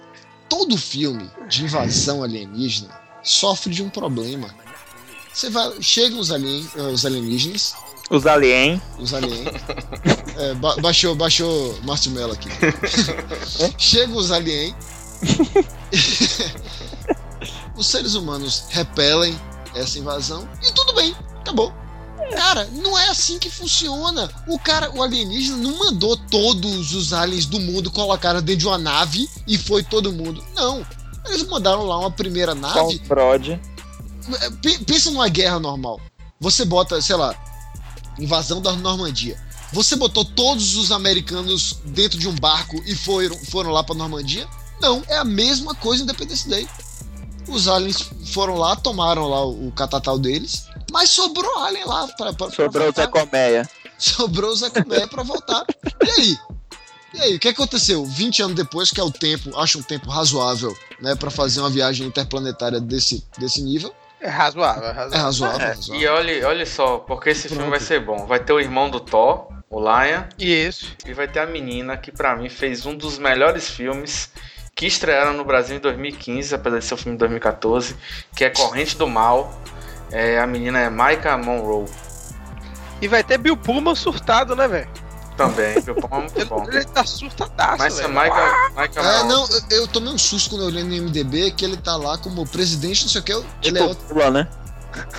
[0.49, 2.91] Todo filme de invasão alienígena
[3.23, 4.49] sofre de um problema.
[5.33, 7.75] Você vai, chegam os, alien, os alienígenas,
[8.11, 8.81] Os Alien.
[8.99, 9.45] os alien.
[10.37, 12.49] É, ba- baixou, baixou Márcio Mello aqui.
[13.79, 14.75] Chegam os alien.
[17.79, 19.39] os seres humanos repelem
[19.75, 21.73] essa invasão e tudo bem, acabou.
[22.31, 24.29] Cara, não é assim que funciona.
[24.47, 28.77] O cara, o alienígena não mandou todos os aliens do mundo colocaram dentro de uma
[28.77, 30.45] nave e foi todo mundo.
[30.55, 30.87] Não.
[31.27, 33.59] Eles mandaram lá uma primeira nave Prod.
[34.63, 36.01] P- Pensa numa guerra normal.
[36.41, 37.35] Você bota, sei lá,
[38.19, 39.41] invasão da Normandia.
[39.73, 44.47] Você botou todos os americanos dentro de um barco e foram, foram lá pra Normandia?
[44.81, 46.69] Não, é a mesma coisa em Independence Day.
[47.49, 52.33] Os aliens foram lá, tomaram lá o, o catatal deles, mas sobrou alien lá pra,
[52.33, 53.07] pra, pra Sobrou o Zé.
[53.07, 53.69] Colmeia.
[53.99, 55.65] Sobrou o Zé Comé pra voltar.
[56.05, 56.39] E aí?
[57.15, 58.05] E aí, o que aconteceu?
[58.05, 61.71] 20 anos depois, que é o tempo, acho um tempo razoável, né, para fazer uma
[61.71, 63.93] viagem interplanetária desse, desse nível.
[64.21, 65.19] É razoável, é É razoável.
[65.23, 66.01] razoável, é razoável.
[66.03, 67.71] E olha, olha só, porque esse filme Pronto.
[67.71, 68.27] vai ser bom.
[68.27, 70.87] Vai ter o irmão do Thor, o Lion, Isso.
[71.07, 74.31] e vai ter a menina que pra mim fez um dos melhores filmes
[74.79, 77.97] que estrearam no Brasil em 2015, apesar de ser um filme de 2014,
[78.33, 79.53] que é Corrente do Mal.
[80.13, 81.85] É, a menina é Maika Monroe
[83.03, 84.89] E vai ter Bill Pullman surtado, né, velho?
[85.37, 85.81] também.
[85.85, 86.65] Meu pão é muito bom.
[86.67, 88.15] Ele, ele tá surtadaço, Mas é velho.
[88.15, 89.29] Maika, Maika É, Monroe.
[89.29, 92.17] não, eu, eu tomei um susto quando eu olhei no MDB que ele tá lá
[92.17, 93.33] como presidente, não sei o que.
[93.33, 94.49] Ele é, Tipo outro- Lula, né?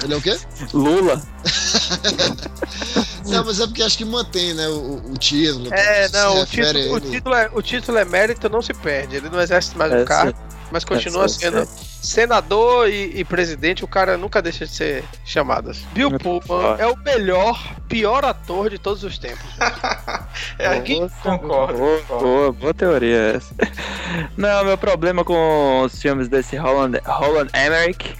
[0.03, 0.37] Ele é o quê?
[0.73, 1.21] Lula.
[3.29, 5.73] Não, mas é porque acho que mantém, né, o, o título.
[5.73, 9.17] É, se não, o título, o, título é, o título é mérito, não se perde.
[9.17, 10.37] Ele não exerce mais É, o cargo,
[10.71, 11.67] mas continua sim, sendo
[12.01, 13.83] senador e, e presidente.
[13.83, 15.69] O cara nunca deixa de ser chamado.
[15.69, 15.85] assim.
[15.93, 19.45] Bill Pullman é o melhor, pior ator de todos os tempos.
[20.57, 21.77] É aqui Boa, concordo.
[21.77, 22.23] Boa, concordo.
[22.23, 23.53] boa, boa teoria essa.
[24.37, 28.15] Não, meu problema com os filmes desse Roland, Roland Emmerich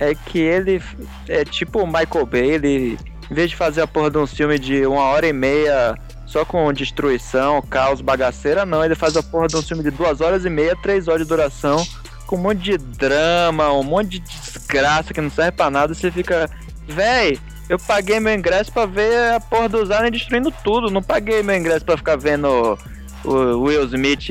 [0.00, 0.82] é que ele
[1.28, 2.98] é tipo o Michael Bay, ele,
[3.30, 5.94] em vez de fazer a porra de um filme de uma hora e meia
[6.26, 10.20] só com destruição, caos, bagaceira, não, ele faz a porra de um filme de duas
[10.20, 11.84] horas e meia, três horas de duração,
[12.26, 16.10] com um monte de drama, um monte de desgraça que não serve pra nada, você
[16.10, 16.48] fica,
[16.86, 17.38] véi,
[17.70, 20.90] eu paguei meu ingresso pra ver a porra dos aliens destruindo tudo.
[20.90, 22.76] Não paguei meu ingresso pra ficar vendo
[23.24, 24.28] o Will Smith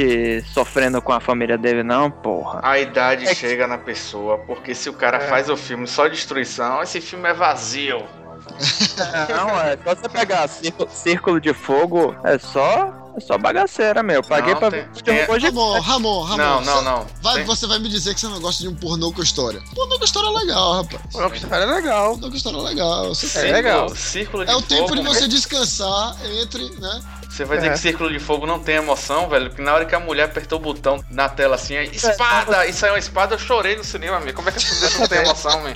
[0.54, 2.60] sofrendo com a família dele, não, porra.
[2.64, 5.22] A idade É que- chega na pessoa, porque se o cara É.
[5.22, 8.04] faz o filme só destruição, esse filme é vazio.
[9.30, 14.22] Não, é só você pegar círculo, Círculo de Fogo, é só, é só bagaceira, meu.
[14.24, 15.88] Paguei Não, pra tem- ver Ramon, gigante.
[15.88, 16.38] Ramon, Ramon.
[16.38, 17.08] não, não, você- não.
[17.22, 19.62] Vai, Tem- você vai me dizer que você não gosta de um pornô com história.
[19.76, 21.16] Pornô com história é legal, rapaz.
[21.16, 22.12] Uma história legal.
[22.12, 23.10] Pornô com história é legal.
[23.16, 23.90] Você É legal.
[23.96, 25.28] Círculo de É o tempo fogo, de você né?
[25.28, 27.02] descansar entre, né?
[27.30, 27.74] Você vai dizer É.
[27.74, 29.50] que Círculo de Fogo não tem emoção, velho?
[29.52, 32.66] Que na hora que a mulher apertou o botão na tela assim, aí, espada!
[32.68, 34.36] E saiu uma espada, eu chorei no cinema, amigo.
[34.36, 35.74] Como é que essa não tem emoção, man?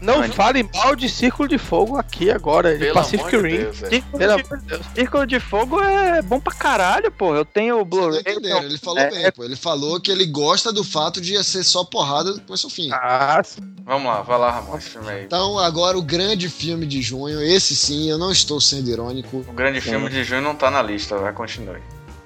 [0.00, 0.32] Não Mano.
[0.32, 3.62] fale mal de Círculo de Fogo aqui agora, de Pelo Pacific amor de Rim.
[3.64, 3.90] Deus, velho.
[3.90, 4.86] Círculo, Pelo de, amor de Deus.
[4.94, 7.36] Círculo de Fogo é bom pra caralho, porra.
[7.38, 8.20] Eu tenho o Vocês não Blu-ray.
[8.20, 8.62] entenderam.
[8.62, 9.44] Ele falou é- bem, pô.
[9.44, 12.88] Ele falou que ele gosta do fato de ser só porrada do começo ao fim.
[12.92, 13.60] Ah, sim.
[13.84, 15.24] Vamos lá, vai lá, Ramon, esse filme aí.
[15.24, 19.44] Então, agora o grande filme de junho, esse sim, eu não estou sendo irônico.
[19.48, 21.78] O grande filme de junho não tá na lista, vai, continue.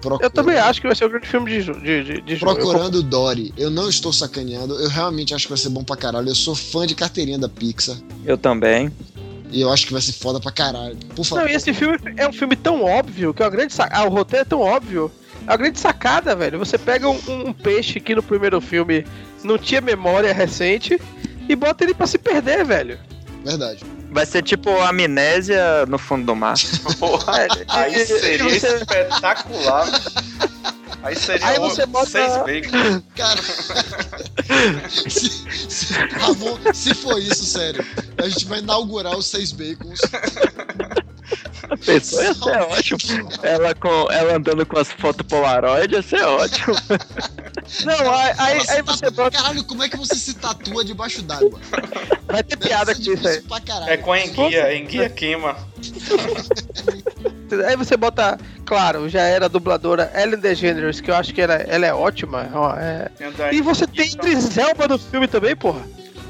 [0.08, 2.50] Procura- eu também acho que vai ser o grande filme de, de, de, de junho.
[2.52, 3.52] Eu Procurando Dory.
[3.56, 4.74] Eu não estou sacaneando.
[4.80, 6.28] Eu realmente acho que vai ser bom pra caralho.
[6.28, 7.96] Eu sou fã de carteirinha da Pixar.
[8.24, 8.90] Eu também.
[9.50, 10.96] E eu acho que vai ser foda pra caralho.
[11.14, 11.44] Por favor.
[11.44, 14.02] Não, e esse filme é um filme tão óbvio que é uma grande sacada.
[14.02, 15.10] Ah, o roteiro é tão óbvio.
[15.46, 16.58] É uma grande sacada, velho.
[16.58, 19.04] Você pega um, um peixe que no primeiro filme
[19.42, 21.00] não tinha memória recente
[21.48, 22.98] e bota ele pra se perder, velho.
[23.44, 23.84] Verdade.
[24.14, 26.54] Vai ser tipo amnésia no fundo do mar.
[27.00, 29.88] Porra, É, aí e- seria e você- espetacular.
[31.02, 33.02] Aí seria Aí o- você bota- seis bacon.
[33.16, 33.42] Cara.
[34.88, 35.30] se,
[35.68, 37.84] se, Ramon, se for isso, sério.
[38.16, 39.98] A gente vai inaugurar os seis bacons.
[41.70, 43.28] A pessoa ia ser ótimo.
[43.42, 46.74] Ela, com, ela andando com as fotos Polaroid ia ser ótimo.
[47.84, 49.38] Não, aí, aí, Nossa, aí você bota.
[49.38, 51.58] Caralho, como é que você se tatua debaixo d'água?
[52.26, 53.42] Vai ter Deve piada com isso aí.
[53.88, 55.56] É com a enguia, enguia queima.
[57.66, 61.54] Aí você bota, claro, já era a dubladora Ellen DeGeneres, que eu acho que ela,
[61.54, 62.50] ela é ótima.
[62.52, 63.10] ó, é.
[63.52, 65.82] E você tem Idris Elba no filme também, porra.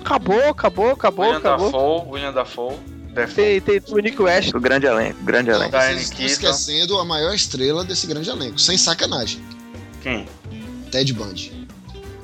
[0.04, 1.72] Acabou, acabou, acabou, William acabou.
[1.72, 2.76] Dafoe, William Dafoe.
[3.14, 3.34] Dafoe.
[3.34, 4.54] Tem, tem Dominic West.
[4.54, 5.70] O grande elenco, grande Não, elenco.
[5.70, 6.32] Diane vocês estão Keaton.
[6.32, 8.58] esquecendo a maior estrela desse grande elenco.
[8.60, 9.40] Sem sacanagem.
[10.02, 10.26] Quem?
[10.90, 11.66] Ted Bundy.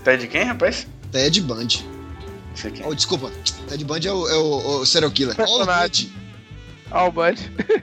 [0.04, 0.86] Ted quem, rapaz?
[1.12, 1.86] Ted Bundy.
[2.54, 2.84] Quem.
[2.86, 3.30] Oh, desculpa.
[3.68, 5.34] Ted Bundy é o, é o, o serial killer.
[5.38, 6.06] Olha o Personagem.
[6.06, 6.20] Bundy.
[6.92, 7.20] O.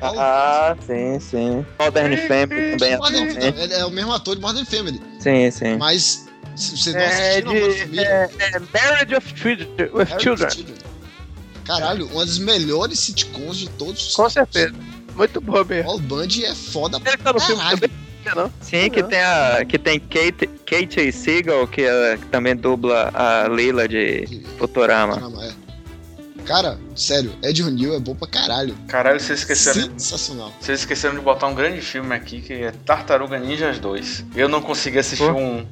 [0.05, 1.65] Olha o Ah, sim, sim.
[1.79, 3.61] Modern Family também Modern- atualmente.
[3.63, 5.01] Ele é o mesmo ator de Modern Family.
[5.19, 5.77] Sim, sim.
[5.77, 10.49] Mas se vocês não É, Modern de, é, é Marriage of Children, with Married Children.
[10.49, 10.77] Children.
[11.67, 14.73] Caralho, uma das melhores sitcoms de todos os Com certeza.
[15.15, 15.89] Muito boa mesmo.
[15.91, 17.79] All Bundy é foda pra Ele tá no filme caralho.
[17.79, 17.97] também,
[18.35, 18.51] não?
[18.61, 19.65] Sim, que tem a.
[19.67, 25.15] Que tem Kate, Kate Siegel, que, é- que também dubla a Leila de Futurama.
[25.15, 25.51] Caramba, é.
[26.45, 28.73] Cara, sério, Ed O'Neill é bom pra caralho.
[28.87, 29.81] Caralho, vocês esqueceram.
[29.97, 30.53] Sensacional.
[30.61, 34.23] Vocês esqueceram de botar um grande filme aqui que é Tartaruga Ninjas 2.
[34.33, 35.37] Eu não consegui assistir Pô.
[35.37, 35.65] um.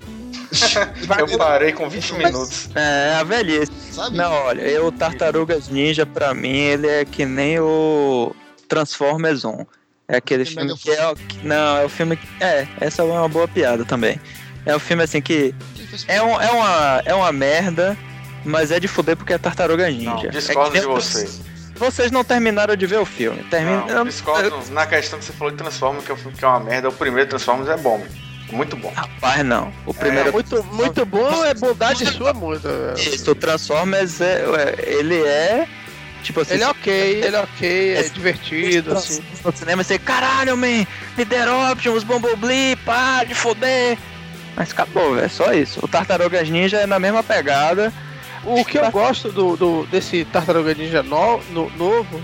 [1.19, 2.69] Eu parei com 20 minutos.
[2.76, 3.72] É, a velhice.
[3.91, 4.18] Sabe?
[4.18, 8.36] Não, olha, eu, Tartarugas Ninja, pra mim, ele é que nem o
[8.68, 9.65] Transformers 1.
[10.07, 11.07] É aquele filme que é.
[11.11, 12.27] o- Não, é o filme que.
[12.44, 14.19] É, essa é uma boa piada também.
[14.65, 15.53] É um filme assim que.
[16.07, 17.98] É, um, é, uma, é uma merda,
[18.44, 20.10] mas é de fuder porque é Tartaruga Ninja.
[20.11, 21.41] Não, É discordo nem de o- vocês.
[21.77, 23.44] Vocês não terminaram de ver o filme.
[23.49, 23.84] Termina...
[23.86, 26.48] Não, discordo na questão que você falou de Transformers, que é um filme que é
[26.48, 26.88] uma merda.
[26.88, 28.02] O primeiro Transformers é bom.
[28.51, 28.91] Muito bom.
[28.95, 29.72] Rapaz, não.
[29.85, 30.30] O primeiro.
[30.30, 32.67] É, muito, muito bom, é bondade sua muito.
[32.97, 34.43] Isso, o Transformers, é,
[34.85, 35.67] ele é.
[36.23, 36.55] Tipo assim.
[36.55, 39.22] Ele é ok, ele é ok, é divertido, assim.
[39.43, 40.85] no cinema você, caralho, man,
[41.17, 43.97] Leader Options, Bumblebee, pá, de foder.
[44.55, 45.80] Mas acabou, é só isso.
[45.84, 47.91] O Tartarugas Ninja é na mesma pegada.
[48.43, 52.22] O que eu gosto do, do- desse Tartaruga Ninja no, no- novo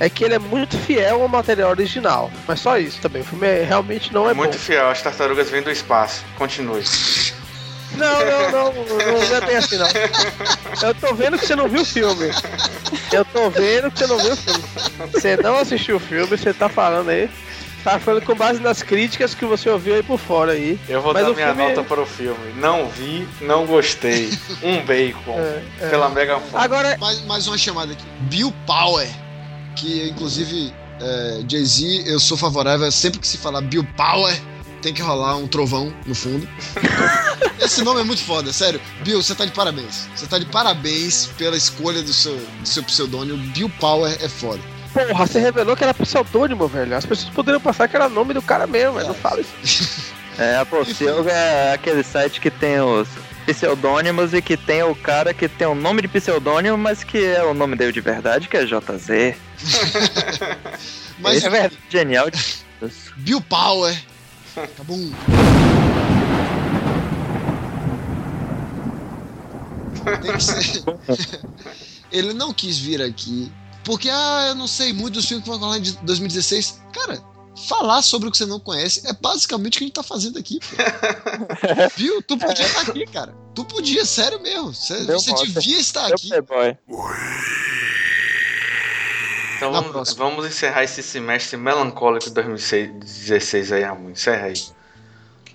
[0.00, 2.30] é que ele é muito fiel ao material original.
[2.46, 3.22] Mas só isso também.
[3.22, 4.58] O filme é- realmente não é, É muito bom.
[4.58, 6.24] fiel, as tartarugas vêm do espaço.
[6.36, 6.82] Continue.
[7.96, 9.86] Não, não, não, não é bem assim não.
[10.86, 12.26] Eu tô vendo que você não viu o filme.
[13.10, 14.62] Eu tô vendo que você não viu o filme.
[15.12, 17.30] Você não assistiu o filme, você tá falando aí.
[17.82, 20.78] Tá falando com base nas críticas que você ouviu aí por fora aí.
[20.88, 22.52] Eu vou Mas dar minha filme- nota para o filme.
[22.56, 24.36] Não vi, não gostei.
[24.62, 25.38] Um bacon.
[25.38, 25.88] É, é.
[25.88, 26.64] Pela Mega Fone.
[26.64, 28.04] Agora, Mais, mais uma chamada aqui.
[28.22, 29.08] Bill Power.
[29.76, 32.90] Que inclusive, é, Jay-Z, eu sou favorável.
[32.90, 34.34] Sempre que se falar Bill Power,
[34.82, 36.48] tem que rolar um trovão no fundo.
[37.60, 38.80] Esse nome é muito foda, sério.
[39.02, 40.08] Bill, você tá de parabéns.
[40.14, 43.38] Você tá de parabéns pela escolha do seu, do seu pseudônimo.
[43.52, 44.60] Bill Power é foda.
[44.92, 46.96] porra, você revelou que era pseudônimo, velho.
[46.96, 49.08] As pessoas poderiam pensar que era nome do cara mesmo, velho.
[49.08, 50.16] Não fala isso.
[50.38, 53.08] É, a Pocilga é aquele site que tem os
[53.46, 57.44] pseudônimos e que tem o cara que tem o nome de pseudônimo, mas que é
[57.44, 59.36] o nome dele de verdade, que é JZ.
[61.18, 62.26] Mas Esse é genial.
[63.16, 63.96] Bill Power.
[70.22, 70.84] Tem que ser.
[72.12, 73.50] Ele não quis vir aqui
[73.86, 76.80] porque, ah, eu não sei muito dos filmes que vão rolar em 2016.
[76.92, 77.22] Cara,
[77.68, 80.38] falar sobre o que você não conhece é basicamente o que a gente tá fazendo
[80.38, 80.58] aqui.
[80.60, 80.76] pô.
[81.96, 82.22] Viu?
[82.22, 83.34] Tu podia estar aqui, cara.
[83.54, 84.74] Tu podia, sério mesmo.
[84.74, 86.28] Você, Deu você devia estar Meu aqui.
[86.28, 86.76] playboy.
[89.56, 90.24] Então Na vamos, próxima.
[90.28, 94.10] vamos encerrar esse semestre melancólico de 2016 aí, Ramon.
[94.10, 94.54] Encerra aí.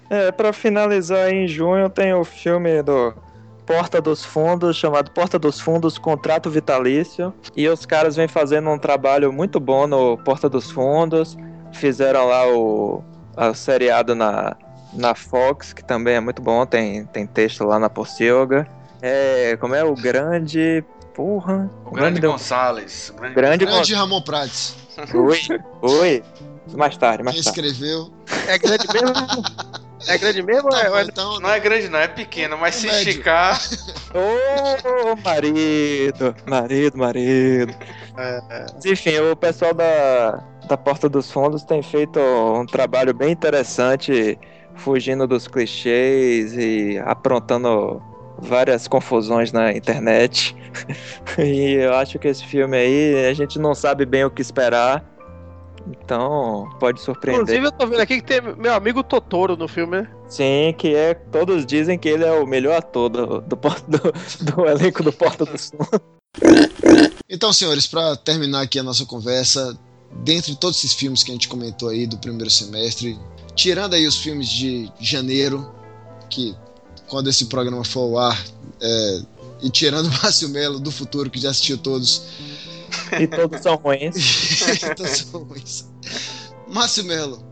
[0.09, 3.13] É, pra finalizar, em junho tem o filme do
[3.65, 7.33] Porta dos Fundos, chamado Porta dos Fundos Contrato Vitalício.
[7.55, 11.37] E os caras vêm fazendo um trabalho muito bom no Porta dos Fundos.
[11.73, 13.03] Fizeram lá o,
[13.37, 14.55] o seriado na,
[14.93, 18.67] na Fox, que também é muito bom, tem, tem texto lá na Pocilga.
[19.01, 20.83] É, como é o grande.
[21.13, 21.69] Porra.
[21.81, 23.09] O nome Grande Gonçalves.
[23.09, 24.75] O grande Grande Grande Ramon Prates.
[25.13, 25.39] Oi,
[25.81, 26.23] oi.
[26.73, 27.59] Mais tarde, mais Quem tarde.
[27.67, 28.11] escreveu.
[28.47, 29.43] É grande mesmo?
[30.07, 30.69] É grande mesmo?
[30.69, 33.09] Tá É, bom, é- então, Não é grande, não, é pequeno, mas se Médio.
[33.09, 33.59] esticar.
[34.13, 37.73] Ô, marido, marido, marido.
[38.15, 40.41] Mas, Enfim, o pessoal da,
[40.71, 44.39] da Porta dos Fundos tem feito um trabalho bem interessante,
[44.73, 48.01] fugindo dos clichês e aprontando
[48.39, 50.55] várias confusões na internet.
[51.37, 55.05] e eu acho que esse filme aí a gente não sabe bem o que esperar.
[55.87, 57.41] Então, pode surpreender.
[57.41, 60.07] Inclusive, eu tô vendo aqui que tem meu amigo Totoro no filme, né?
[60.29, 61.15] Sim, que é.
[61.15, 65.43] Todos dizem que ele é o melhor ator do, do, do, do elenco do Porta
[65.43, 65.99] dos Fundos.
[67.27, 69.77] Então, senhores, pra terminar aqui a nossa conversa,
[70.23, 73.19] dentre todos esses filmes que a gente comentou aí do primeiro semestre,
[73.55, 75.73] tirando aí os filmes de janeiro,
[76.29, 76.55] que
[77.07, 78.45] quando esse programa for ao ar,
[78.81, 79.21] é,
[79.63, 82.23] e tirando o Márcio Melo do futuro, que já assistiu todos,
[83.19, 84.15] E todos são ruins.
[84.95, 85.85] todos são ruins.
[86.67, 87.43] Márcio Melo,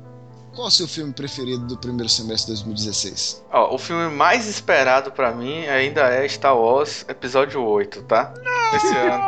[0.53, 3.45] qual o seu filme preferido do primeiro semestre de 2016?
[3.51, 8.33] Ó, o filme mais esperado pra mim ainda é Star Wars Episódio 8, tá?
[8.73, 9.23] Esse ano.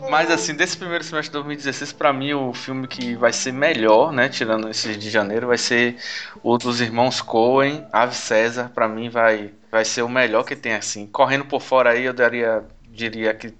[0.10, 4.12] Mas assim, desse primeiro semestre de 2016, pra mim o filme que vai ser melhor,
[4.12, 5.96] né, tirando esse de janeiro, vai ser
[6.42, 10.74] o dos irmãos Coen, Ave César, pra mim vai vai ser o melhor que tem
[10.74, 11.06] assim.
[11.06, 13.52] Correndo por fora aí, eu daria diria que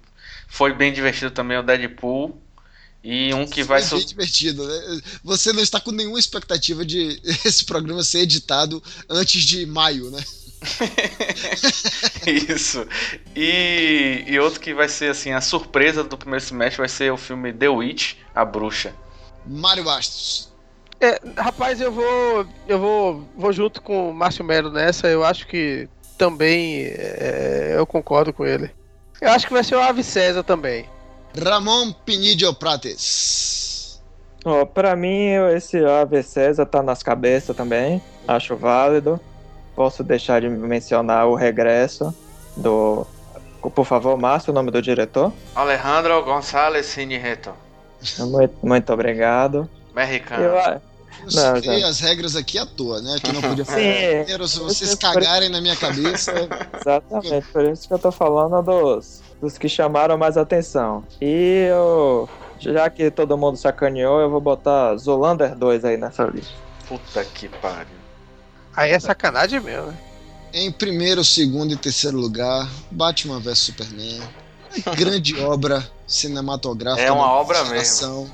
[0.47, 2.41] foi bem divertido também o Deadpool
[3.09, 5.01] e um que vai Foi su- bem divertido, né?
[5.23, 10.21] Você não está com nenhuma expectativa de esse programa ser editado antes de maio, né?
[12.27, 12.85] Isso.
[13.33, 17.17] E, e outro que vai ser assim, a surpresa do primeiro semestre vai ser o
[17.17, 18.93] filme The Witch, a bruxa.
[19.45, 20.51] Mário Bastos.
[20.99, 22.45] É, rapaz, eu vou.
[22.67, 23.29] Eu vou.
[23.37, 25.07] Vou junto com o Márcio Melo nessa.
[25.07, 28.69] Eu acho que também é, eu concordo com ele.
[29.21, 30.89] Eu acho que vai ser o Ave César também.
[31.35, 34.01] Ramon Pinidio Prates.
[34.45, 38.01] Ó, pra mim, esse Ave César tá nas cabeças também.
[38.27, 39.19] Acho válido.
[39.75, 42.13] Posso deixar de mencionar o regresso
[42.55, 43.05] do.
[43.75, 45.33] Por favor, Márcio, o nome do diretor.
[45.53, 47.51] Alejandro González Inarritu,
[48.19, 49.69] Muito, muito obrigado.
[49.93, 50.43] mexicano.
[50.43, 50.81] Eu, Eu
[51.33, 51.87] Não, citei já.
[51.87, 53.17] as regras aqui à toa, né?
[53.21, 53.65] Que eu não podia.
[53.65, 53.73] Sim,
[54.23, 56.31] Primeiro, se vocês cagarem na minha cabeça,
[56.79, 57.47] exatamente.
[57.51, 61.03] Por isso que eu tô falando dos, dos que chamaram mais atenção.
[61.21, 62.29] E eu.
[62.59, 66.53] Já que todo mundo sacaneou, eu vou botar Zolander 2 aí nessa lista.
[66.87, 67.95] Puta que pariu.
[68.75, 69.97] Aí é sacanagem mesmo, né?
[70.53, 74.21] em primeiro, segundo e terceiro lugar, Batman vs Superman.
[74.95, 77.07] Grande obra cinematográfica.
[77.07, 78.29] É uma obra geração.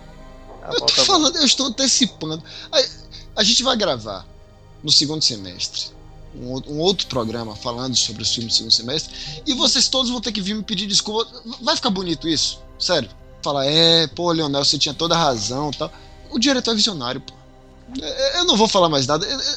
[0.61, 1.05] Tá Eu tô tá bom.
[1.05, 2.43] falando, eu estou antecipando.
[2.71, 2.81] A,
[3.41, 4.25] a gente vai gravar
[4.83, 5.91] no segundo semestre
[6.35, 9.13] um, um outro programa falando sobre os filmes do segundo semestre
[9.45, 11.29] e vocês todos vão ter que vir me pedir desculpa.
[11.61, 12.61] Vai ficar bonito isso?
[12.79, 13.09] Sério?
[13.43, 15.91] Falar, é, pô, Leonel, você tinha toda a razão tal.
[16.31, 17.33] O diretor é visionário, pô.
[18.01, 19.25] É, Eu não vou falar mais nada.
[19.25, 19.55] É, é,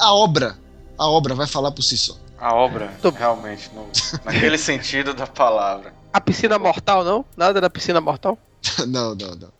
[0.00, 0.58] A obra,
[0.98, 2.14] a obra vai falar por si só.
[2.38, 3.88] A obra, Tô- realmente, no-
[4.24, 5.94] naquele sentido da palavra.
[6.12, 7.24] A piscina mortal, não?
[7.36, 8.36] Nada da piscina mortal?
[8.88, 9.52] não, não, não.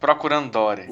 [0.00, 0.88] Procurando Dory.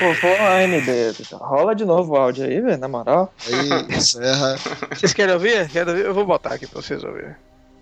[0.00, 0.90] Pô, foi uma AMD.
[1.32, 3.34] Rola de novo o áudio aí, velho, na moral.
[3.46, 4.56] Aí encerra.
[4.94, 5.68] Vocês querem ouvir?
[5.68, 6.06] Querem ouvir?
[6.06, 7.36] Eu vou botar aqui pra vocês ouvirem.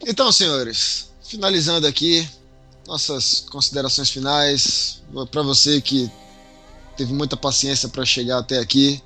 [0.04, 2.28] Então, senhores, finalizando aqui
[2.88, 5.00] nossas considerações finais
[5.30, 6.10] para você que
[6.96, 9.00] teve muita paciência para chegar até aqui.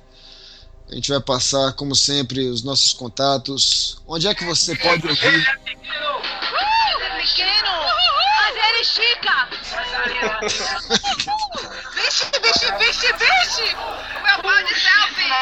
[0.89, 4.01] A gente vai passar, como sempre, os nossos contatos.
[4.07, 5.59] Onde é que você pode ouvir?
[7.17, 7.73] Pequeno!
[8.41, 9.49] Mas ele estica!
[12.13, 13.75] Vixe, vixe, vixe, vixe!
[13.75, 15.33] O meu pau de selfie!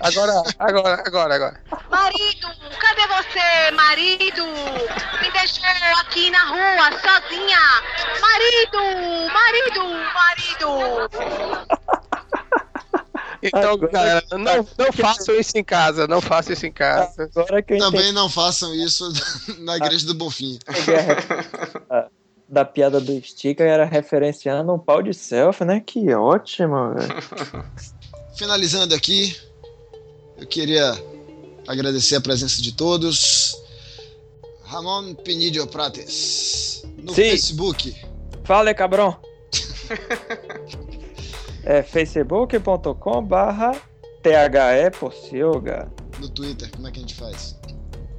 [0.00, 1.60] Agora, agora, agora, agora.
[1.88, 2.48] Marido,
[2.80, 4.44] cadê você, marido?
[5.22, 7.60] Me deixou aqui na rua sozinha.
[8.20, 8.80] Marido,
[9.32, 10.68] marido, marido.
[13.42, 17.30] Então, Agora- galera, não, não façam isso em casa, não façam isso em casa.
[17.36, 19.08] Agora que eu entendi Também não façam isso
[19.60, 20.58] na igreja do Bonfim.
[22.56, 25.82] Da piada do sticker era referenciando um pau de selfie, né?
[25.84, 27.14] Que ótimo, velho.
[28.34, 29.36] Finalizando aqui,
[30.38, 30.94] eu queria
[31.68, 33.54] agradecer a presença de todos.
[34.64, 37.30] Ramon Penidio Prates, no Sim.
[37.30, 37.94] Facebook.
[38.42, 39.18] Fala, cabrão.
[41.62, 43.72] é facebook.com barra
[44.22, 45.92] THE Pocilga.
[46.18, 47.54] No Twitter, como é que a gente faz?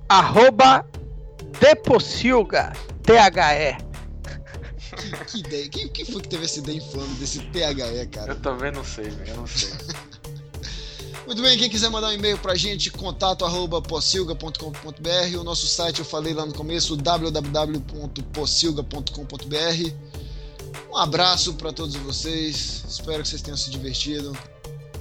[0.10, 0.86] Arroba
[1.60, 3.87] Depossilga, THE.
[5.28, 5.70] Que ideia?
[5.70, 8.34] Quem, quem foi que teve essa ideia infame desse THE, cara?
[8.34, 9.70] Eu também não sei, velho, eu não sei.
[11.28, 15.38] Muito bem, quem quiser mandar um e-mail pra gente, contato arroba pocilga.com.br.
[15.38, 19.92] O nosso site eu falei lá no começo, www.pocilga.com.br.
[20.90, 22.86] Um abraço pra todos vocês.
[22.88, 24.38] Espero que vocês tenham se divertido.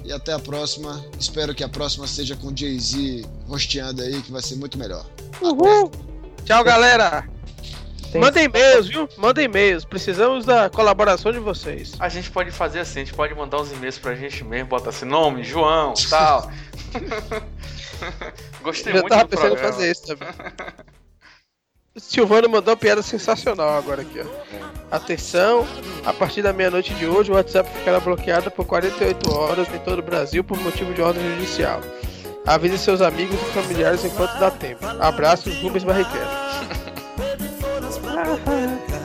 [0.04, 1.04] E até a próxima.
[1.18, 5.06] Espero que a próxima seja com Jay-Z rosteando aí, que vai ser muito melhor.
[5.40, 5.92] Uhul.
[6.44, 7.35] Tchau, galera.
[8.16, 9.08] Tem- Manda e-mails, viu?
[9.18, 9.84] Manda e-mails.
[9.84, 11.92] Precisamos da colaboração de vocês.
[11.98, 14.90] A gente pode fazer assim, a gente pode mandar uns e-mails pra gente mesmo, botar
[14.90, 16.50] assim, nome, João, tal.
[18.62, 19.72] Gostei Eu muito tava do pensando em programa.
[19.72, 20.28] fazer isso também.
[21.98, 24.94] Silvano mandou uma piada sensacional agora aqui, ó.
[24.94, 25.66] Atenção,
[26.04, 30.00] a partir da meia-noite de hoje, o WhatsApp ficará bloqueado por 48 horas em todo
[30.00, 31.80] o Brasil por motivo de ordem judicial.
[32.46, 34.84] Avise seus amigos e familiares enquanto dá tempo.
[35.00, 36.46] Abraços, Rubens Barrichello.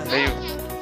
[0.10, 0.32] Meio,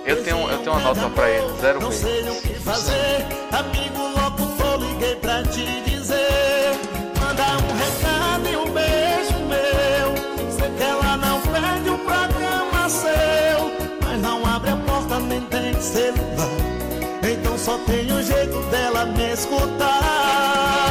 [0.06, 4.02] eu tenho, eu tenho uma nota pra ele, zero Não sei o que fazer, amigo
[4.18, 6.72] locutor, liguei pra te dizer.
[7.20, 10.52] Manda um recado e um beijo meu.
[10.58, 13.72] Sei que ela não perde o programa seu,
[14.02, 16.50] mas não abre a porta nem tem celular.
[17.30, 20.89] Então só tem um jeito dela me escutar.